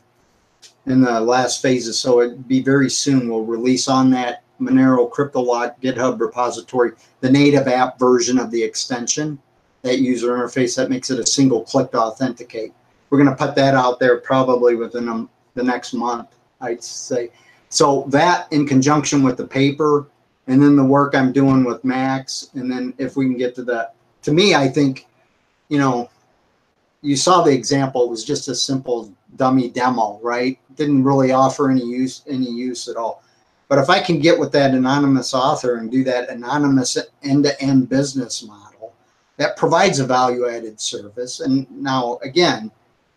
in 0.86 1.00
the 1.00 1.20
last 1.20 1.62
phases. 1.62 1.98
So 1.98 2.22
it'd 2.22 2.48
be 2.48 2.62
very 2.62 2.90
soon. 2.90 3.28
We'll 3.28 3.44
release 3.44 3.88
on 3.88 4.10
that 4.10 4.42
Monero 4.60 5.10
CryptoLock 5.10 5.80
GitHub 5.82 6.18
repository 6.20 6.92
the 7.20 7.30
native 7.30 7.68
app 7.68 7.98
version 7.98 8.38
of 8.38 8.50
the 8.50 8.62
extension, 8.62 9.38
that 9.86 10.00
user 10.00 10.36
interface 10.36 10.76
that 10.76 10.90
makes 10.90 11.10
it 11.10 11.18
a 11.18 11.26
single 11.26 11.62
click 11.62 11.90
to 11.92 11.98
authenticate. 11.98 12.72
We're 13.08 13.18
going 13.22 13.30
to 13.30 13.36
put 13.36 13.54
that 13.54 13.74
out 13.74 13.98
there 13.98 14.18
probably 14.18 14.74
within 14.74 15.08
um, 15.08 15.30
the 15.54 15.62
next 15.62 15.94
month, 15.94 16.28
I'd 16.60 16.82
say. 16.82 17.30
So 17.68 18.06
that 18.08 18.52
in 18.52 18.66
conjunction 18.66 19.22
with 19.22 19.36
the 19.36 19.46
paper 19.46 20.06
and 20.46 20.62
then 20.62 20.76
the 20.76 20.84
work 20.84 21.14
I'm 21.14 21.32
doing 21.32 21.64
with 21.64 21.84
Max, 21.84 22.50
and 22.54 22.70
then 22.70 22.94
if 22.98 23.16
we 23.16 23.24
can 23.26 23.36
get 23.36 23.54
to 23.56 23.62
that, 23.64 23.94
to 24.22 24.32
me, 24.32 24.54
I 24.54 24.68
think, 24.68 25.06
you 25.68 25.78
know, 25.78 26.10
you 27.02 27.16
saw 27.16 27.42
the 27.42 27.52
example. 27.52 28.04
It 28.04 28.10
was 28.10 28.24
just 28.24 28.48
a 28.48 28.54
simple 28.54 29.12
dummy 29.36 29.68
demo, 29.70 30.18
right? 30.22 30.58
Didn't 30.76 31.04
really 31.04 31.32
offer 31.32 31.70
any 31.70 31.84
use 31.84 32.22
any 32.28 32.50
use 32.50 32.88
at 32.88 32.96
all. 32.96 33.22
But 33.68 33.78
if 33.78 33.90
I 33.90 34.00
can 34.00 34.20
get 34.20 34.38
with 34.38 34.52
that 34.52 34.72
anonymous 34.74 35.34
author 35.34 35.76
and 35.76 35.90
do 35.90 36.04
that 36.04 36.28
anonymous 36.28 36.96
end-to-end 37.24 37.88
business 37.88 38.44
model, 38.44 38.75
that 39.36 39.56
provides 39.56 39.98
a 40.00 40.06
value-added 40.06 40.80
service. 40.80 41.40
And 41.40 41.70
now 41.70 42.18
again, 42.22 42.70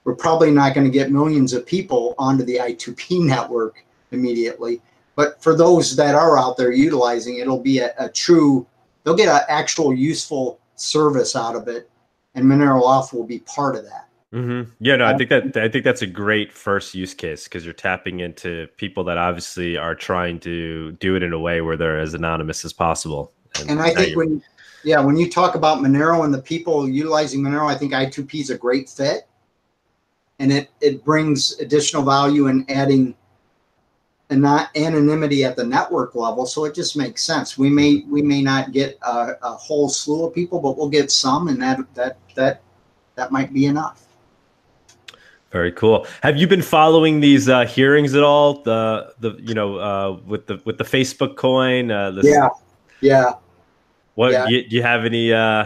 we're 0.03 0.15
probably 0.15 0.51
not 0.51 0.73
going 0.73 0.85
to 0.85 0.91
get 0.91 1.11
millions 1.11 1.53
of 1.53 1.65
people 1.65 2.15
onto 2.17 2.43
the 2.43 2.57
I2P 2.57 3.25
network 3.25 3.83
immediately. 4.11 4.81
But 5.15 5.41
for 5.43 5.55
those 5.55 5.95
that 5.97 6.15
are 6.15 6.37
out 6.37 6.57
there 6.57 6.71
utilizing, 6.71 7.39
it'll 7.39 7.59
be 7.59 7.79
a, 7.79 7.93
a 7.97 8.09
true, 8.09 8.65
they'll 9.03 9.15
get 9.15 9.27
an 9.27 9.41
actual 9.49 9.93
useful 9.93 10.59
service 10.75 11.35
out 11.35 11.55
of 11.55 11.67
it, 11.67 11.89
and 12.35 12.45
Monero 12.45 12.81
Auth 12.81 13.13
will 13.13 13.25
be 13.25 13.39
part 13.39 13.75
of 13.75 13.83
that. 13.83 14.07
Mm-hmm. 14.33 14.71
Yeah, 14.79 14.95
no, 14.97 15.05
I 15.05 15.17
think 15.17 15.29
that 15.31 15.57
I 15.57 15.67
think 15.67 15.83
that's 15.83 16.03
a 16.03 16.07
great 16.07 16.53
first 16.53 16.93
use 16.93 17.15
case 17.15 17.45
because 17.45 17.65
you're 17.65 17.73
tapping 17.73 18.19
into 18.19 18.67
people 18.77 19.03
that 19.05 19.17
obviously 19.17 19.75
are 19.75 19.95
trying 19.95 20.39
to 20.41 20.91
do 20.93 21.15
it 21.15 21.23
in 21.23 21.33
a 21.33 21.39
way 21.39 21.61
where 21.61 21.75
they're 21.75 21.99
as 21.99 22.13
anonymous 22.13 22.63
as 22.63 22.71
possible. 22.71 23.33
And, 23.59 23.71
and 23.71 23.81
I 23.81 23.91
think 23.93 24.15
when, 24.15 24.43
yeah, 24.83 24.99
when 24.99 25.17
you 25.17 25.29
talk 25.29 25.55
about 25.55 25.79
Monero 25.79 26.23
and 26.23 26.33
the 26.33 26.41
people 26.41 26.87
utilizing 26.87 27.41
Monero, 27.41 27.67
I 27.67 27.75
think 27.77 27.93
I2P 27.93 28.41
is 28.41 28.49
a 28.49 28.57
great 28.57 28.89
fit, 28.89 29.27
and 30.39 30.51
it 30.51 30.69
it 30.81 31.03
brings 31.03 31.59
additional 31.59 32.03
value 32.03 32.47
in 32.47 32.65
adding 32.69 33.15
and 34.29 34.41
not 34.41 34.69
anonymity 34.77 35.43
at 35.43 35.55
the 35.55 35.63
network 35.63 36.15
level. 36.15 36.45
So 36.45 36.65
it 36.65 36.75
just 36.75 36.95
makes 36.95 37.23
sense. 37.23 37.57
We 37.57 37.69
may 37.69 38.03
we 38.07 38.21
may 38.21 38.41
not 38.41 38.71
get 38.71 38.97
a, 39.01 39.33
a 39.41 39.53
whole 39.53 39.89
slew 39.89 40.25
of 40.25 40.33
people, 40.33 40.59
but 40.59 40.77
we'll 40.77 40.89
get 40.89 41.11
some, 41.11 41.47
and 41.47 41.61
that 41.61 41.79
that 41.95 42.17
that 42.35 42.61
that 43.15 43.31
might 43.31 43.53
be 43.53 43.65
enough. 43.65 44.05
Very 45.51 45.71
cool. 45.71 46.05
Have 46.21 46.37
you 46.37 46.47
been 46.47 46.61
following 46.61 47.19
these 47.19 47.49
uh, 47.49 47.65
hearings 47.65 48.13
at 48.13 48.21
all? 48.21 48.61
The 48.61 49.13
the 49.19 49.31
you 49.41 49.55
know 49.55 49.77
uh, 49.77 50.19
with 50.25 50.45
the 50.45 50.61
with 50.63 50.77
the 50.77 50.83
Facebook 50.83 51.35
coin. 51.35 51.89
Uh, 51.89 52.11
the, 52.11 52.21
yeah, 52.21 52.49
yeah. 53.01 53.33
What 54.19 54.33
yeah. 54.33 54.47
Do, 54.47 54.53
you, 54.53 54.67
do 54.67 54.75
you 54.75 54.83
have 54.83 55.05
any 55.05 55.31
uh, 55.31 55.65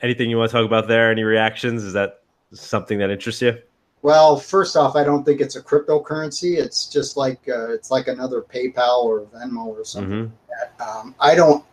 anything 0.00 0.30
you 0.30 0.38
want 0.38 0.50
to 0.50 0.56
talk 0.56 0.64
about 0.64 0.88
there? 0.88 1.10
Any 1.10 1.24
reactions? 1.24 1.84
Is 1.84 1.92
that 1.92 2.22
something 2.54 2.98
that 3.00 3.10
interests 3.10 3.42
you? 3.42 3.58
Well, 4.00 4.38
first 4.38 4.78
off, 4.78 4.96
I 4.96 5.04
don't 5.04 5.24
think 5.24 5.42
it's 5.42 5.56
a 5.56 5.62
cryptocurrency. 5.62 6.56
It's 6.56 6.86
just 6.86 7.18
like 7.18 7.46
uh, 7.50 7.70
it's 7.70 7.90
like 7.90 8.08
another 8.08 8.40
PayPal 8.40 9.04
or 9.04 9.26
Venmo 9.26 9.66
or 9.66 9.84
something. 9.84 10.30
Mm-hmm. 10.30 10.78
Like 10.80 10.88
um, 10.88 11.14
I 11.20 11.34
don't. 11.34 11.66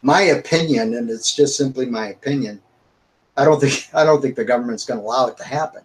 My 0.00 0.22
opinion, 0.22 0.94
and 0.94 1.10
it's 1.10 1.36
just 1.36 1.58
simply 1.58 1.84
my 1.84 2.08
opinion. 2.12 2.62
I 3.36 3.44
don't 3.44 3.60
think 3.60 3.90
I 3.92 4.04
don't 4.04 4.22
think 4.22 4.36
the 4.36 4.46
government's 4.46 4.86
going 4.86 5.00
to 5.00 5.04
allow 5.04 5.26
it 5.26 5.36
to 5.36 5.44
happen. 5.44 5.82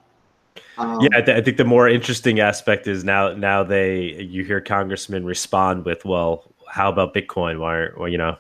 Um, 0.78 1.02
yeah, 1.02 1.10
I, 1.18 1.22
th- 1.22 1.38
I, 1.38 1.42
think 1.42 1.58
the 1.58 1.66
more 1.66 1.90
interesting 1.90 2.40
aspect 2.40 2.88
is 2.88 3.04
now 3.04 3.34
now 3.34 3.64
they 3.64 4.14
you 4.14 4.46
hear 4.46 4.62
congressmen 4.62 5.26
respond 5.26 5.84
with, 5.84 6.06
"Well, 6.06 6.54
how 6.70 6.88
about 6.90 7.14
Bitcoin? 7.14 7.60
Why 7.60 7.90
well, 7.98 8.08
you 8.08 8.18
know 8.18 8.38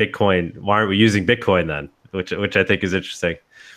Bitcoin? 0.00 0.56
Why 0.58 0.78
aren't 0.78 0.88
we 0.88 0.96
using 0.96 1.26
Bitcoin 1.26 1.66
then?" 1.66 1.90
Which 2.12 2.30
which 2.32 2.56
I 2.56 2.64
think 2.64 2.82
is 2.82 2.94
interesting. 2.94 3.36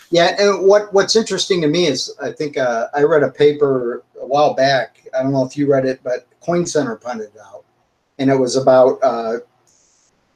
Yeah, 0.10 0.36
and 0.40 0.68
what 0.68 0.94
what's 0.94 1.16
interesting 1.16 1.62
to 1.62 1.68
me 1.68 1.88
is 1.88 2.16
I 2.22 2.32
think 2.32 2.58
uh, 2.58 2.88
I 2.94 3.04
read 3.04 3.24
a 3.24 3.30
paper 3.30 4.04
a 4.22 4.26
while 4.26 4.54
back. 4.54 5.06
I 5.18 5.22
don't 5.22 5.34
know 5.34 5.46
if 5.46 5.58
you 5.58 5.70
read 5.72 5.86
it, 5.86 6.00
but 6.04 6.28
Coin 6.40 6.66
Center 6.66 6.96
punted 6.96 7.32
it 7.36 7.42
out, 7.42 7.64
and 8.20 8.30
it 8.30 8.36
was 8.36 8.56
about 8.56 9.00
uh, 9.04 9.38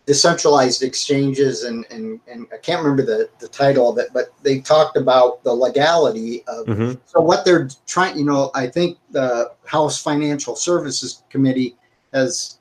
decentralized 0.07 0.83
exchanges 0.83 1.65
and, 1.65 1.85
and, 1.91 2.19
and 2.31 2.47
I 2.53 2.57
can't 2.57 2.81
remember 2.81 3.03
the, 3.03 3.29
the 3.39 3.49
title 3.49 3.89
of 3.89 3.97
it, 3.97 4.07
but 4.13 4.29
they 4.41 4.61
talked 4.61 4.95
about 4.95 5.43
the 5.43 5.53
legality 5.53 6.45
of 6.47 6.65
mm-hmm. 6.65 6.93
so 7.05 7.19
what 7.19 7.43
they're 7.43 7.69
trying, 7.85 8.17
you 8.17 8.23
know, 8.23 8.49
I 8.55 8.67
think 8.67 8.97
the 9.11 9.51
House 9.65 10.01
Financial 10.01 10.55
Services 10.55 11.23
Committee 11.29 11.75
has 12.13 12.56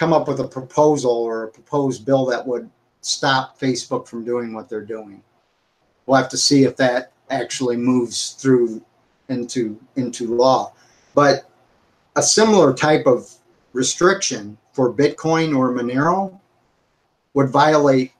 come 0.00 0.14
up 0.14 0.26
with 0.26 0.40
a 0.40 0.48
proposal 0.48 1.12
or 1.12 1.44
a 1.44 1.48
proposed 1.48 2.06
bill 2.06 2.24
that 2.24 2.44
would 2.46 2.70
stop 3.02 3.60
Facebook 3.60 4.08
from 4.08 4.24
doing 4.24 4.54
what 4.54 4.66
they're 4.66 4.80
doing. 4.80 5.22
We'll 6.06 6.16
have 6.16 6.30
to 6.30 6.38
see 6.38 6.64
if 6.64 6.74
that 6.78 7.12
actually 7.28 7.76
moves 7.76 8.30
through 8.30 8.82
into 9.28 9.78
into 9.96 10.34
law. 10.34 10.72
But 11.14 11.50
a 12.16 12.22
similar 12.22 12.72
type 12.72 13.04
of 13.06 13.30
restriction 13.74 14.56
for 14.72 14.90
Bitcoin 14.90 15.54
or 15.54 15.70
Monero 15.74 16.40
would 17.34 17.50
violate 17.50 18.12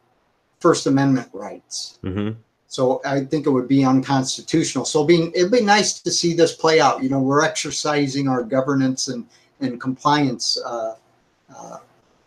First 0.58 0.86
Amendment 0.86 1.30
rights. 1.32 1.98
Mm-hmm. 2.04 2.38
So 2.66 3.00
I 3.06 3.24
think 3.24 3.46
it 3.46 3.50
would 3.50 3.68
be 3.68 3.86
unconstitutional. 3.86 4.84
So 4.84 5.02
being 5.02 5.32
it'd 5.34 5.50
be 5.50 5.62
nice 5.62 5.98
to 6.02 6.10
see 6.10 6.34
this 6.34 6.54
play 6.54 6.78
out. 6.78 7.02
You 7.02 7.08
know, 7.08 7.20
we're 7.22 7.42
exercising 7.42 8.28
our 8.28 8.42
governance 8.42 9.08
and 9.08 9.26
and 9.60 9.80
compliance 9.80 10.60
uh, 10.66 10.68
uh, 10.70 10.94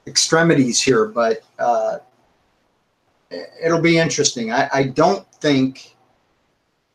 extremities 0.07 0.81
here, 0.81 1.05
but 1.05 1.43
uh, 1.59 1.97
it'll 3.63 3.81
be 3.81 3.97
interesting. 3.97 4.51
I, 4.51 4.69
I 4.73 4.83
don't 4.83 5.25
think 5.35 5.95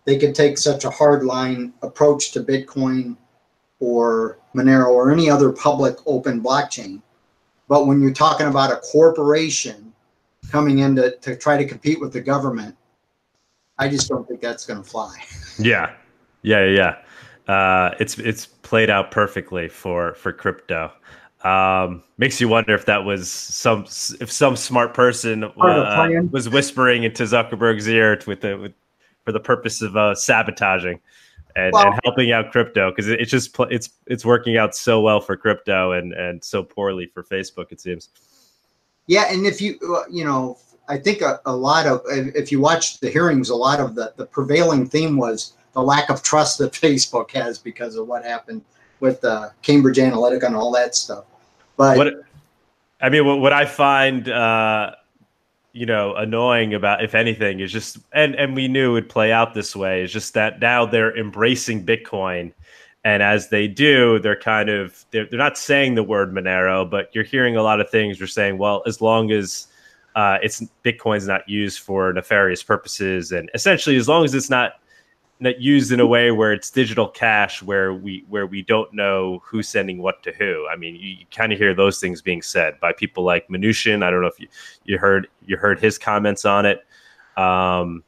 they 0.05 0.19
could 0.19 0.35
take 0.35 0.59
such 0.59 0.85
a 0.85 0.91
hard 0.91 1.25
line 1.25 1.73
approach 1.83 2.33
to 2.33 2.41
Bitcoin 2.43 3.17
or 3.81 4.39
Monero 4.55 4.89
or 4.89 5.11
any 5.11 5.31
other 5.31 5.53
public 5.53 5.97
open 6.07 6.43
blockchain 6.43 7.03
but 7.69 7.87
when 7.87 8.01
you're 8.01 8.13
talking 8.13 8.47
about 8.47 8.73
a 8.73 8.77
corporation 8.77 9.93
coming 10.51 10.79
in 10.79 10.97
to, 10.97 11.17
to 11.19 11.37
try 11.37 11.59
to 11.59 11.67
compete 11.67 12.01
with 12.01 12.13
the 12.13 12.21
government, 12.21 12.75
I 13.79 13.89
just 13.89 14.09
don't 14.09 14.27
think 14.27 14.41
that's 14.41 14.67
going 14.67 14.83
to 14.83 14.89
fly. 14.89 15.15
Yeah, 15.61 15.95
yeah, 16.43 16.67
yeah. 16.67 17.53
Uh, 17.53 17.93
it's 17.99 18.17
it's 18.21 18.47
played 18.47 18.91
out 18.91 19.11
perfectly 19.11 19.69
for 19.69 20.15
for 20.15 20.33
crypto. 20.33 20.93
Um, 21.45 22.03
makes 22.17 22.41
you 22.41 22.49
wonder 22.49 22.75
if 22.75 22.87
that 22.87 23.05
was 23.05 23.31
some 23.31 23.85
if 24.21 24.31
some 24.31 24.57
smart 24.57 24.93
person 24.93 25.45
uh, 25.45 26.09
was 26.33 26.49
whispering 26.49 27.05
into 27.05 27.23
Zuckerberg's 27.23 27.89
ear 27.89 28.21
with 28.27 28.41
the 28.41 28.59
with, 28.59 28.73
for 29.25 29.31
the 29.31 29.39
purpose 29.39 29.81
of 29.81 29.97
uh, 29.97 30.17
sabotaging 30.17 30.99
and, 31.55 31.73
well, 31.73 31.87
and 31.87 32.01
helping 32.05 32.33
out 32.33 32.51
crypto 32.51 32.91
because 32.91 33.09
it, 33.09 33.21
it's 33.21 33.31
just 33.31 33.55
it's 33.71 33.91
it's 34.07 34.25
working 34.25 34.57
out 34.57 34.75
so 34.75 35.01
well 35.01 35.21
for 35.21 35.37
crypto 35.37 35.93
and 35.93 36.13
and 36.13 36.43
so 36.43 36.63
poorly 36.63 37.07
for 37.07 37.23
Facebook 37.23 37.71
it 37.71 37.81
seems. 37.81 38.09
Yeah, 39.07 39.33
and 39.33 39.47
if 39.47 39.61
you 39.61 39.79
uh, 39.95 40.09
you 40.11 40.25
know, 40.25 40.59
I 40.89 40.99
think 40.99 41.23
a, 41.23 41.41
a 41.47 41.55
lot 41.55 41.87
of 41.87 42.03
if 42.09 42.51
you 42.51 42.61
watch 42.61 42.99
the 42.99 43.11
hearings, 43.11 43.51
a 43.51 43.55
lot 43.55 43.79
of 43.79 43.95
the 43.95 44.13
the 44.17 44.27
prevailing 44.27 44.87
theme 44.87 45.17
was 45.17 45.53
the 45.73 45.83
lack 45.83 46.11
of 46.11 46.23
trust 46.23 46.59
that 46.59 46.73
Facebook 46.87 47.31
has 47.31 47.59
because 47.59 47.95
of 47.95 48.09
what 48.09 48.25
happened 48.25 48.63
with 49.01 49.25
uh, 49.25 49.51
Cambridge 49.63 49.97
Analytica 49.97 50.45
and 50.45 50.57
all 50.57 50.73
that 50.73 50.95
stuff. 50.95 51.25
But 51.77 51.97
what 51.97 52.15
I 53.01 53.09
mean, 53.09 53.27
what, 53.27 53.41
what 53.41 53.53
I 53.53 53.65
find. 53.65 54.29
Uh, 54.29 54.93
you 55.73 55.87
know 55.87 56.15
annoying 56.17 56.75
about 56.75 57.05
if 57.05 57.15
anything 57.15 57.61
is 57.61 57.71
just 57.71 57.99
and 58.13 58.35
and 58.35 58.57
we 58.57 58.67
knew 58.67 58.91
it 58.91 58.93
would 58.95 59.09
play 59.09 59.31
out 59.31 59.55
this 59.55 59.77
way 59.77 60.03
is 60.03 60.13
just 60.13 60.35
that 60.35 60.61
now 60.61 60.85
they're 60.85 61.17
embracing 61.17 61.85
bitcoin 61.85 62.53
and 63.05 63.23
as 63.23 63.51
they 63.51 63.69
do 63.69 64.19
they're 64.19 64.39
kind 64.39 64.71
of 64.71 65.05
they're, 65.13 65.27
they're 65.27 65.39
not 65.39 65.57
saying 65.57 65.95
the 65.95 66.03
word 66.03 66.35
monero 66.35 66.89
but 66.89 67.15
you're 67.15 67.23
hearing 67.23 67.55
a 67.55 67.63
lot 67.63 67.81
of 67.81 67.89
things 67.91 68.19
you're 68.19 68.27
saying 68.27 68.59
well 68.59 68.83
as 68.87 69.01
long 69.01 69.31
as 69.31 69.69
uh, 70.17 70.39
it's 70.43 70.65
bitcoin's 70.85 71.29
not 71.29 71.49
used 71.49 71.79
for 71.79 72.13
nefarious 72.13 72.63
purposes 72.63 73.31
and 73.31 73.49
essentially 73.55 73.97
as 73.97 74.09
long 74.09 74.25
as 74.25 74.35
it's 74.35 74.51
not 74.51 74.81
used 75.41 75.93
in 75.93 76.01
a 76.01 76.07
way 76.07 76.31
where 76.31 76.53
it's 76.53 76.71
digital 76.71 77.09
cash 77.09 77.63
where 77.63 77.95
we 77.95 78.25
where 78.29 78.47
we 78.47 78.63
don't 78.63 78.93
know 78.93 79.41
who's 79.45 79.69
sending 79.69 79.99
what 79.99 80.23
to 80.23 80.33
who. 80.33 80.67
I 80.71 80.77
mean 80.77 80.97
you, 80.97 81.11
you 81.11 81.27
kind 81.31 81.53
of 81.53 81.59
hear 81.59 81.75
those 81.75 82.01
things 82.01 82.21
being 82.21 82.43
said 82.43 82.79
by 82.81 82.93
people 82.93 83.25
like 83.25 83.49
Mnuchin. 83.49 84.03
i 84.03 84.11
don't 84.11 84.21
know 84.21 84.27
if 84.29 84.41
you, 84.41 84.49
you 84.85 84.99
heard 84.99 85.29
you 85.47 85.57
heard 85.57 85.81
his 85.81 85.99
comments 85.99 86.45
on 86.45 86.67
it. 86.67 86.85
Um, 87.37 88.03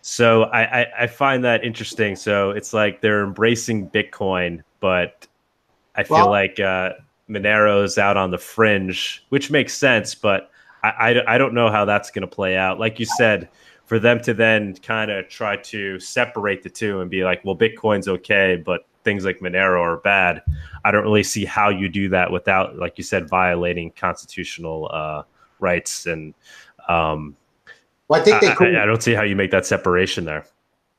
so 0.00 0.44
I, 0.44 0.80
I, 0.80 0.86
I 1.00 1.06
find 1.06 1.44
that 1.44 1.62
interesting. 1.62 2.16
So 2.16 2.50
it's 2.50 2.72
like 2.72 3.00
they're 3.00 3.22
embracing 3.22 3.90
bitcoin 3.90 4.62
but 4.80 5.26
i 5.94 6.02
feel 6.02 6.16
well, 6.16 6.30
like 6.30 6.58
uh, 6.58 6.90
monero's 7.28 7.98
out 7.98 8.16
on 8.16 8.30
the 8.30 8.38
fringe 8.38 9.24
which 9.28 9.50
makes 9.50 9.74
sense 9.74 10.14
but 10.14 10.50
I, 10.82 10.88
I, 10.88 11.34
I 11.34 11.38
don't 11.38 11.54
know 11.54 11.70
how 11.70 11.84
that's 11.84 12.10
going 12.10 12.22
to 12.22 12.34
play 12.34 12.56
out. 12.56 12.78
Like 12.78 12.98
you 12.98 13.06
said 13.06 13.48
for 13.84 13.98
them 13.98 14.20
to 14.22 14.34
then 14.34 14.74
kind 14.76 15.10
of 15.10 15.28
try 15.28 15.56
to 15.56 15.98
separate 16.00 16.62
the 16.62 16.70
two 16.70 17.00
and 17.00 17.10
be 17.10 17.24
like, 17.24 17.44
well, 17.44 17.56
Bitcoin's 17.56 18.08
okay, 18.08 18.56
but 18.64 18.86
things 19.04 19.24
like 19.24 19.40
Monero 19.40 19.80
are 19.80 19.96
bad. 19.98 20.42
I 20.84 20.90
don't 20.90 21.02
really 21.02 21.22
see 21.24 21.44
how 21.44 21.68
you 21.68 21.88
do 21.88 22.08
that 22.10 22.30
without, 22.30 22.76
like 22.76 22.98
you 22.98 23.04
said, 23.04 23.28
violating 23.28 23.90
constitutional 23.92 24.90
uh, 24.92 25.22
rights. 25.58 26.06
And 26.06 26.34
um, 26.88 27.36
well, 28.08 28.20
I 28.20 28.24
think 28.24 28.40
they 28.40 28.48
I, 28.48 28.78
I, 28.78 28.82
I 28.82 28.86
don't 28.86 29.02
see 29.02 29.14
how 29.14 29.22
you 29.22 29.36
make 29.36 29.50
that 29.50 29.66
separation 29.66 30.24
there. 30.24 30.46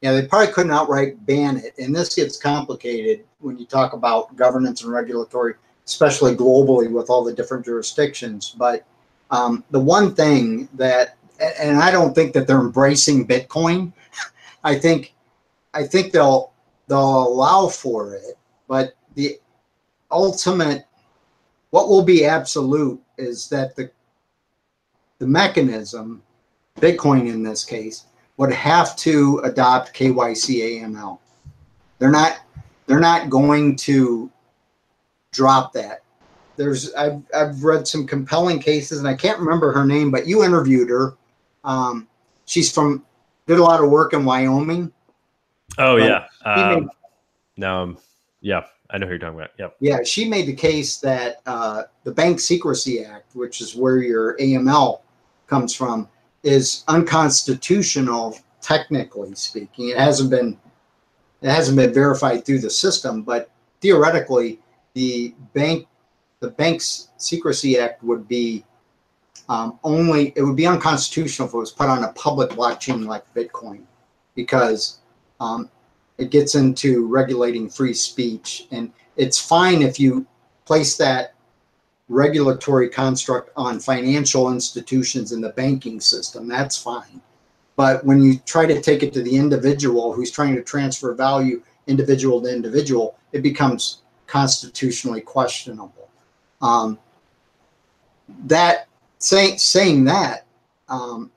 Yeah, 0.02 0.12
they 0.12 0.28
probably 0.28 0.52
couldn't 0.52 0.72
outright 0.72 1.26
ban 1.26 1.58
it. 1.58 1.74
And 1.78 1.96
this 1.96 2.14
gets 2.14 2.38
complicated 2.38 3.26
when 3.40 3.58
you 3.58 3.66
talk 3.66 3.94
about 3.94 4.36
governance 4.36 4.84
and 4.84 4.92
regulatory, 4.92 5.54
especially 5.86 6.36
globally 6.36 6.92
with 6.92 7.10
all 7.10 7.24
the 7.24 7.32
different 7.32 7.64
jurisdictions. 7.64 8.54
But 8.58 8.86
um, 9.32 9.64
the 9.72 9.80
one 9.80 10.14
thing 10.14 10.68
that 10.74 11.18
and 11.60 11.78
I 11.78 11.92
don't 11.92 12.14
think 12.14 12.34
that 12.34 12.48
they're 12.48 12.60
embracing 12.60 13.28
Bitcoin. 13.28 13.94
I 14.64 14.76
think 14.76 15.14
I 15.74 15.84
think 15.84 16.12
they'll 16.12 16.52
they'll 16.88 17.28
allow 17.28 17.68
for 17.68 18.16
it, 18.16 18.38
but 18.68 18.96
the 19.16 19.40
ultimate 20.12 20.86
what 21.72 21.90
will 21.90 22.04
be 22.04 22.26
absolute 22.26 23.02
is 23.18 23.50
that 23.50 23.76
the 23.76 23.90
the 25.20 25.28
mechanism, 25.28 26.22
Bitcoin 26.80 27.28
in 27.28 27.44
this 27.44 27.64
case, 27.64 28.06
would 28.38 28.52
have 28.52 28.96
to 28.98 29.40
adopt 29.44 29.94
KYC 29.94 30.82
AML. 30.82 31.20
They're 32.00 32.12
not 32.12 32.40
they're 32.86 33.00
not 33.00 33.30
going 33.30 33.76
to 33.78 34.30
drop 35.32 35.74
that. 35.74 36.04
There's 36.58 36.94
I've 36.94 37.22
I've 37.36 37.64
read 37.64 37.88
some 37.88 38.06
compelling 38.06 38.60
cases 38.60 39.00
and 39.00 39.08
I 39.08 39.16
can't 39.16 39.40
remember 39.40 39.72
her 39.72 39.86
name, 39.86 40.12
but 40.12 40.28
you 40.28 40.44
interviewed 40.44 40.90
her 40.90 41.16
um, 41.64 42.08
she's 42.46 42.72
from 42.72 43.04
did 43.48 43.60
a 43.60 43.64
lot 43.64 43.84
of 43.84 43.90
work 43.90 44.14
in 44.14 44.26
Wyoming. 44.26 44.92
Oh 45.78 45.98
yeah. 45.98 46.26
Um, 46.46 46.90
no, 47.58 47.84
um, 47.84 47.98
yeah, 48.42 48.64
I 48.90 48.98
know 48.98 49.06
who 49.06 49.14
you're 49.14 49.20
talking 49.20 49.36
about. 49.36 49.52
Yep. 49.58 49.76
Yeah, 49.80 50.04
she 50.04 50.28
made 50.28 50.48
the 50.48 50.56
case 50.56 50.98
that 50.98 51.42
uh, 51.46 51.84
the 52.04 52.12
Bank 52.12 52.40
Secrecy 52.40 53.04
Act, 53.04 53.36
which 53.36 53.62
is 53.62 53.76
where 53.76 53.98
your 53.98 54.38
AML 54.38 55.02
comes 55.48 55.74
from, 55.74 56.08
is 56.44 56.84
unconstitutional, 56.88 58.38
technically 58.62 59.34
speaking. 59.36 59.90
It 59.90 59.98
hasn't 59.98 60.30
been 60.30 60.60
it 61.42 61.50
hasn't 61.50 61.78
been 61.78 61.94
verified 61.94 62.46
through 62.46 62.60
the 62.60 62.70
system, 62.70 63.22
but 63.24 63.50
theoretically, 63.82 64.60
the 64.94 65.34
bank 65.54 65.88
the 66.40 66.50
Banks 66.50 67.10
Secrecy 67.18 67.80
Act 67.80 68.04
would 68.04 68.28
be 68.28 68.66
um, 69.50 69.80
only 69.84 70.34
it 70.36 70.42
would 70.42 70.56
be 70.56 70.68
unconstitutional 70.68 71.48
if 71.48 71.54
it 71.54 71.58
was 71.58 71.72
put 71.72 71.90
on 71.90 72.04
a 72.04 72.14
public 72.14 72.52
blockchain 72.52 73.06
like 73.06 73.32
Bitcoin, 73.34 73.84
because 74.36 75.00
um, 75.40 75.70
it 76.18 76.30
gets 76.32 76.56
into 76.56 77.06
regulating 77.08 77.70
free 77.70 77.94
speech, 77.94 78.68
and 78.72 78.92
it's 79.18 79.40
fine 79.40 79.82
if 79.82 80.00
you 80.00 80.26
place 80.66 80.98
that 80.98 81.34
regulatory 82.10 82.90
construct 82.90 83.50
on 83.56 83.80
financial 83.80 84.52
institutions 84.52 85.32
in 85.32 85.42
the 85.42 85.50
banking 85.50 86.00
system. 86.00 86.48
That's 86.48 86.78
fine. 86.78 87.22
But 87.76 88.06
when 88.06 88.22
you 88.22 88.38
try 88.46 88.66
to 88.66 88.82
take 88.82 89.04
it 89.04 89.14
to 89.14 89.24
the 89.24 89.36
individual 89.36 90.14
who's 90.14 90.32
trying 90.32 90.56
to 90.56 90.62
transfer 90.62 91.14
value 91.14 91.64
individual 91.88 92.42
to 92.42 92.54
individual, 92.54 93.18
it 93.32 93.42
becomes 93.42 94.02
constitutionally 94.28 95.22
questionable. 95.22 96.10
Um, 96.62 97.00
that 98.46 98.88
saying 99.24 99.58
saying 99.58 100.04
that, 100.04 100.46
um, 100.90 101.32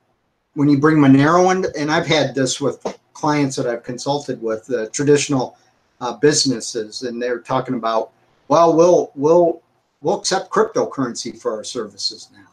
when 0.55 0.67
you 0.67 0.77
bring 0.77 0.97
Monero 0.97 1.51
in, 1.55 1.65
and 1.79 1.91
I've 1.91 2.05
had 2.05 2.35
this 2.35 2.59
with 2.59 2.83
clients 3.13 3.55
that 3.55 3.65
I've 3.65 3.83
consulted 3.83 4.41
with, 4.41 4.69
traditional 4.91 5.57
uh, 6.01 6.13
businesses, 6.17 7.03
and 7.03 7.21
they're 7.21 7.39
talking 7.39 7.75
about, 7.75 8.11
well, 8.49 8.75
we'll 8.75 9.11
we'll 9.15 9.61
we'll 10.01 10.19
accept 10.19 10.51
cryptocurrency 10.51 11.39
for 11.39 11.55
our 11.55 11.63
services 11.63 12.29
now. 12.33 12.47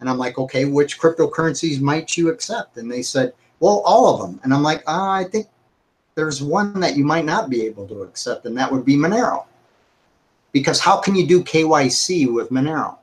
And 0.00 0.10
I'm 0.10 0.18
like, 0.18 0.36
okay, 0.38 0.64
which 0.64 0.98
cryptocurrencies 0.98 1.80
might 1.80 2.16
you 2.16 2.28
accept? 2.28 2.76
And 2.76 2.90
they 2.90 3.02
said, 3.02 3.32
well, 3.60 3.82
all 3.86 4.12
of 4.12 4.20
them. 4.20 4.40
And 4.42 4.52
I'm 4.52 4.64
like, 4.64 4.82
uh, 4.88 5.10
I 5.10 5.24
think 5.30 5.46
there's 6.16 6.42
one 6.42 6.80
that 6.80 6.96
you 6.96 7.04
might 7.04 7.24
not 7.24 7.48
be 7.48 7.62
able 7.62 7.86
to 7.86 8.02
accept, 8.02 8.46
and 8.46 8.58
that 8.58 8.70
would 8.70 8.84
be 8.84 8.96
Monero. 8.96 9.44
Because 10.50 10.80
how 10.80 10.98
can 10.98 11.14
you 11.14 11.26
do 11.26 11.44
KYC 11.44 12.32
with 12.32 12.50
Monero? 12.50 12.98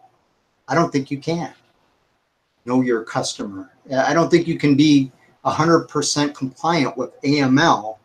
I 0.68 0.76
don't 0.76 0.92
think 0.92 1.10
you 1.10 1.18
can. 1.18 1.54
Know 2.66 2.82
your 2.82 3.03
customer. 3.03 3.72
I 3.95 4.14
don't 4.14 4.30
think 4.30 4.47
you 4.47 4.57
can 4.57 4.76
be 4.76 5.12
100% 5.45 6.36
compliant 6.36 6.97
with 6.97 7.20
AML 7.22 7.97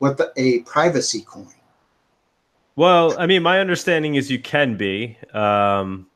with 0.00 0.20
a 0.36 0.60
privacy 0.60 1.22
coin. 1.22 1.46
Well, 2.74 3.18
I 3.18 3.26
mean, 3.26 3.42
my 3.42 3.60
understanding 3.60 4.16
is 4.16 4.30
you 4.30 4.40
can 4.40 4.76
be. 4.76 5.16
Um, 5.32 6.06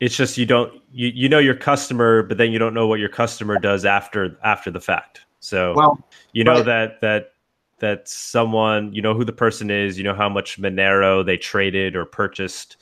it's 0.00 0.16
just 0.16 0.38
you 0.38 0.46
don't 0.46 0.80
you, 0.92 1.08
you 1.08 1.28
know 1.28 1.38
your 1.38 1.54
customer, 1.54 2.22
but 2.22 2.38
then 2.38 2.52
you 2.52 2.58
don't 2.58 2.72
know 2.72 2.86
what 2.86 3.00
your 3.00 3.08
customer 3.08 3.58
does 3.58 3.84
after 3.84 4.38
after 4.42 4.70
the 4.70 4.80
fact. 4.80 5.22
So 5.40 5.74
well, 5.74 5.98
you 6.32 6.44
know 6.44 6.62
that 6.62 7.00
that 7.00 7.32
that 7.80 8.08
someone 8.08 8.92
you 8.92 9.02
know 9.02 9.14
who 9.14 9.24
the 9.24 9.32
person 9.32 9.70
is, 9.70 9.98
you 9.98 10.04
know 10.04 10.14
how 10.14 10.28
much 10.28 10.60
Monero 10.60 11.24
they 11.24 11.36
traded 11.36 11.96
or 11.96 12.04
purchased. 12.04 12.77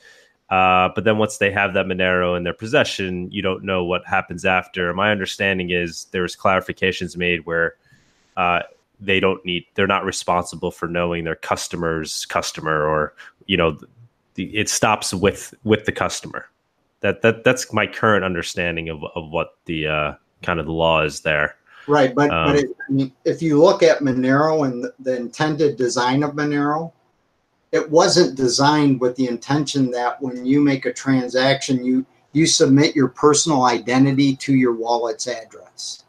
Uh, 0.49 0.91
but 0.95 1.05
then 1.05 1.19
once 1.19 1.39
they 1.39 1.51
have 1.51 1.75
that 1.75 1.87
Monero 1.87 2.37
in 2.37 2.45
their 2.45 2.55
possession, 2.55 3.31
you 3.33 3.43
don't 3.43 3.65
know 3.65 3.85
what 3.85 4.07
happens 4.07 4.45
after. 4.45 4.95
My 4.95 5.11
understanding 5.11 5.71
is 5.71 6.07
there's 6.13 6.37
clarifications 6.37 7.17
made 7.17 7.45
where 7.47 7.75
uh, 8.37 8.61
they 9.01 9.19
don't 9.19 9.45
need, 9.45 9.67
they're 9.75 9.89
not 9.89 10.05
responsible 10.05 10.71
for 10.71 10.87
knowing 10.87 11.25
their 11.25 11.35
customer's 11.35 12.27
customer, 12.27 12.87
or 12.87 13.15
you 13.47 13.57
know, 13.57 13.79
the, 14.35 14.57
it 14.57 14.69
stops 14.69 15.13
with 15.13 15.53
with 15.65 15.85
the 15.85 15.93
customer. 15.93 16.47
That 17.01 17.23
that 17.23 17.43
that's 17.43 17.73
my 17.73 17.87
current 17.87 18.25
understanding 18.25 18.89
of 18.89 19.03
of 19.15 19.31
what 19.31 19.57
the 19.65 19.87
uh, 19.89 20.15
kind 20.43 20.61
of 20.61 20.67
the 20.67 20.73
law 20.73 21.03
is 21.03 21.21
there. 21.21 21.57
Right, 21.89 22.15
but 22.15 22.31
um, 22.31 22.53
but 22.53 22.65
it, 23.01 23.13
if 23.25 23.43
you 23.43 23.61
look 23.61 23.83
at 23.83 23.99
Monero 23.99 24.67
and 24.67 24.87
the 24.99 25.17
intended 25.17 25.77
design 25.77 26.23
of 26.23 26.33
Monero, 26.33 26.93
it 27.77 27.91
wasn't 27.91 28.37
designed 28.37 29.01
with 29.01 29.17
the 29.17 29.29
intention 29.29 29.91
that 29.91 30.21
when 30.23 30.47
you 30.47 30.63
make 30.63 30.87
a 30.87 30.93
transaction, 30.93 31.85
you 31.85 32.07
you 32.33 32.47
submit 32.47 32.97
your 32.97 33.09
personal 33.09 33.65
identity 33.65 34.37
to 34.37 34.55
your 34.55 34.75
wallet's 34.75 35.27
address. 35.27 36.05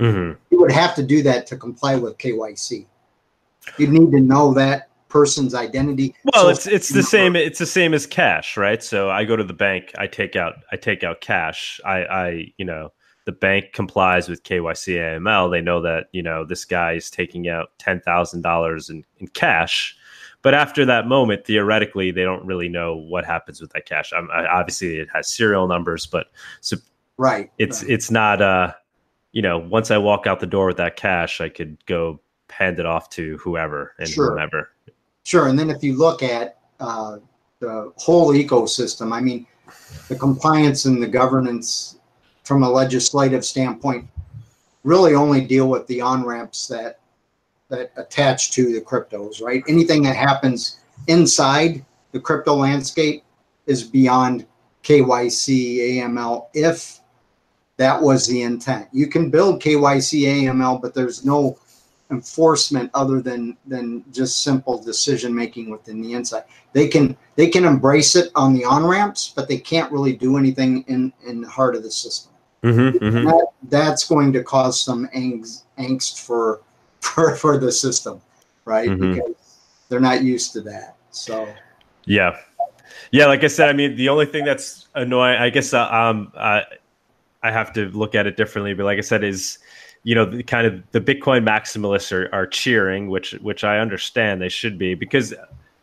Mm-hmm. 0.00 0.38
You 0.50 0.60
would 0.60 0.72
have 0.72 0.94
to 0.96 1.02
do 1.02 1.22
that 1.22 1.46
to 1.48 1.56
comply 1.56 1.96
with 1.96 2.18
KYC. 2.18 2.86
You 3.78 3.86
need 3.88 4.12
to 4.12 4.20
know 4.20 4.52
that 4.54 4.88
person's 5.08 5.54
identity. 5.54 6.14
Well, 6.24 6.44
so 6.44 6.48
it's 6.50 6.66
it's 6.66 6.88
the 6.88 7.02
same. 7.02 7.36
It's 7.36 7.58
the 7.58 7.66
same 7.66 7.94
as 7.94 8.06
cash, 8.06 8.56
right? 8.56 8.82
So 8.82 9.10
I 9.10 9.24
go 9.24 9.36
to 9.36 9.44
the 9.44 9.54
bank, 9.54 9.92
I 9.96 10.08
take 10.08 10.34
out 10.34 10.54
I 10.72 10.76
take 10.76 11.04
out 11.04 11.20
cash. 11.20 11.80
I 11.84 12.04
I 12.04 12.52
you 12.56 12.64
know 12.64 12.92
the 13.26 13.32
bank 13.32 13.66
complies 13.72 14.28
with 14.28 14.42
KYC 14.42 14.96
AML. 14.96 15.50
They 15.50 15.60
know 15.60 15.80
that 15.82 16.06
you 16.12 16.22
know 16.22 16.44
this 16.44 16.64
guy 16.64 16.94
is 16.94 17.10
taking 17.10 17.48
out 17.48 17.70
ten 17.78 18.00
thousand 18.00 18.42
dollars 18.42 18.90
in 18.90 19.04
in 19.18 19.28
cash 19.28 19.95
but 20.46 20.54
after 20.54 20.84
that 20.84 21.08
moment, 21.08 21.44
theoretically, 21.44 22.12
they 22.12 22.22
don't 22.22 22.46
really 22.46 22.68
know 22.68 22.94
what 22.94 23.24
happens 23.24 23.60
with 23.60 23.72
that 23.72 23.84
cash. 23.84 24.12
I, 24.12 24.46
obviously, 24.46 25.00
it 25.00 25.08
has 25.12 25.26
serial 25.26 25.66
numbers, 25.66 26.06
but 26.06 26.28
so 26.60 26.76
right, 27.16 27.50
it's 27.58 27.82
right. 27.82 27.90
it's 27.90 28.12
not 28.12 28.40
uh, 28.40 28.72
you 29.32 29.42
know, 29.42 29.58
once 29.58 29.90
I 29.90 29.98
walk 29.98 30.28
out 30.28 30.38
the 30.38 30.46
door 30.46 30.66
with 30.66 30.76
that 30.76 30.94
cash, 30.94 31.40
I 31.40 31.48
could 31.48 31.84
go 31.86 32.20
hand 32.48 32.78
it 32.78 32.86
off 32.86 33.10
to 33.10 33.38
whoever 33.38 33.94
and 33.98 34.08
sure. 34.08 34.30
whomever. 34.30 34.70
Sure, 35.24 35.48
and 35.48 35.58
then 35.58 35.68
if 35.68 35.82
you 35.82 35.98
look 35.98 36.22
at 36.22 36.58
uh, 36.78 37.16
the 37.58 37.92
whole 37.96 38.32
ecosystem, 38.32 39.12
I 39.12 39.20
mean, 39.20 39.48
the 40.06 40.14
compliance 40.14 40.84
and 40.84 41.02
the 41.02 41.08
governance 41.08 41.98
from 42.44 42.62
a 42.62 42.70
legislative 42.70 43.44
standpoint 43.44 44.06
really 44.84 45.16
only 45.16 45.40
deal 45.40 45.68
with 45.68 45.88
the 45.88 46.00
on 46.00 46.24
ramps 46.24 46.68
that 46.68 47.00
that 47.68 47.92
attach 47.96 48.52
to 48.52 48.72
the 48.72 48.80
cryptos, 48.80 49.42
right? 49.42 49.62
Anything 49.68 50.02
that 50.04 50.16
happens 50.16 50.80
inside 51.08 51.84
the 52.12 52.20
crypto 52.20 52.54
landscape 52.54 53.24
is 53.66 53.82
beyond 53.82 54.46
KYC, 54.82 55.98
AML, 55.98 56.46
if 56.54 57.00
that 57.76 58.00
was 58.00 58.26
the 58.26 58.42
intent. 58.42 58.88
You 58.92 59.08
can 59.08 59.30
build 59.30 59.60
KYC, 59.60 60.22
AML, 60.22 60.80
but 60.80 60.94
there's 60.94 61.24
no 61.24 61.58
enforcement 62.10 62.88
other 62.94 63.20
than 63.20 63.56
than 63.66 64.04
just 64.12 64.44
simple 64.44 64.80
decision 64.80 65.34
making 65.34 65.70
within 65.70 66.00
the 66.00 66.12
inside. 66.12 66.44
They 66.72 66.86
can 66.86 67.16
they 67.34 67.48
can 67.48 67.64
embrace 67.64 68.14
it 68.14 68.30
on 68.34 68.54
the 68.54 68.64
on 68.64 68.86
ramps, 68.86 69.32
but 69.34 69.48
they 69.48 69.58
can't 69.58 69.90
really 69.90 70.14
do 70.14 70.36
anything 70.38 70.84
in 70.86 71.12
in 71.26 71.40
the 71.40 71.48
heart 71.48 71.74
of 71.74 71.82
the 71.82 71.90
system. 71.90 72.32
Mm-hmm, 72.62 73.04
mm-hmm. 73.04 73.26
That, 73.26 73.46
that's 73.64 74.08
going 74.08 74.32
to 74.32 74.42
cause 74.42 74.80
some 74.80 75.08
angst, 75.14 75.64
angst 75.78 76.24
for 76.24 76.62
for 77.00 77.36
for 77.36 77.58
the 77.58 77.72
system, 77.72 78.20
right? 78.64 78.88
Mm-hmm. 78.88 79.14
Because 79.14 79.58
they're 79.88 80.00
not 80.00 80.22
used 80.22 80.52
to 80.54 80.60
that. 80.62 80.96
So 81.10 81.48
yeah, 82.04 82.36
yeah. 83.10 83.26
Like 83.26 83.44
I 83.44 83.48
said, 83.48 83.68
I 83.68 83.72
mean, 83.72 83.96
the 83.96 84.08
only 84.08 84.26
thing 84.26 84.44
that's 84.44 84.88
annoying, 84.94 85.40
I 85.40 85.50
guess, 85.50 85.72
uh, 85.72 85.88
um, 85.88 86.32
uh, 86.34 86.62
I 87.42 87.50
have 87.50 87.72
to 87.74 87.88
look 87.90 88.14
at 88.14 88.26
it 88.26 88.36
differently. 88.36 88.74
But 88.74 88.84
like 88.84 88.98
I 88.98 89.02
said, 89.02 89.24
is 89.24 89.58
you 90.06 90.14
know, 90.14 90.24
the, 90.24 90.44
kind 90.44 90.68
of 90.68 90.82
the 90.92 91.00
Bitcoin 91.00 91.44
maximalists 91.44 92.12
are, 92.12 92.32
are 92.32 92.46
cheering, 92.46 93.08
which 93.08 93.32
which 93.34 93.64
I 93.64 93.80
understand 93.80 94.40
they 94.40 94.48
should 94.48 94.78
be 94.78 94.94
because 94.94 95.34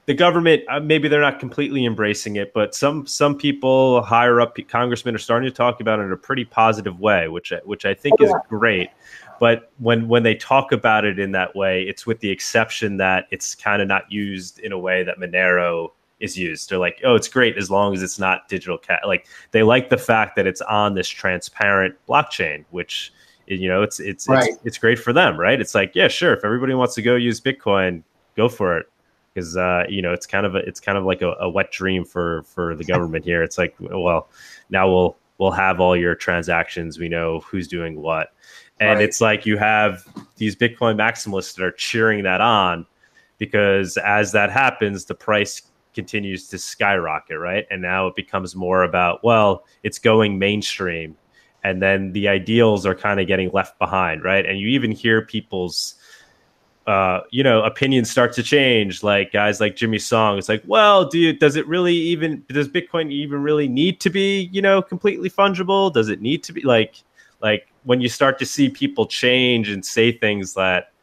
the 0.06 0.14
government 0.14 0.64
uh, 0.70 0.80
maybe 0.80 1.08
they're 1.08 1.22
not 1.22 1.40
completely 1.40 1.86
embracing 1.86 2.38
it, 2.38 2.54
but 2.54 2.76
some 2.76 3.06
some 3.06 3.38
people 3.38 4.02
higher 4.02 4.40
up 4.42 4.58
congressmen 4.70 5.16
are 5.16 5.20
starting 5.20 5.50
to 5.50 5.56
talk 5.56 5.82
about 5.82 6.00
it 6.00 6.04
in 6.04 6.12
a 6.14 6.18
pretty 6.18 6.46
positive 6.46 7.00
way, 7.00 7.28
which 7.28 7.52
which 7.66 7.86
I 7.86 7.94
think 7.94 8.16
oh, 8.22 8.26
yeah. 8.26 8.30
is 8.30 8.36
great. 8.48 8.90
But 9.40 9.72
when 9.80 10.08
when 10.08 10.24
they 10.24 10.36
talk 10.36 10.72
about 10.72 11.06
it 11.06 11.20
in 11.20 11.32
that 11.32 11.56
way, 11.56 11.84
it's 11.84 12.06
with 12.06 12.20
the 12.20 12.30
exception 12.30 12.98
that 12.98 13.28
it's 13.32 13.56
kind 13.56 13.82
of 13.82 13.88
not 13.88 14.12
used 14.12 14.60
in 14.60 14.72
a 14.72 14.80
way 14.80 15.04
that 15.04 15.18
Monero 15.18 15.90
is 16.20 16.38
used. 16.38 16.70
They're 16.70 16.80
like, 16.80 17.02
oh, 17.04 17.16
it's 17.16 17.28
great 17.28 17.58
as 17.58 17.70
long 17.70 17.94
as 17.94 18.02
it's 18.02 18.18
not 18.18 18.48
digital 18.48 18.78
cat. 18.78 19.02
Like 19.06 19.28
they 19.52 19.64
like 19.64 19.90
the 19.90 19.98
fact 19.98 20.36
that 20.38 20.48
it's 20.48 20.62
on 20.62 20.96
this 20.96 21.10
transparent 21.10 21.96
blockchain, 22.08 22.64
which 22.72 23.12
you 23.48 23.68
know 23.68 23.84
it's 23.84 24.00
it's 24.00 24.28
right. 24.28 24.50
it's, 24.50 24.60
it's 24.64 24.78
great 24.78 25.00
for 25.00 25.14
them, 25.14 25.40
right? 25.40 25.60
It's 25.60 25.76
like, 25.76 25.92
yeah, 25.96 26.08
sure. 26.08 26.34
If 26.34 26.46
everybody 26.46 26.74
wants 26.74 26.96
to 26.96 27.02
go 27.02 27.16
use 27.16 27.42
Bitcoin, 27.42 28.04
go 28.36 28.48
for 28.48 28.78
it 28.78 28.88
because 29.34 29.58
uh, 29.58 29.84
you 29.90 30.02
know 30.02 30.14
it's 30.14 30.26
kind 30.26 30.46
of 30.46 30.56
a, 30.56 30.60
it's 30.60 30.80
kind 30.80 30.98
of 30.98 31.04
like 31.04 31.22
a, 31.22 31.34
a, 31.40 31.50
wet 31.50 31.72
dream 31.72 32.06
for 32.06 32.44
for 32.44 32.76
the 32.76 32.84
government 32.84 33.26
here. 33.26 33.44
It's 33.44 33.58
like, 33.58 33.76
well, 33.80 34.30
now 34.70 34.90
we'll 34.90 35.18
we'll 35.38 35.52
have 35.52 35.80
all 35.80 35.96
your 35.96 36.16
transactions. 36.16 37.00
We 37.00 37.10
know 37.10 37.40
who's 37.42 37.68
doing 37.68 38.00
what, 38.00 38.34
and 38.80 39.00
right. 39.00 39.02
it's 39.02 39.22
like 39.22 39.46
you 39.46 39.58
have 39.58 40.04
these 40.38 40.56
Bitcoin 40.56 40.96
maximalists 40.96 41.56
that 41.56 41.64
are 41.64 41.72
cheering 41.72 42.24
that 42.24 42.42
on 42.42 42.86
because 43.38 43.98
as 43.98 44.32
that 44.32 44.52
happens, 44.52 45.06
the 45.06 45.16
price 45.16 45.62
continues 45.94 46.48
to 46.48 46.58
skyrocket, 46.58 47.38
right? 47.40 47.66
And 47.70 47.82
now 47.82 48.08
it 48.08 48.16
becomes 48.16 48.56
more 48.56 48.84
about, 48.84 49.24
well, 49.24 49.66
it's 49.84 50.00
going 50.00 50.40
mainstream. 50.40 51.16
and 51.64 51.82
then 51.82 52.12
the 52.12 52.28
ideals 52.28 52.86
are 52.86 52.96
kind 52.96 53.20
of 53.20 53.28
getting 53.28 53.50
left 53.52 53.80
behind, 53.80 54.24
right? 54.24 54.46
And 54.46 54.60
you 54.60 54.68
even 54.68 54.92
hear 54.92 55.22
people's 55.22 55.96
uh, 56.86 57.22
you 57.32 57.44
know, 57.44 57.64
opinions 57.64 58.12
start 58.12 58.34
to 58.34 58.44
change. 58.44 59.04
Like 59.04 59.32
guys 59.32 59.62
like 59.62 59.78
Jimmy 59.78 60.00
Song, 60.00 60.38
it's 60.38 60.50
like, 60.50 60.64
well, 60.66 61.06
do 61.06 61.18
you, 61.18 61.34
does 61.34 61.56
it 61.56 61.66
really 61.66 61.94
even 61.94 62.44
does 62.50 62.68
Bitcoin 62.68 63.10
even 63.10 63.42
really 63.42 63.70
need 63.70 64.02
to 64.02 64.10
be, 64.10 64.50
you 64.52 64.62
know, 64.62 64.82
completely 64.82 65.30
fungible? 65.30 65.94
Does 65.94 66.10
it 66.10 66.22
need 66.22 66.44
to 66.44 66.52
be 66.52 66.62
like 66.62 67.02
like 67.42 67.68
when 67.84 68.02
you 68.02 68.10
start 68.10 68.40
to 68.40 68.46
see 68.46 68.70
people 68.70 69.06
change 69.06 69.70
and 69.70 69.86
say 69.86 70.12
things 70.12 70.54
that 70.54 70.94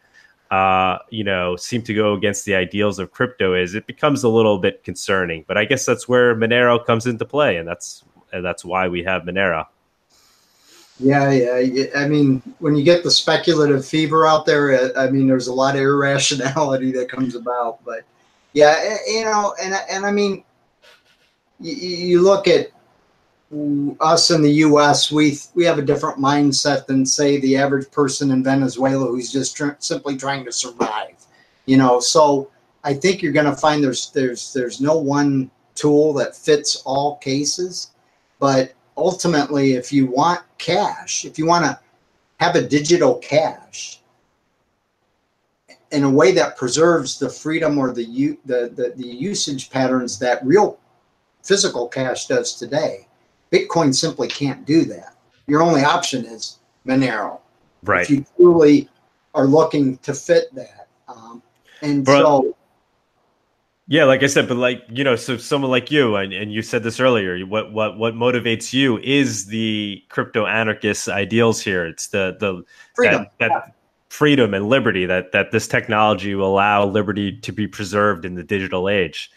uh, 0.50 0.98
you 1.10 1.22
know, 1.22 1.54
seem 1.54 1.82
to 1.82 1.94
go 1.94 2.14
against 2.14 2.44
the 2.44 2.54
ideals 2.54 2.98
of 2.98 3.12
crypto 3.12 3.54
is 3.54 3.74
it 3.74 3.86
becomes 3.86 4.24
a 4.24 4.28
little 4.28 4.58
bit 4.58 4.82
concerning. 4.82 5.44
But 5.46 5.56
I 5.56 5.64
guess 5.64 5.86
that's 5.86 6.08
where 6.08 6.34
Monero 6.34 6.84
comes 6.84 7.06
into 7.06 7.24
play, 7.24 7.56
and 7.56 7.68
that's 7.68 8.04
and 8.32 8.44
that's 8.44 8.64
why 8.64 8.88
we 8.88 9.02
have 9.04 9.22
Monero. 9.22 9.66
Yeah, 10.98 11.30
yeah. 11.30 11.86
I 11.96 12.08
mean, 12.08 12.42
when 12.58 12.74
you 12.74 12.84
get 12.84 13.04
the 13.04 13.10
speculative 13.10 13.86
fever 13.86 14.26
out 14.26 14.44
there, 14.44 14.72
uh, 14.72 14.88
I 14.96 15.08
mean, 15.08 15.28
there's 15.28 15.46
a 15.46 15.52
lot 15.52 15.76
of 15.76 15.80
irrationality 15.80 16.90
that 16.92 17.08
comes 17.08 17.36
about. 17.36 17.82
But 17.84 18.04
yeah, 18.52 18.74
eh, 18.82 18.98
you 19.06 19.24
know, 19.24 19.54
and 19.62 19.74
and 19.88 20.04
I 20.04 20.10
mean, 20.10 20.42
you, 21.60 21.74
you 21.74 22.22
look 22.22 22.48
at 22.48 22.72
us 24.00 24.30
in 24.30 24.42
the 24.42 24.52
U.S. 24.66 25.10
We 25.10 25.38
we 25.54 25.64
have 25.64 25.78
a 25.78 25.82
different 25.82 26.18
mindset 26.18 26.86
than 26.86 27.04
say 27.04 27.40
the 27.40 27.56
average 27.56 27.90
person 27.90 28.30
in 28.30 28.44
Venezuela 28.44 29.06
who's 29.06 29.32
just 29.32 29.56
tr- 29.56 29.70
simply 29.78 30.16
trying 30.16 30.44
to 30.44 30.52
survive. 30.52 31.16
You 31.66 31.76
know, 31.76 32.00
so 32.00 32.50
I 32.84 32.94
think 32.94 33.22
you're 33.22 33.32
going 33.32 33.46
to 33.46 33.56
find 33.56 33.82
there's 33.82 34.10
there's 34.10 34.52
there's 34.52 34.80
no 34.80 34.96
one 34.98 35.50
tool 35.74 36.12
that 36.14 36.36
fits 36.36 36.82
all 36.84 37.16
cases, 37.16 37.90
but 38.38 38.74
ultimately, 38.96 39.72
if 39.72 39.92
you 39.92 40.06
want 40.06 40.42
cash, 40.58 41.24
if 41.24 41.38
you 41.38 41.46
want 41.46 41.64
to 41.64 41.78
have 42.38 42.54
a 42.54 42.62
digital 42.62 43.16
cash 43.16 44.00
in 45.90 46.04
a 46.04 46.10
way 46.10 46.32
that 46.32 46.56
preserves 46.56 47.18
the 47.18 47.28
freedom 47.28 47.76
or 47.76 47.92
the, 47.92 48.38
the, 48.44 48.70
the, 48.74 48.94
the 48.96 49.06
usage 49.06 49.70
patterns 49.70 50.18
that 50.18 50.44
real 50.44 50.78
physical 51.42 51.88
cash 51.88 52.26
does 52.26 52.54
today, 52.54 53.06
Bitcoin 53.52 53.94
simply 53.94 54.28
can't 54.28 54.64
do 54.64 54.84
that. 54.84 55.14
Your 55.46 55.62
only 55.62 55.82
option 55.82 56.24
is 56.24 56.58
Monero. 56.86 57.40
Right. 57.82 58.02
If 58.02 58.10
you 58.10 58.26
truly 58.36 58.88
are 59.34 59.46
looking 59.46 59.98
to 59.98 60.14
fit 60.14 60.54
that. 60.54 60.88
Um, 61.08 61.42
and 61.82 62.04
Bro, 62.04 62.20
so 62.20 62.56
yeah, 63.90 64.04
like 64.04 64.22
I 64.22 64.26
said, 64.26 64.46
but 64.46 64.56
like 64.56 64.84
you 64.88 65.02
know, 65.02 65.16
so 65.16 65.36
someone 65.36 65.70
like 65.70 65.90
you, 65.90 66.14
and, 66.14 66.32
and 66.32 66.52
you 66.52 66.62
said 66.62 66.84
this 66.84 67.00
earlier. 67.00 67.44
What 67.44 67.72
what 67.72 67.98
what 67.98 68.14
motivates 68.14 68.72
you 68.72 68.98
is 68.98 69.46
the 69.46 70.04
crypto 70.08 70.46
anarchist 70.46 71.08
ideals 71.08 71.60
here. 71.60 71.86
It's 71.86 72.06
the 72.06 72.36
the 72.38 72.62
freedom. 72.94 73.26
That, 73.38 73.48
that 73.48 73.74
freedom 74.08 74.54
and 74.54 74.68
liberty 74.68 75.06
that 75.06 75.32
that 75.32 75.50
this 75.50 75.66
technology 75.66 76.34
will 76.34 76.52
allow 76.52 76.84
liberty 76.84 77.32
to 77.38 77.52
be 77.52 77.66
preserved 77.66 78.24
in 78.24 78.34
the 78.34 78.44
digital 78.44 78.88
age, 78.88 79.30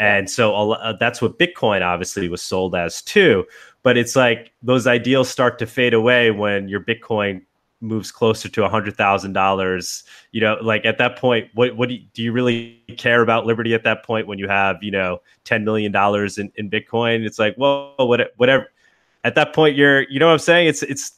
and 0.00 0.30
so 0.30 0.72
uh, 0.72 0.94
that's 0.98 1.20
what 1.20 1.38
Bitcoin 1.38 1.82
obviously 1.82 2.26
was 2.30 2.40
sold 2.40 2.74
as 2.74 3.02
too. 3.02 3.44
But 3.82 3.98
it's 3.98 4.16
like 4.16 4.50
those 4.62 4.86
ideals 4.86 5.28
start 5.28 5.58
to 5.58 5.66
fade 5.66 5.92
away 5.92 6.30
when 6.30 6.70
your 6.70 6.80
Bitcoin 6.80 7.42
moves 7.82 8.10
closer 8.10 8.48
to 8.48 8.64
a 8.64 8.68
hundred 8.68 8.96
thousand 8.96 9.34
dollars, 9.34 10.04
you 10.32 10.40
know, 10.40 10.56
like 10.62 10.86
at 10.86 10.96
that 10.96 11.16
point, 11.16 11.50
what 11.52 11.76
what 11.76 11.90
do 11.90 11.96
you, 11.96 12.04
do 12.14 12.22
you 12.22 12.32
really 12.32 12.82
care 12.96 13.20
about 13.20 13.44
liberty 13.44 13.74
at 13.74 13.84
that 13.84 14.02
point 14.02 14.26
when 14.26 14.38
you 14.38 14.48
have 14.48 14.82
you 14.82 14.90
know 14.90 15.20
ten 15.44 15.66
million 15.66 15.92
dollars 15.92 16.38
in, 16.38 16.50
in 16.56 16.70
Bitcoin? 16.70 17.26
It's 17.26 17.38
like, 17.38 17.54
well, 17.58 17.94
what, 17.98 18.32
whatever. 18.38 18.72
At 19.22 19.34
that 19.34 19.54
point, 19.54 19.76
you're, 19.76 20.08
you 20.08 20.18
know, 20.18 20.28
what 20.28 20.32
I'm 20.32 20.38
saying 20.38 20.68
it's 20.68 20.82
it's. 20.82 21.12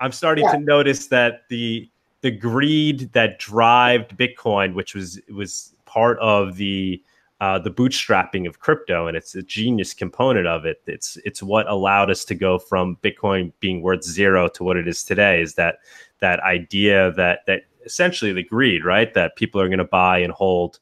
I'm 0.00 0.12
starting 0.12 0.44
yeah. 0.44 0.52
to 0.52 0.58
notice 0.58 1.06
that 1.06 1.48
the 1.48 1.88
the 2.20 2.30
greed 2.30 3.10
that 3.14 3.38
drove 3.38 4.08
Bitcoin, 4.08 4.74
which 4.74 4.94
was 4.94 5.18
was 5.34 5.72
part 5.86 6.18
of 6.18 6.56
the 6.56 7.02
uh, 7.42 7.58
the 7.58 7.72
bootstrapping 7.72 8.46
of 8.46 8.60
crypto, 8.60 9.08
and 9.08 9.16
it's 9.16 9.34
a 9.34 9.42
genius 9.42 9.92
component 9.94 10.46
of 10.46 10.64
it. 10.64 10.80
It's 10.86 11.18
it's 11.24 11.42
what 11.42 11.68
allowed 11.68 12.08
us 12.08 12.24
to 12.26 12.36
go 12.36 12.56
from 12.56 12.98
Bitcoin 13.02 13.52
being 13.58 13.82
worth 13.82 14.04
zero 14.04 14.46
to 14.50 14.62
what 14.62 14.76
it 14.76 14.86
is 14.86 15.02
today. 15.02 15.42
Is 15.42 15.54
that 15.54 15.78
that 16.20 16.38
idea 16.44 17.10
that 17.14 17.40
that 17.48 17.62
essentially 17.84 18.32
the 18.32 18.44
greed, 18.44 18.84
right? 18.84 19.12
That 19.14 19.34
people 19.34 19.60
are 19.60 19.66
going 19.66 19.78
to 19.78 19.84
buy 19.84 20.18
and 20.18 20.32
hold, 20.32 20.78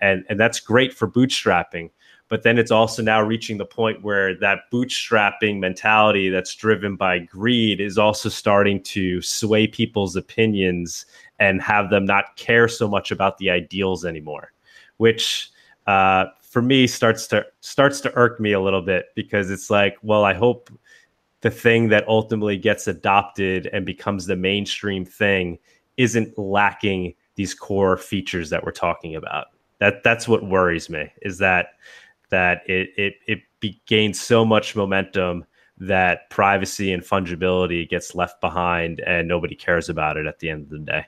and 0.00 0.24
and 0.28 0.38
that's 0.38 0.60
great 0.60 0.94
for 0.94 1.10
bootstrapping. 1.10 1.90
But 2.28 2.44
then 2.44 2.58
it's 2.58 2.70
also 2.70 3.02
now 3.02 3.20
reaching 3.20 3.58
the 3.58 3.66
point 3.66 4.04
where 4.04 4.38
that 4.38 4.70
bootstrapping 4.72 5.58
mentality 5.58 6.28
that's 6.28 6.54
driven 6.54 6.94
by 6.94 7.18
greed 7.18 7.80
is 7.80 7.98
also 7.98 8.28
starting 8.28 8.80
to 8.84 9.20
sway 9.20 9.66
people's 9.66 10.14
opinions 10.14 11.06
and 11.40 11.60
have 11.60 11.90
them 11.90 12.04
not 12.04 12.36
care 12.36 12.68
so 12.68 12.86
much 12.86 13.10
about 13.10 13.38
the 13.38 13.50
ideals 13.50 14.04
anymore, 14.04 14.52
which 14.98 15.50
uh, 15.86 16.26
for 16.42 16.62
me 16.62 16.86
starts 16.86 17.26
to 17.28 17.44
starts 17.60 18.00
to 18.02 18.12
irk 18.16 18.40
me 18.40 18.52
a 18.52 18.60
little 18.60 18.82
bit 18.82 19.06
because 19.14 19.50
it's 19.50 19.70
like, 19.70 19.96
well, 20.02 20.24
I 20.24 20.34
hope 20.34 20.70
the 21.40 21.50
thing 21.50 21.88
that 21.88 22.08
ultimately 22.08 22.56
gets 22.56 22.86
adopted 22.86 23.66
and 23.72 23.84
becomes 23.84 24.26
the 24.26 24.36
mainstream 24.36 25.04
thing 25.04 25.58
isn't 25.96 26.38
lacking 26.38 27.14
these 27.34 27.54
core 27.54 27.96
features 27.96 28.50
that 28.50 28.64
we're 28.64 28.72
talking 28.72 29.16
about. 29.16 29.48
That 29.78 30.02
that's 30.02 30.26
what 30.26 30.44
worries 30.44 30.88
me 30.88 31.12
is 31.22 31.38
that 31.38 31.70
that 32.30 32.62
it 32.66 32.90
it 32.96 33.14
it 33.26 33.40
be, 33.60 33.80
gains 33.86 34.20
so 34.20 34.44
much 34.44 34.76
momentum 34.76 35.44
that 35.76 36.30
privacy 36.30 36.92
and 36.92 37.02
fungibility 37.02 37.88
gets 37.88 38.14
left 38.14 38.40
behind 38.40 39.00
and 39.00 39.26
nobody 39.26 39.54
cares 39.54 39.88
about 39.88 40.16
it 40.16 40.26
at 40.26 40.38
the 40.38 40.48
end 40.48 40.62
of 40.62 40.70
the 40.70 40.78
day. 40.78 41.04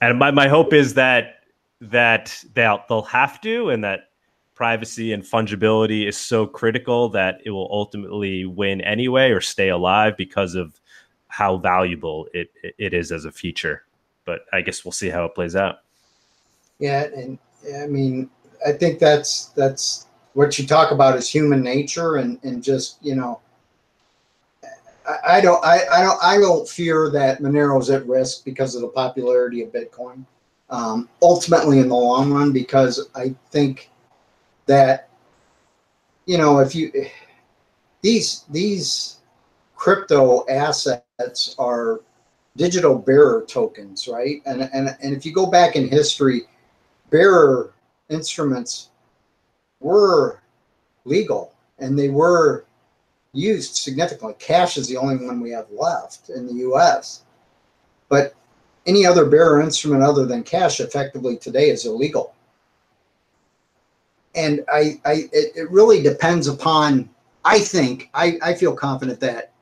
And 0.00 0.18
my, 0.18 0.30
my 0.30 0.46
hope 0.46 0.72
is 0.72 0.94
that 0.94 1.37
that 1.80 2.42
they'll 2.54 2.82
they'll 2.88 3.02
have 3.02 3.40
to, 3.42 3.70
and 3.70 3.82
that 3.84 4.10
privacy 4.54 5.12
and 5.12 5.22
fungibility 5.22 6.08
is 6.08 6.16
so 6.16 6.46
critical 6.46 7.08
that 7.10 7.40
it 7.44 7.50
will 7.50 7.68
ultimately 7.70 8.44
win 8.44 8.80
anyway 8.80 9.30
or 9.30 9.40
stay 9.40 9.68
alive 9.68 10.16
because 10.16 10.54
of 10.54 10.80
how 11.28 11.56
valuable 11.56 12.26
it 12.34 12.50
it 12.78 12.92
is 12.92 13.12
as 13.12 13.24
a 13.24 13.32
feature. 13.32 13.84
But 14.24 14.40
I 14.52 14.60
guess 14.60 14.84
we'll 14.84 14.92
see 14.92 15.08
how 15.08 15.24
it 15.24 15.34
plays 15.34 15.56
out. 15.56 15.80
Yeah, 16.78 17.04
and 17.04 17.38
I 17.82 17.86
mean, 17.86 18.30
I 18.66 18.72
think 18.72 18.98
that's 18.98 19.46
that's 19.56 20.06
what 20.34 20.58
you 20.58 20.66
talk 20.66 20.90
about 20.90 21.16
is 21.16 21.28
human 21.28 21.62
nature 21.62 22.16
and 22.16 22.38
and 22.42 22.62
just 22.62 22.98
you 23.02 23.14
know 23.14 23.40
I, 25.24 25.40
don't 25.40 25.64
I, 25.64 25.80
I 25.90 26.02
don't 26.02 26.18
I 26.22 26.38
don't 26.38 26.68
fear 26.68 27.10
that 27.10 27.40
Monero's 27.40 27.90
at 27.90 28.06
risk 28.06 28.44
because 28.44 28.74
of 28.74 28.82
the 28.82 28.88
popularity 28.88 29.62
of 29.62 29.72
Bitcoin 29.72 30.24
um, 30.70 31.08
ultimately 31.22 31.78
in 31.78 31.88
the 31.88 31.94
long 31.94 32.32
run 32.32 32.52
because 32.52 33.08
I 33.14 33.34
think 33.50 33.90
that 34.66 35.08
you 36.26 36.38
know 36.38 36.58
if 36.58 36.74
you 36.74 36.92
these 38.02 38.44
these 38.50 39.18
crypto 39.74 40.46
assets 40.48 41.54
are 41.58 42.00
digital 42.56 42.98
bearer 42.98 43.44
tokens, 43.48 44.08
right? 44.08 44.42
And 44.44 44.62
and 44.72 44.96
and 45.00 45.14
if 45.16 45.24
you 45.24 45.32
go 45.32 45.46
back 45.46 45.76
in 45.76 45.88
history, 45.88 46.42
bearer 47.10 47.72
instruments 48.10 48.90
were 49.80 50.42
legal 51.04 51.54
and 51.78 51.98
they 51.98 52.08
were 52.08 52.66
used 53.32 53.76
significantly. 53.76 54.34
Cash 54.38 54.76
is 54.76 54.88
the 54.88 54.96
only 54.96 55.24
one 55.24 55.40
we 55.40 55.50
have 55.50 55.70
left 55.70 56.30
in 56.30 56.46
the 56.46 56.54
U.S. 56.54 57.22
But 58.08 58.34
any 58.88 59.04
other 59.04 59.26
bearer 59.26 59.60
instrument 59.60 60.02
other 60.02 60.24
than 60.24 60.42
cash 60.42 60.80
effectively 60.80 61.36
today 61.36 61.68
is 61.68 61.84
illegal. 61.84 62.34
And 64.34 64.64
I, 64.72 65.00
I 65.04 65.12
it, 65.32 65.52
it 65.54 65.70
really 65.70 66.02
depends 66.02 66.48
upon, 66.48 67.10
I 67.44 67.58
think, 67.60 68.08
I, 68.14 68.38
I 68.42 68.54
feel 68.54 68.74
confident 68.74 69.20
that 69.20 69.52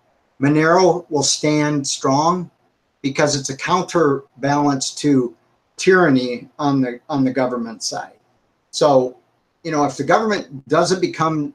Monero 0.41 1.05
will 1.11 1.25
stand 1.25 1.87
strong 1.87 2.51
because 3.03 3.35
it's 3.35 3.51
a 3.51 3.57
counterbalance 3.57 4.95
to 4.97 5.35
tyranny 5.77 6.49
on 6.59 6.81
the 6.81 7.01
on 7.09 7.25
the 7.25 7.33
government 7.33 7.83
side. 7.83 8.19
So, 8.71 9.17
you 9.65 9.71
know, 9.71 9.85
if 9.85 9.97
the 9.97 10.05
government 10.05 10.69
doesn't 10.69 11.01
become 11.01 11.53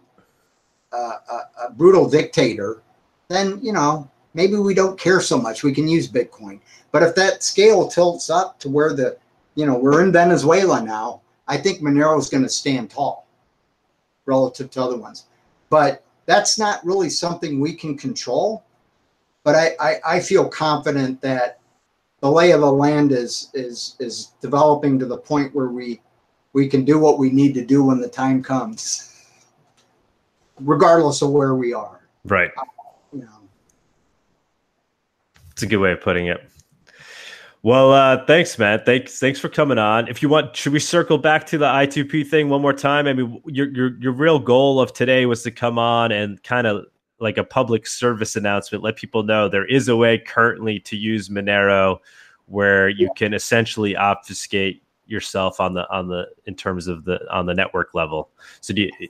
a, 0.92 0.96
a, 0.98 1.42
a 1.68 1.72
brutal 1.72 2.10
dictator, 2.10 2.82
then 3.30 3.60
you 3.62 3.72
know 3.72 4.10
maybe 4.34 4.56
we 4.56 4.74
don't 4.74 5.00
care 5.00 5.22
so 5.22 5.38
much. 5.38 5.64
We 5.64 5.74
can 5.74 5.88
use 5.88 6.08
Bitcoin. 6.08 6.60
But 6.92 7.04
if 7.04 7.16
that 7.16 7.44
scale 7.44 7.88
tilts 7.88 8.30
up 8.30 8.60
to 8.60 8.70
where 8.70 8.94
the, 8.94 9.18
you 9.56 9.66
know, 9.66 9.78
we're 9.78 10.04
in 10.04 10.12
Venezuela 10.12 10.84
now, 10.84 11.22
I 11.48 11.58
think 11.58 11.82
Monero 11.82 12.18
is 12.20 12.30
going 12.30 12.44
to 12.44 12.50
stand 12.50 12.90
tall 12.90 13.28
relative 14.26 14.70
to 14.72 14.82
other 14.82 14.98
ones. 14.98 15.26
But 15.70 16.04
that's 16.26 16.60
not 16.60 16.86
really 16.86 17.10
something 17.10 17.60
we 17.60 17.74
can 17.74 17.98
control. 17.98 18.64
But 19.44 19.56
I, 19.56 19.76
I, 19.80 19.96
I 20.06 20.20
feel 20.20 20.48
confident 20.48 21.22
that 21.22 21.60
the 22.20 22.32
lay 22.32 22.52
of 22.52 22.62
the 22.62 22.72
land 22.72 23.12
is 23.12 23.50
is 23.54 23.96
is 24.00 24.34
developing 24.42 25.00
to 25.00 25.06
the 25.06 25.18
point 25.18 25.56
where 25.56 25.70
we 25.70 26.00
we 26.54 26.68
can 26.68 26.86
do 26.86 27.00
what 27.00 27.18
we 27.18 27.32
need 27.32 27.54
to 27.56 27.66
do 27.66 27.84
when 27.84 28.00
the 28.00 28.08
time 28.08 28.44
comes, 28.44 29.26
regardless 30.60 31.22
of 31.22 31.32
where 31.32 31.56
we 31.56 31.74
are. 31.74 32.02
Right. 32.26 32.52
Um, 32.58 32.66
you 33.14 33.22
know. 33.22 33.50
a 35.62 35.66
good 35.66 35.78
way 35.78 35.92
of 35.94 36.02
putting 36.02 36.28
it. 36.28 36.51
Well, 37.64 37.94
uh, 37.94 38.26
thanks, 38.26 38.58
man. 38.58 38.82
Thanks, 38.86 39.20
thanks 39.20 39.40
for 39.40 39.48
coming 39.48 39.78
on. 39.78 40.08
If 40.08 40.24
you 40.24 40.30
want, 40.30 40.56
should 40.56 40.74
we 40.74 40.80
circle 40.80 41.20
back 41.20 41.46
to 41.48 41.60
the 41.60 41.68
I2P 41.68 42.28
thing 42.28 42.50
one 42.50 42.62
more 42.62 42.74
time? 42.74 43.06
I 43.06 43.14
mean, 43.14 43.40
your 43.46 43.70
your 43.70 44.02
your 44.02 44.12
real 44.14 44.40
goal 44.40 44.80
of 44.80 44.94
today 44.94 45.28
was 45.28 45.44
to 45.44 45.52
come 45.52 45.78
on 45.78 46.12
and 46.12 46.42
kind 46.42 46.66
of 46.66 46.86
like 47.20 47.38
a 47.38 47.44
public 47.44 47.86
service 47.86 48.36
announcement, 48.36 48.84
let 48.84 48.96
people 48.96 49.24
know 49.24 49.48
there 49.48 49.66
is 49.66 49.88
a 49.88 49.96
way 49.96 50.18
currently 50.18 50.80
to 50.80 50.98
use 50.98 51.30
Monero 51.30 52.00
where 52.48 52.90
you 52.90 53.10
can 53.16 53.34
essentially 53.34 53.96
obfuscate 53.96 54.84
yourself 55.06 55.60
on 55.60 55.76
the 55.76 55.88
on 55.92 56.08
the 56.08 56.28
in 56.46 56.56
terms 56.56 56.88
of 56.88 57.06
the 57.06 57.20
on 57.32 57.46
the 57.46 57.54
network 57.54 57.94
level. 57.94 58.30
So 58.62 58.74
do 58.74 58.82
you 58.82 58.92
do 59.00 59.08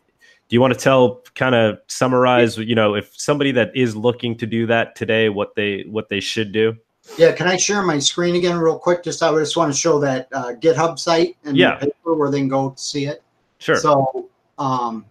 you 0.50 0.60
want 0.60 0.74
to 0.74 0.80
tell 0.80 1.22
kind 1.36 1.56
of 1.56 1.80
summarize 1.88 2.58
you 2.58 2.76
know 2.76 2.96
if 2.96 3.18
somebody 3.18 3.52
that 3.54 3.72
is 3.76 3.96
looking 3.96 4.38
to 4.38 4.46
do 4.46 4.66
that 4.68 4.96
today 4.96 5.30
what 5.30 5.56
they 5.56 5.84
what 5.84 6.10
they 6.10 6.20
should 6.20 6.52
do? 6.52 6.76
Yeah, 7.18 7.32
can 7.32 7.48
I 7.48 7.58
share 7.58 7.82
my 7.82 8.00
screen 8.00 8.36
again 8.36 8.58
real 8.58 8.78
quick? 8.78 9.04
Just 9.04 9.22
I 9.24 9.32
just 9.34 9.58
want 9.58 9.74
to 9.74 9.78
show 9.78 10.00
that 10.00 10.28
uh, 10.32 10.54
GitHub 10.60 11.00
site 11.00 11.36
and 11.44 11.58
yeah. 11.58 11.76
paper 11.76 12.14
where 12.14 12.30
they 12.30 12.40
can 12.40 12.48
go 12.48 12.74
see 12.78 13.06
it. 13.06 13.24
Sure. 13.58 13.76
So 13.76 14.30
um, 14.58 15.06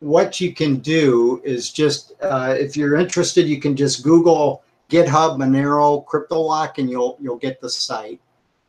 what 0.00 0.40
you 0.40 0.52
can 0.54 0.76
do 0.76 1.40
is 1.44 1.70
just 1.70 2.12
uh, 2.20 2.54
if 2.58 2.76
you're 2.76 2.96
interested, 2.96 3.46
you 3.46 3.60
can 3.60 3.76
just 3.76 4.02
Google 4.02 4.62
GitHub 4.90 5.38
Monero 5.38 6.04
CryptoLock 6.06 6.78
and 6.78 6.90
you'll 6.90 7.16
you'll 7.20 7.38
get 7.38 7.60
the 7.60 7.70
site. 7.70 8.20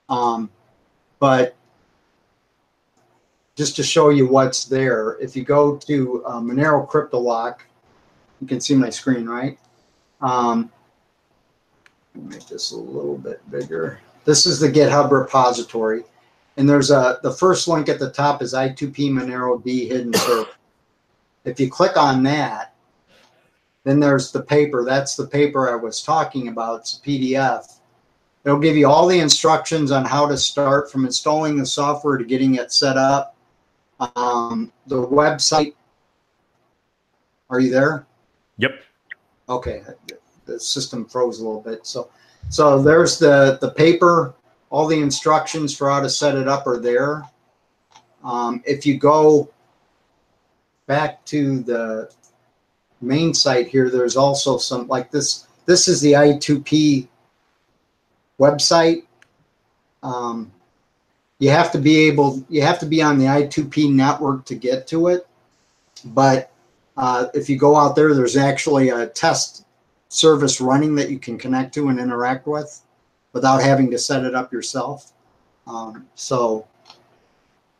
Um, 0.09 0.49
but 1.19 1.55
just 3.55 3.75
to 3.75 3.83
show 3.83 4.09
you 4.09 4.27
what's 4.27 4.65
there, 4.65 5.17
if 5.19 5.35
you 5.35 5.43
go 5.43 5.75
to 5.75 6.23
uh, 6.25 6.39
Monero 6.39 6.87
CryptoLock, 6.87 7.57
you 8.41 8.47
can 8.47 8.61
see 8.61 8.73
my 8.73 8.89
screen, 8.89 9.27
right? 9.27 9.59
Um, 10.21 10.71
make 12.21 12.47
this 12.47 12.71
a 12.71 12.77
little 12.77 13.17
bit 13.17 13.41
bigger. 13.51 13.99
This 14.25 14.45
is 14.45 14.59
the 14.59 14.69
GitHub 14.69 15.11
repository. 15.11 16.03
And 16.57 16.69
there's 16.69 16.91
a, 16.91 17.19
the 17.23 17.31
first 17.31 17.67
link 17.67 17.87
at 17.87 17.99
the 17.99 18.11
top 18.11 18.41
is 18.41 18.53
I2P 18.53 19.11
monerod 19.11 19.65
hidden 19.65 20.13
server. 20.13 20.49
If 21.45 21.59
you 21.59 21.69
click 21.69 21.95
on 21.97 22.21
that, 22.23 22.75
then 23.83 23.99
there's 23.99 24.31
the 24.31 24.41
paper. 24.41 24.83
That's 24.83 25.15
the 25.15 25.25
paper 25.25 25.69
I 25.69 25.75
was 25.75 26.03
talking 26.03 26.49
about. 26.49 26.81
It's 26.81 26.97
a 26.97 27.01
PDF. 27.01 27.79
It'll 28.43 28.59
give 28.59 28.77
you 28.77 28.87
all 28.87 29.07
the 29.07 29.19
instructions 29.19 29.91
on 29.91 30.05
how 30.05 30.27
to 30.27 30.37
start 30.37 30.91
from 30.91 31.05
installing 31.05 31.57
the 31.57 31.65
software 31.65 32.17
to 32.17 32.25
getting 32.25 32.55
it 32.55 32.71
set 32.71 32.97
up. 32.97 33.35
Um, 34.15 34.71
the 34.87 35.07
website. 35.07 35.75
Are 37.49 37.59
you 37.59 37.71
there? 37.71 38.05
Yep. 38.57 38.83
Okay. 39.49 39.83
The 40.49 40.59
system 40.59 41.05
froze 41.05 41.39
a 41.39 41.45
little 41.45 41.61
bit. 41.61 41.85
So, 41.85 42.09
so 42.49 42.81
there's 42.81 43.19
the 43.19 43.57
the 43.61 43.71
paper. 43.71 44.33
All 44.71 44.87
the 44.87 44.99
instructions 44.99 45.75
for 45.75 45.89
how 45.89 45.99
to 45.99 46.09
set 46.09 46.35
it 46.35 46.47
up 46.47 46.67
are 46.67 46.79
there. 46.79 47.23
Um, 48.23 48.61
if 48.65 48.85
you 48.85 48.97
go 48.97 49.49
back 50.85 51.25
to 51.25 51.61
the 51.61 52.11
main 53.01 53.33
site 53.33 53.67
here, 53.67 53.89
there's 53.89 54.17
also 54.17 54.57
some 54.57 54.87
like 54.87 55.11
this. 55.11 55.47
This 55.65 55.87
is 55.87 56.01
the 56.01 56.13
I2P 56.13 57.07
website. 58.39 59.03
Um, 60.01 60.51
you 61.39 61.49
have 61.49 61.71
to 61.71 61.77
be 61.77 62.07
able, 62.07 62.43
you 62.49 62.61
have 62.61 62.79
to 62.79 62.85
be 62.85 63.01
on 63.01 63.17
the 63.17 63.25
I2P 63.25 63.93
network 63.93 64.45
to 64.45 64.55
get 64.55 64.87
to 64.87 65.07
it. 65.07 65.27
But 66.05 66.51
uh, 66.97 67.27
if 67.33 67.49
you 67.49 67.57
go 67.57 67.75
out 67.75 67.95
there, 67.95 68.13
there's 68.13 68.37
actually 68.37 68.89
a 68.89 69.07
test 69.07 69.65
service 70.09 70.59
running 70.59 70.95
that 70.95 71.09
you 71.09 71.19
can 71.19 71.37
connect 71.37 71.73
to 71.75 71.87
and 71.89 71.99
interact 71.99 72.47
with 72.47 72.81
without 73.33 73.61
having 73.61 73.89
to 73.91 73.97
set 73.97 74.25
it 74.25 74.35
up 74.35 74.51
yourself. 74.51 75.13
Um, 75.67 76.07
so, 76.15 76.67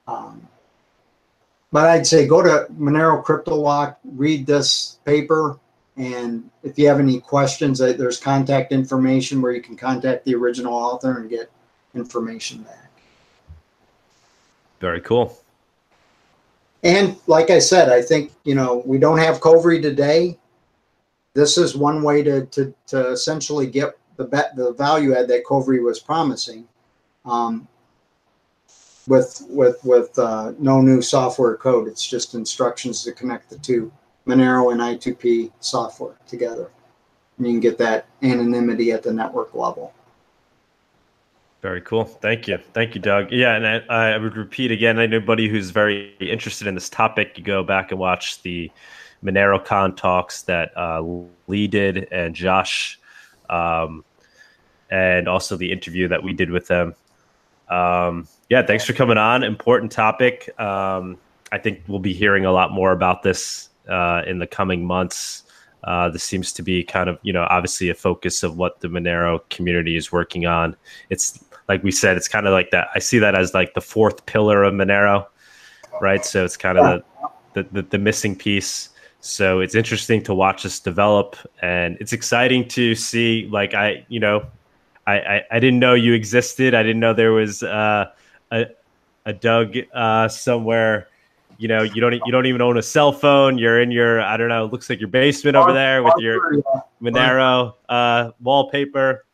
um, 0.08 0.48
but 1.72 1.90
I'd 1.90 2.08
say 2.08 2.28
go 2.28 2.42
to 2.42 2.68
Monero 2.74 3.24
CryptoLock, 3.24 3.98
read 4.04 4.46
this 4.46 5.00
paper, 5.06 5.60
and 5.98 6.50
if 6.64 6.80
you 6.80 6.88
have 6.88 7.00
any 7.00 7.20
questions, 7.20 7.82
uh, 7.82 7.94
there's 7.94 8.20
contact 8.20 8.72
information 8.72 9.42
where 9.42 9.52
you 9.52 9.62
can 9.62 9.76
contact 9.76 10.24
the 10.26 10.34
original 10.34 10.74
author 10.74 11.20
and 11.20 11.30
get 11.30 11.52
information 11.94 12.62
back. 12.62 12.90
Very 14.80 15.02
cool. 15.02 15.38
And 16.84 17.18
like 17.28 17.50
I 17.50 17.60
said, 17.60 17.90
I 17.90 18.02
think 18.02 18.32
you 18.46 18.56
know 18.56 18.82
we 18.86 18.98
don't 18.98 19.18
have 19.18 19.42
Kovri 19.42 19.82
today. 19.82 20.38
This 21.34 21.58
is 21.58 21.76
one 21.76 22.04
way 22.04 22.24
to 22.24 22.46
to, 22.48 22.74
to 22.88 23.12
essentially 23.12 23.68
get 23.68 23.98
the 24.18 24.26
bet 24.26 24.56
the 24.56 24.74
value 24.74 25.16
add 25.16 25.28
that 25.30 25.46
Kovri 25.46 25.84
was 25.84 26.00
promising. 26.00 26.68
Um, 27.26 27.68
with 29.10 29.44
with 29.50 29.84
with 29.84 30.18
uh, 30.18 30.54
no 30.60 30.80
new 30.80 31.02
software 31.02 31.58
code. 31.58 31.88
It's 31.88 32.08
just 32.08 32.36
instructions 32.36 33.04
to 33.04 33.12
connect 33.12 33.50
the 33.50 33.58
two 33.58 33.92
Monero 34.26 34.72
and 34.72 34.80
I2P 34.80 35.52
software 35.60 36.16
together, 36.28 36.70
and 37.38 37.48
you 37.48 37.54
can 37.54 37.60
get 37.60 37.78
that 37.80 38.06
anonymity 38.22 38.92
at 38.92 39.04
the 39.04 39.12
network 39.12 39.54
level. 39.54 39.94
Very 41.62 41.82
cool. 41.82 42.06
Thank 42.06 42.48
you. 42.48 42.58
Thank 42.74 42.96
you, 42.96 43.02
Doug. 43.02 43.34
Yeah, 43.34 43.56
and 43.56 43.68
I, 43.92 44.14
I 44.14 44.18
would 44.18 44.38
repeat 44.38 44.72
again, 44.72 44.98
anybody 44.98 45.50
who's 45.50 45.72
very 45.72 46.16
interested 46.22 46.68
in 46.68 46.76
this 46.76 46.88
topic, 46.88 47.38
you 47.38 47.44
go 47.44 47.64
back 47.64 47.92
and 47.92 48.00
watch 48.00 48.42
the 48.44 48.72
MoneroKon 49.24 49.98
talks 49.98 50.44
that 50.44 50.72
uh, 50.78 51.04
Lee 51.48 51.68
did 51.68 52.08
and 52.12 52.34
Josh, 52.36 53.00
um, 53.50 54.04
and 54.90 55.28
also 55.28 55.58
the 55.58 55.72
interview 55.72 56.08
that 56.08 56.24
we 56.24 56.34
did 56.34 56.52
with 56.52 56.68
them. 56.68 56.96
Um, 57.70 58.28
yeah, 58.50 58.66
thanks 58.66 58.86
for 58.86 58.94
coming 58.94 59.18
on. 59.18 59.44
Important 59.44 59.92
topic. 59.92 60.50
Um, 60.60 61.18
I 61.52 61.58
think 61.58 61.82
we'll 61.88 62.00
be 62.00 62.14
hearing 62.14 62.46
a 62.46 62.52
lot 62.52 62.72
more 62.72 62.92
about 62.92 63.24
this 63.24 63.70
uh, 63.88 64.24
in 64.26 64.40
the 64.40 64.48
coming 64.48 64.86
months. 64.86 65.44
Uh, 65.84 66.10
this 66.10 66.24
seems 66.24 66.52
to 66.54 66.64
be 66.64 66.84
kind 66.84 67.10
of, 67.10 67.20
you 67.22 67.32
know, 67.32 67.48
obviously 67.50 67.90
a 67.90 67.94
focus 67.94 68.44
of 68.44 68.58
what 68.58 68.82
the 68.82 68.88
Monero 68.88 69.40
community 69.50 69.96
is 69.96 70.12
working 70.12 70.46
on. 70.46 70.76
It's 71.10 71.44
like 71.68 71.84
we 71.84 71.92
said, 71.92 72.18
it's 72.18 72.28
kind 72.28 72.48
of 72.48 72.54
like 72.54 72.72
that. 72.72 72.90
I 72.96 73.00
see 73.00 73.20
that 73.20 73.36
as 73.36 73.54
like 73.54 73.76
the 73.76 73.82
fourth 73.82 74.26
pillar 74.26 74.64
of 74.64 74.74
Monero, 74.74 75.28
right? 76.02 76.26
So 76.26 76.44
it's 76.44 76.58
kind 76.58 76.78
of 76.78 77.04
the, 77.54 77.64
the, 77.64 77.70
the, 77.72 77.82
the 77.84 77.98
missing 77.98 78.36
piece. 78.36 78.90
So 79.22 79.60
it's 79.60 79.76
interesting 79.76 80.24
to 80.24 80.34
watch 80.34 80.64
this 80.64 80.80
develop, 80.80 81.36
and 81.62 81.98
it's 82.00 82.14
exciting 82.14 82.68
to 82.70 82.96
see. 82.96 83.48
Like 83.52 83.74
I, 83.74 84.06
you 84.08 84.20
know, 84.20 84.46
I, 85.06 85.20
I, 85.20 85.44
I 85.52 85.60
didn't 85.60 85.80
know 85.80 85.94
you 85.94 86.14
existed. 86.14 86.74
I 86.74 86.84
didn't 86.84 87.00
know 87.00 87.14
there 87.14 87.34
was 87.34 87.62
uh, 87.62 88.12
a 88.52 88.68
a 89.26 89.34
Doug 89.34 89.76
uh, 89.94 90.28
somewhere. 90.28 91.08
You 91.58 91.68
know, 91.68 91.84
you 91.84 92.00
don't 92.00 92.14
you 92.14 92.32
don't 92.32 92.46
even 92.46 92.62
own 92.62 92.78
a 92.78 92.82
cell 92.82 93.12
phone. 93.12 93.58
You're 93.58 93.82
in 93.82 93.92
your 93.92 94.22
I 94.22 94.38
don't 94.38 94.48
know. 94.48 94.66
It 94.66 94.72
looks 94.72 94.90
like 94.90 95.00
your 95.00 95.10
basement 95.10 95.58
over 95.58 95.74
there 95.74 96.02
with 96.02 96.14
your 96.20 96.64
Monero 97.02 97.74
uh, 97.90 98.32
wallpaper, 98.40 99.26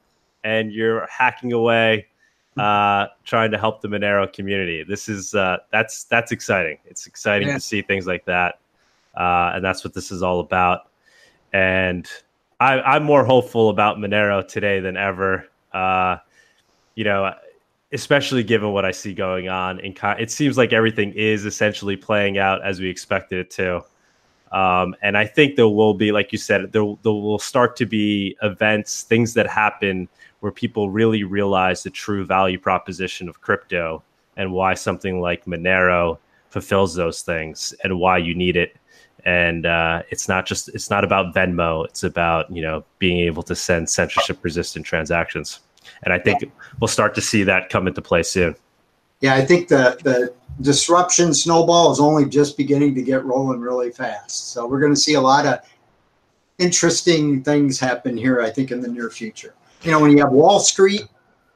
and 0.43 0.71
you're 0.73 1.05
hacking 1.05 1.53
away, 1.53 2.07
uh, 2.57 3.07
trying 3.25 3.51
to 3.51 3.59
help 3.59 3.81
the 3.81 3.87
Monero 3.87 4.31
community. 4.31 4.83
This 4.83 5.07
is 5.07 5.35
uh, 5.35 5.57
that's 5.71 6.05
that's 6.05 6.31
exciting. 6.31 6.79
It's 6.85 7.05
exciting 7.05 7.49
yeah. 7.49 7.53
to 7.55 7.59
see 7.59 7.83
things 7.83 8.07
like 8.07 8.25
that, 8.25 8.59
uh, 9.17 9.53
and 9.55 9.63
that's 9.63 9.83
what 9.83 9.93
this 9.93 10.11
is 10.11 10.23
all 10.23 10.39
about. 10.39 10.89
And 11.53 12.07
I, 12.59 12.79
I'm 12.81 13.03
more 13.03 13.25
hopeful 13.25 13.69
about 13.69 13.97
Monero 13.97 14.47
today 14.47 14.79
than 14.79 14.97
ever. 14.97 15.47
Uh, 15.73 16.17
you 16.95 17.03
know, 17.03 17.33
especially 17.91 18.43
given 18.43 18.71
what 18.71 18.85
I 18.85 18.91
see 18.91 19.13
going 19.13 19.47
on. 19.47 19.79
And 19.79 19.97
it 20.19 20.31
seems 20.31 20.57
like 20.57 20.73
everything 20.73 21.13
is 21.13 21.45
essentially 21.45 21.95
playing 21.95 22.37
out 22.37 22.63
as 22.63 22.79
we 22.79 22.89
expected 22.89 23.39
it 23.39 23.49
to. 23.51 23.83
Um, 24.51 24.95
and 25.01 25.17
I 25.17 25.25
think 25.25 25.55
there 25.55 25.67
will 25.67 25.93
be, 25.93 26.11
like 26.11 26.31
you 26.31 26.37
said, 26.37 26.71
there, 26.71 26.95
there 27.03 27.11
will 27.11 27.39
start 27.39 27.75
to 27.77 27.85
be 27.85 28.37
events, 28.41 29.03
things 29.03 29.33
that 29.33 29.47
happen 29.47 30.07
where 30.39 30.51
people 30.51 30.89
really 30.89 31.23
realize 31.23 31.83
the 31.83 31.89
true 31.89 32.25
value 32.25 32.59
proposition 32.59 33.27
of 33.27 33.41
crypto 33.41 34.03
and 34.37 34.51
why 34.51 34.73
something 34.73 35.19
like 35.19 35.45
Monero 35.45 36.17
fulfills 36.49 36.95
those 36.95 37.21
things 37.21 37.73
and 37.83 37.99
why 37.99 38.17
you 38.17 38.35
need 38.35 38.55
it. 38.55 38.77
And 39.25 39.65
uh, 39.65 40.03
it's 40.09 40.27
not 40.27 40.45
just 40.45 40.69
it's 40.69 40.89
not 40.89 41.03
about 41.03 41.33
Venmo. 41.33 41.85
It's 41.85 42.03
about 42.03 42.51
you 42.51 42.61
know 42.61 42.83
being 42.99 43.19
able 43.19 43.43
to 43.43 43.55
send 43.55 43.89
censorship 43.89 44.39
resistant 44.43 44.85
transactions 44.85 45.61
and 46.03 46.13
I 46.13 46.19
think 46.19 46.51
we'll 46.79 46.87
start 46.87 47.15
to 47.15 47.21
see 47.21 47.43
that 47.43 47.69
come 47.69 47.87
into 47.87 48.01
play 48.01 48.23
soon. 48.23 48.55
Yeah, 49.21 49.35
I 49.35 49.45
think 49.45 49.67
the 49.67 49.97
the 50.03 50.33
disruption 50.61 51.33
snowball 51.33 51.91
is 51.91 51.99
only 51.99 52.25
just 52.25 52.57
beginning 52.57 52.95
to 52.95 53.01
get 53.01 53.25
rolling 53.25 53.59
really 53.59 53.91
fast. 53.91 54.51
So 54.51 54.67
we're 54.67 54.79
going 54.79 54.93
to 54.93 54.99
see 54.99 55.15
a 55.15 55.21
lot 55.21 55.45
of 55.45 55.59
interesting 56.57 57.43
things 57.43 57.79
happen 57.79 58.17
here. 58.17 58.41
I 58.41 58.49
think 58.49 58.71
in 58.71 58.81
the 58.81 58.87
near 58.87 59.09
future. 59.09 59.55
You 59.81 59.91
know, 59.91 59.99
when 59.99 60.11
you 60.11 60.19
have 60.19 60.31
Wall 60.31 60.59
Street 60.59 61.07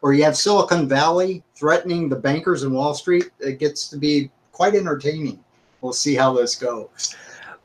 or 0.02 0.14
you 0.14 0.24
have 0.24 0.38
Silicon 0.38 0.88
Valley 0.88 1.44
threatening 1.56 2.10
the 2.10 2.16
bankers 2.16 2.64
in 2.64 2.72
Wall 2.72 2.94
Street, 2.94 3.32
it 3.40 3.60
gets 3.60 3.88
to 3.90 3.98
be 3.98 4.30
quite 4.52 4.76
entertaining. 4.76 5.44
We'll 5.82 5.94
see 5.94 6.16
how 6.16 6.34
this 6.34 6.56
goes. 6.56 7.16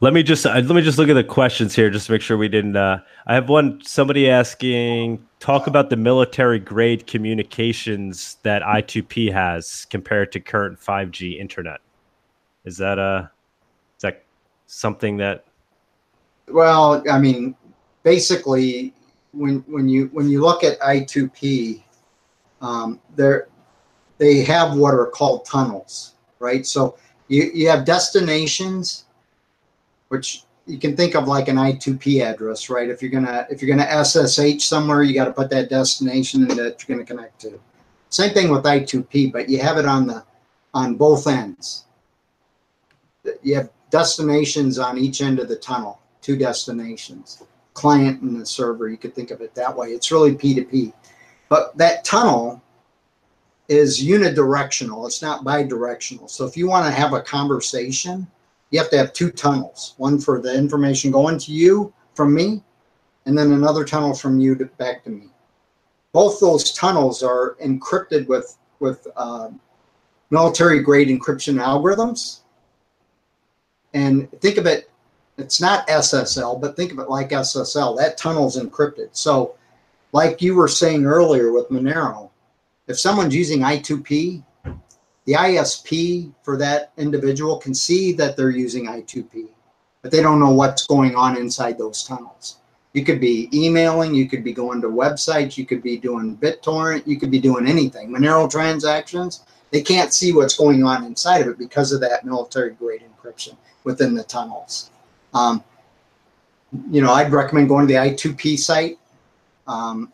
Let 0.04 0.12
me 0.12 0.22
just 0.22 0.44
uh, 0.44 0.52
let 0.52 0.68
me 0.68 0.82
just 0.82 0.98
look 0.98 1.08
at 1.08 1.14
the 1.14 1.24
questions 1.24 1.74
here, 1.74 1.88
just 1.88 2.08
to 2.08 2.12
make 2.12 2.20
sure 2.20 2.36
we 2.36 2.46
didn't. 2.46 2.76
Uh, 2.76 2.98
I 3.26 3.32
have 3.32 3.48
one. 3.48 3.80
Somebody 3.82 4.28
asking, 4.28 5.26
talk 5.40 5.66
about 5.66 5.88
the 5.88 5.96
military 5.96 6.58
grade 6.58 7.06
communications 7.06 8.36
that 8.42 8.60
I2P 8.60 9.32
has 9.32 9.86
compared 9.86 10.30
to 10.32 10.40
current 10.40 10.78
5G 10.78 11.40
internet. 11.40 11.80
Is 12.66 12.76
that 12.76 12.98
a 12.98 13.02
uh, 13.02 13.20
is 13.96 14.02
that 14.02 14.24
something 14.66 15.16
that? 15.16 15.46
Well, 16.48 17.02
I 17.10 17.18
mean, 17.18 17.56
basically, 18.02 18.92
when 19.32 19.64
when 19.68 19.88
you 19.88 20.10
when 20.12 20.28
you 20.28 20.42
look 20.42 20.64
at 20.64 20.78
I2P, 20.80 21.82
um, 22.60 23.00
there 23.16 23.48
they 24.18 24.44
have 24.44 24.76
what 24.76 24.92
are 24.92 25.06
called 25.06 25.46
tunnels, 25.46 26.16
right? 26.40 26.66
So 26.66 26.98
you, 27.28 27.50
you 27.54 27.70
have 27.70 27.86
destinations, 27.86 29.04
which 30.08 30.44
you 30.66 30.78
can 30.78 30.96
think 30.96 31.14
of 31.14 31.28
like 31.28 31.48
an 31.48 31.56
I2P 31.56 32.22
address, 32.22 32.70
right? 32.70 32.88
If 32.88 33.02
you're 33.02 33.10
gonna 33.10 33.46
if 33.50 33.60
you're 33.60 33.76
gonna 33.76 34.04
SSH 34.04 34.64
somewhere, 34.64 35.02
you 35.02 35.14
got 35.14 35.26
to 35.26 35.32
put 35.32 35.50
that 35.50 35.68
destination 35.68 36.46
that 36.48 36.88
you're 36.88 36.96
gonna 36.96 37.06
connect 37.06 37.40
to. 37.42 37.60
Same 38.08 38.32
thing 38.32 38.50
with 38.50 38.64
I2P, 38.64 39.32
but 39.32 39.48
you 39.48 39.60
have 39.60 39.76
it 39.76 39.86
on 39.86 40.06
the 40.06 40.24
on 40.72 40.96
both 40.96 41.26
ends. 41.26 41.84
You 43.42 43.56
have 43.56 43.70
destinations 43.90 44.78
on 44.78 44.98
each 44.98 45.20
end 45.20 45.38
of 45.38 45.48
the 45.48 45.56
tunnel, 45.56 46.00
two 46.20 46.36
destinations, 46.36 47.42
client 47.74 48.22
and 48.22 48.40
the 48.40 48.46
server. 48.46 48.88
You 48.88 48.96
could 48.96 49.14
think 49.14 49.30
of 49.30 49.40
it 49.40 49.54
that 49.54 49.76
way. 49.76 49.88
It's 49.88 50.10
really 50.10 50.34
P2P, 50.34 50.92
but 51.48 51.76
that 51.76 52.04
tunnel 52.04 52.62
is 53.68 54.02
unidirectional. 54.04 55.06
It's 55.06 55.22
not 55.22 55.44
bidirectional. 55.44 56.28
So 56.28 56.44
if 56.44 56.56
you 56.56 56.68
want 56.68 56.86
to 56.86 56.92
have 56.92 57.12
a 57.12 57.20
conversation, 57.20 58.26
you 58.74 58.80
have 58.80 58.90
to 58.90 58.98
have 58.98 59.12
two 59.12 59.30
tunnels, 59.30 59.94
one 59.98 60.18
for 60.18 60.40
the 60.40 60.52
information 60.52 61.12
going 61.12 61.38
to 61.38 61.52
you 61.52 61.94
from 62.14 62.34
me, 62.34 62.60
and 63.24 63.38
then 63.38 63.52
another 63.52 63.84
tunnel 63.84 64.12
from 64.12 64.40
you 64.40 64.56
to, 64.56 64.64
back 64.64 65.04
to 65.04 65.10
me. 65.10 65.28
Both 66.10 66.40
those 66.40 66.72
tunnels 66.72 67.22
are 67.22 67.54
encrypted 67.64 68.26
with 68.26 68.56
with 68.80 69.06
uh, 69.16 69.50
military 70.30 70.80
grade 70.80 71.06
encryption 71.06 71.62
algorithms. 71.62 72.40
And 73.94 74.28
think 74.40 74.58
of 74.58 74.66
it, 74.66 74.90
it's 75.38 75.60
not 75.60 75.86
SSL, 75.86 76.60
but 76.60 76.74
think 76.74 76.90
of 76.90 76.98
it 76.98 77.08
like 77.08 77.30
SSL. 77.30 77.96
That 77.96 78.18
tunnel's 78.18 78.58
encrypted. 78.58 79.10
So, 79.12 79.54
like 80.10 80.42
you 80.42 80.56
were 80.56 80.66
saying 80.66 81.04
earlier 81.04 81.52
with 81.52 81.68
Monero, 81.68 82.28
if 82.88 82.98
someone's 82.98 83.36
using 83.36 83.60
I2P, 83.60 84.42
the 85.26 85.32
ISP 85.32 86.32
for 86.42 86.56
that 86.58 86.92
individual 86.96 87.58
can 87.58 87.74
see 87.74 88.12
that 88.12 88.36
they're 88.36 88.50
using 88.50 88.86
I2P, 88.86 89.48
but 90.02 90.10
they 90.10 90.20
don't 90.20 90.40
know 90.40 90.50
what's 90.50 90.86
going 90.86 91.14
on 91.14 91.36
inside 91.36 91.78
those 91.78 92.04
tunnels. 92.04 92.58
You 92.92 93.04
could 93.04 93.20
be 93.20 93.48
emailing, 93.52 94.14
you 94.14 94.28
could 94.28 94.44
be 94.44 94.52
going 94.52 94.80
to 94.82 94.88
websites, 94.88 95.56
you 95.56 95.66
could 95.66 95.82
be 95.82 95.96
doing 95.96 96.36
BitTorrent, 96.36 97.06
you 97.06 97.18
could 97.18 97.30
be 97.30 97.40
doing 97.40 97.66
anything. 97.66 98.10
Monero 98.10 98.48
transactions, 98.48 99.44
they 99.70 99.82
can't 99.82 100.12
see 100.12 100.32
what's 100.32 100.56
going 100.56 100.84
on 100.84 101.04
inside 101.04 101.40
of 101.40 101.48
it 101.48 101.58
because 101.58 101.90
of 101.90 102.00
that 102.02 102.24
military 102.24 102.70
grade 102.74 103.02
encryption 103.02 103.56
within 103.82 104.14
the 104.14 104.22
tunnels. 104.22 104.90
Um, 105.32 105.64
you 106.90 107.02
know, 107.02 107.12
I'd 107.12 107.32
recommend 107.32 107.68
going 107.68 107.88
to 107.88 107.92
the 107.92 107.98
I2P 107.98 108.58
site. 108.58 108.98
Um, 109.66 110.12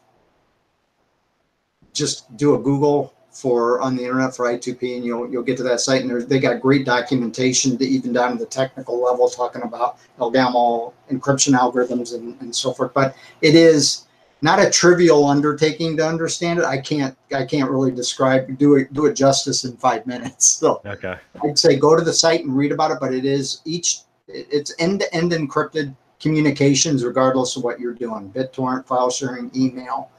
just 1.93 2.35
do 2.37 2.55
a 2.55 2.59
Google 2.59 3.13
for 3.31 3.81
on 3.81 3.97
the 3.97 4.03
internet 4.03 4.35
for 4.35 4.47
I2P, 4.47 4.97
and 4.97 5.05
you'll 5.05 5.31
you'll 5.31 5.43
get 5.43 5.57
to 5.59 5.63
that 5.65 5.81
site. 5.81 6.03
And 6.03 6.23
they 6.23 6.41
got 6.41 6.61
great 6.61 6.85
documentation, 6.85 7.79
to 7.79 7.85
even 7.85 8.13
down 8.13 8.33
to 8.33 8.39
the 8.39 8.47
technical 8.47 9.03
level, 9.03 9.29
talking 9.29 9.63
about 9.63 9.99
Elgamal 10.19 10.93
encryption 11.11 11.57
algorithms 11.57 12.15
and, 12.15 12.41
and 12.41 12.55
so 12.55 12.73
forth. 12.73 12.93
But 12.93 13.15
it 13.41 13.55
is 13.55 14.07
not 14.43 14.59
a 14.59 14.71
trivial 14.71 15.27
undertaking 15.27 15.97
to 15.99 16.07
understand 16.07 16.59
it. 16.59 16.65
I 16.65 16.79
can't 16.79 17.17
I 17.33 17.45
can't 17.45 17.71
really 17.71 17.93
describe 17.93 18.59
do 18.59 18.77
it 18.77 18.93
do 18.93 19.07
it 19.07 19.15
justice 19.15 19.65
in 19.65 19.77
five 19.77 20.07
minutes. 20.07 20.59
So 20.61 20.83
okay, 20.85 21.17
I'd 21.43 21.59
say 21.59 21.77
go 21.77 21.97
to 21.97 22.03
the 22.03 22.13
site 22.13 22.45
and 22.45 22.55
read 22.55 22.73
about 22.73 22.91
it. 22.91 22.99
But 23.01 23.15
it 23.15 23.25
is 23.25 23.63
each 23.65 24.01
it's 24.29 24.75
end 24.79 25.01
to 25.01 25.15
end 25.15 25.33
encrypted 25.33 25.95
communications, 26.21 27.05
regardless 27.05 27.57
of 27.57 27.65
what 27.65 27.81
you're 27.81 27.95
doing: 27.95 28.31
BitTorrent, 28.35 28.87
file 28.87 29.11
sharing, 29.11 29.51
email, 29.57 30.11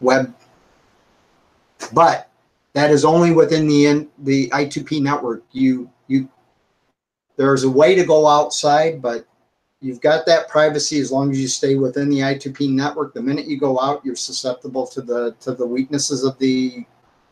web 0.00 0.34
but 1.92 2.28
that 2.72 2.90
is 2.90 3.04
only 3.04 3.32
within 3.32 3.66
the 3.66 4.08
the 4.18 4.50
I2P 4.50 5.00
network. 5.02 5.44
You 5.52 5.90
you 6.08 6.28
there's 7.36 7.64
a 7.64 7.70
way 7.70 7.94
to 7.94 8.04
go 8.04 8.26
outside, 8.26 9.00
but 9.00 9.26
you've 9.80 10.00
got 10.00 10.26
that 10.26 10.48
privacy 10.48 10.98
as 11.00 11.12
long 11.12 11.30
as 11.30 11.40
you 11.40 11.48
stay 11.48 11.74
within 11.74 12.08
the 12.08 12.20
I2P 12.20 12.70
network. 12.70 13.14
The 13.14 13.22
minute 13.22 13.46
you 13.46 13.58
go 13.58 13.78
out, 13.80 14.04
you're 14.04 14.16
susceptible 14.16 14.86
to 14.88 15.02
the 15.02 15.32
to 15.40 15.52
the 15.52 15.66
weaknesses 15.66 16.24
of 16.24 16.38
the 16.38 16.84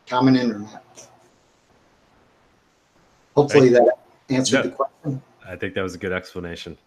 common 0.07 0.35
internet. 0.35 0.83
Hopefully 3.35 3.69
that 3.69 3.99
answered 4.29 4.63
the 4.63 4.69
question. 4.69 5.21
I 5.47 5.55
think 5.55 5.73
that 5.75 5.81
was 5.81 5.95
a 5.95 5.97
good 5.97 6.13
explanation. 6.13 6.77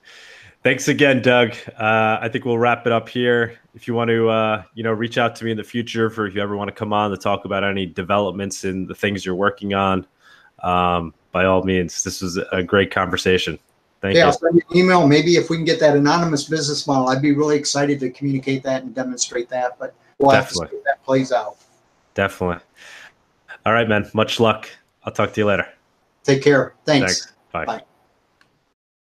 Thanks 0.63 0.89
again, 0.89 1.23
Doug. 1.23 1.53
Uh, 1.79 2.19
I 2.21 2.29
think 2.29 2.45
we'll 2.45 2.59
wrap 2.59 2.85
it 2.87 2.93
up 2.93 3.09
here. 3.09 3.59
If 3.75 3.87
you 3.87 3.95
want 3.95 4.11
to, 4.11 4.29
uh, 4.29 4.63
you 4.75 4.83
know, 4.83 4.93
reach 4.93 5.17
out 5.17 5.37
to 5.37 5.45
me 5.45 5.53
in 5.53 5.57
the 5.57 5.65
future 5.65 6.11
for 6.11 6.27
if 6.27 6.35
you 6.35 6.43
ever 6.43 6.57
want 6.57 6.69
to 6.69 6.75
come 6.75 6.93
on 6.93 7.11
to 7.13 7.17
talk 7.17 7.45
about 7.45 7.63
any 7.63 7.87
developments 7.87 8.65
in 8.65 8.87
the 8.87 8.95
things 8.95 9.25
you're 9.25 9.37
working 9.37 9.75
on, 9.75 10.07
um, 10.63 11.15
by 11.31 11.45
all 11.45 11.63
means, 11.63 12.03
this 12.03 12.21
was 12.21 12.39
a 12.53 12.63
great 12.63 12.91
conversation. 12.91 13.59
Thank 14.01 14.17
yeah, 14.17 14.23
you. 14.23 14.27
I'll 14.27 14.33
send 14.33 14.57
you 14.57 14.63
an 14.71 14.77
email. 14.77 15.07
Maybe 15.07 15.37
if 15.37 15.51
we 15.51 15.57
can 15.57 15.65
get 15.65 15.81
that 15.81 15.97
anonymous 15.97 16.45
business 16.45 16.87
model, 16.87 17.09
I'd 17.09 17.23
be 17.23 17.33
really 17.33 17.57
excited 17.57 18.01
to 18.01 18.11
communicate 18.11 18.63
that 18.65 18.83
and 18.83 18.95
demonstrate 18.95 19.49
that. 19.51 19.79
But 19.79 19.95
we'll 20.19 20.31
Definitely. 20.31 20.63
have 20.65 20.71
to 20.71 20.75
see 20.75 20.79
if 20.79 20.85
that 20.85 21.05
plays 21.05 21.33
out. 21.33 21.57
Definitely. 22.15 22.65
All 23.65 23.73
right, 23.73 23.89
man. 23.89 24.11
Much 24.15 24.41
luck. 24.41 24.69
I'll 25.05 25.13
talk 25.13 25.33
to 25.33 25.41
you 25.41 25.47
later. 25.47 25.69
Take 26.25 26.43
care. 26.43 26.75
Thanks. 26.85 27.27
Thanks. 27.27 27.33
Bye. 27.53 27.65
Bye. 27.65 27.83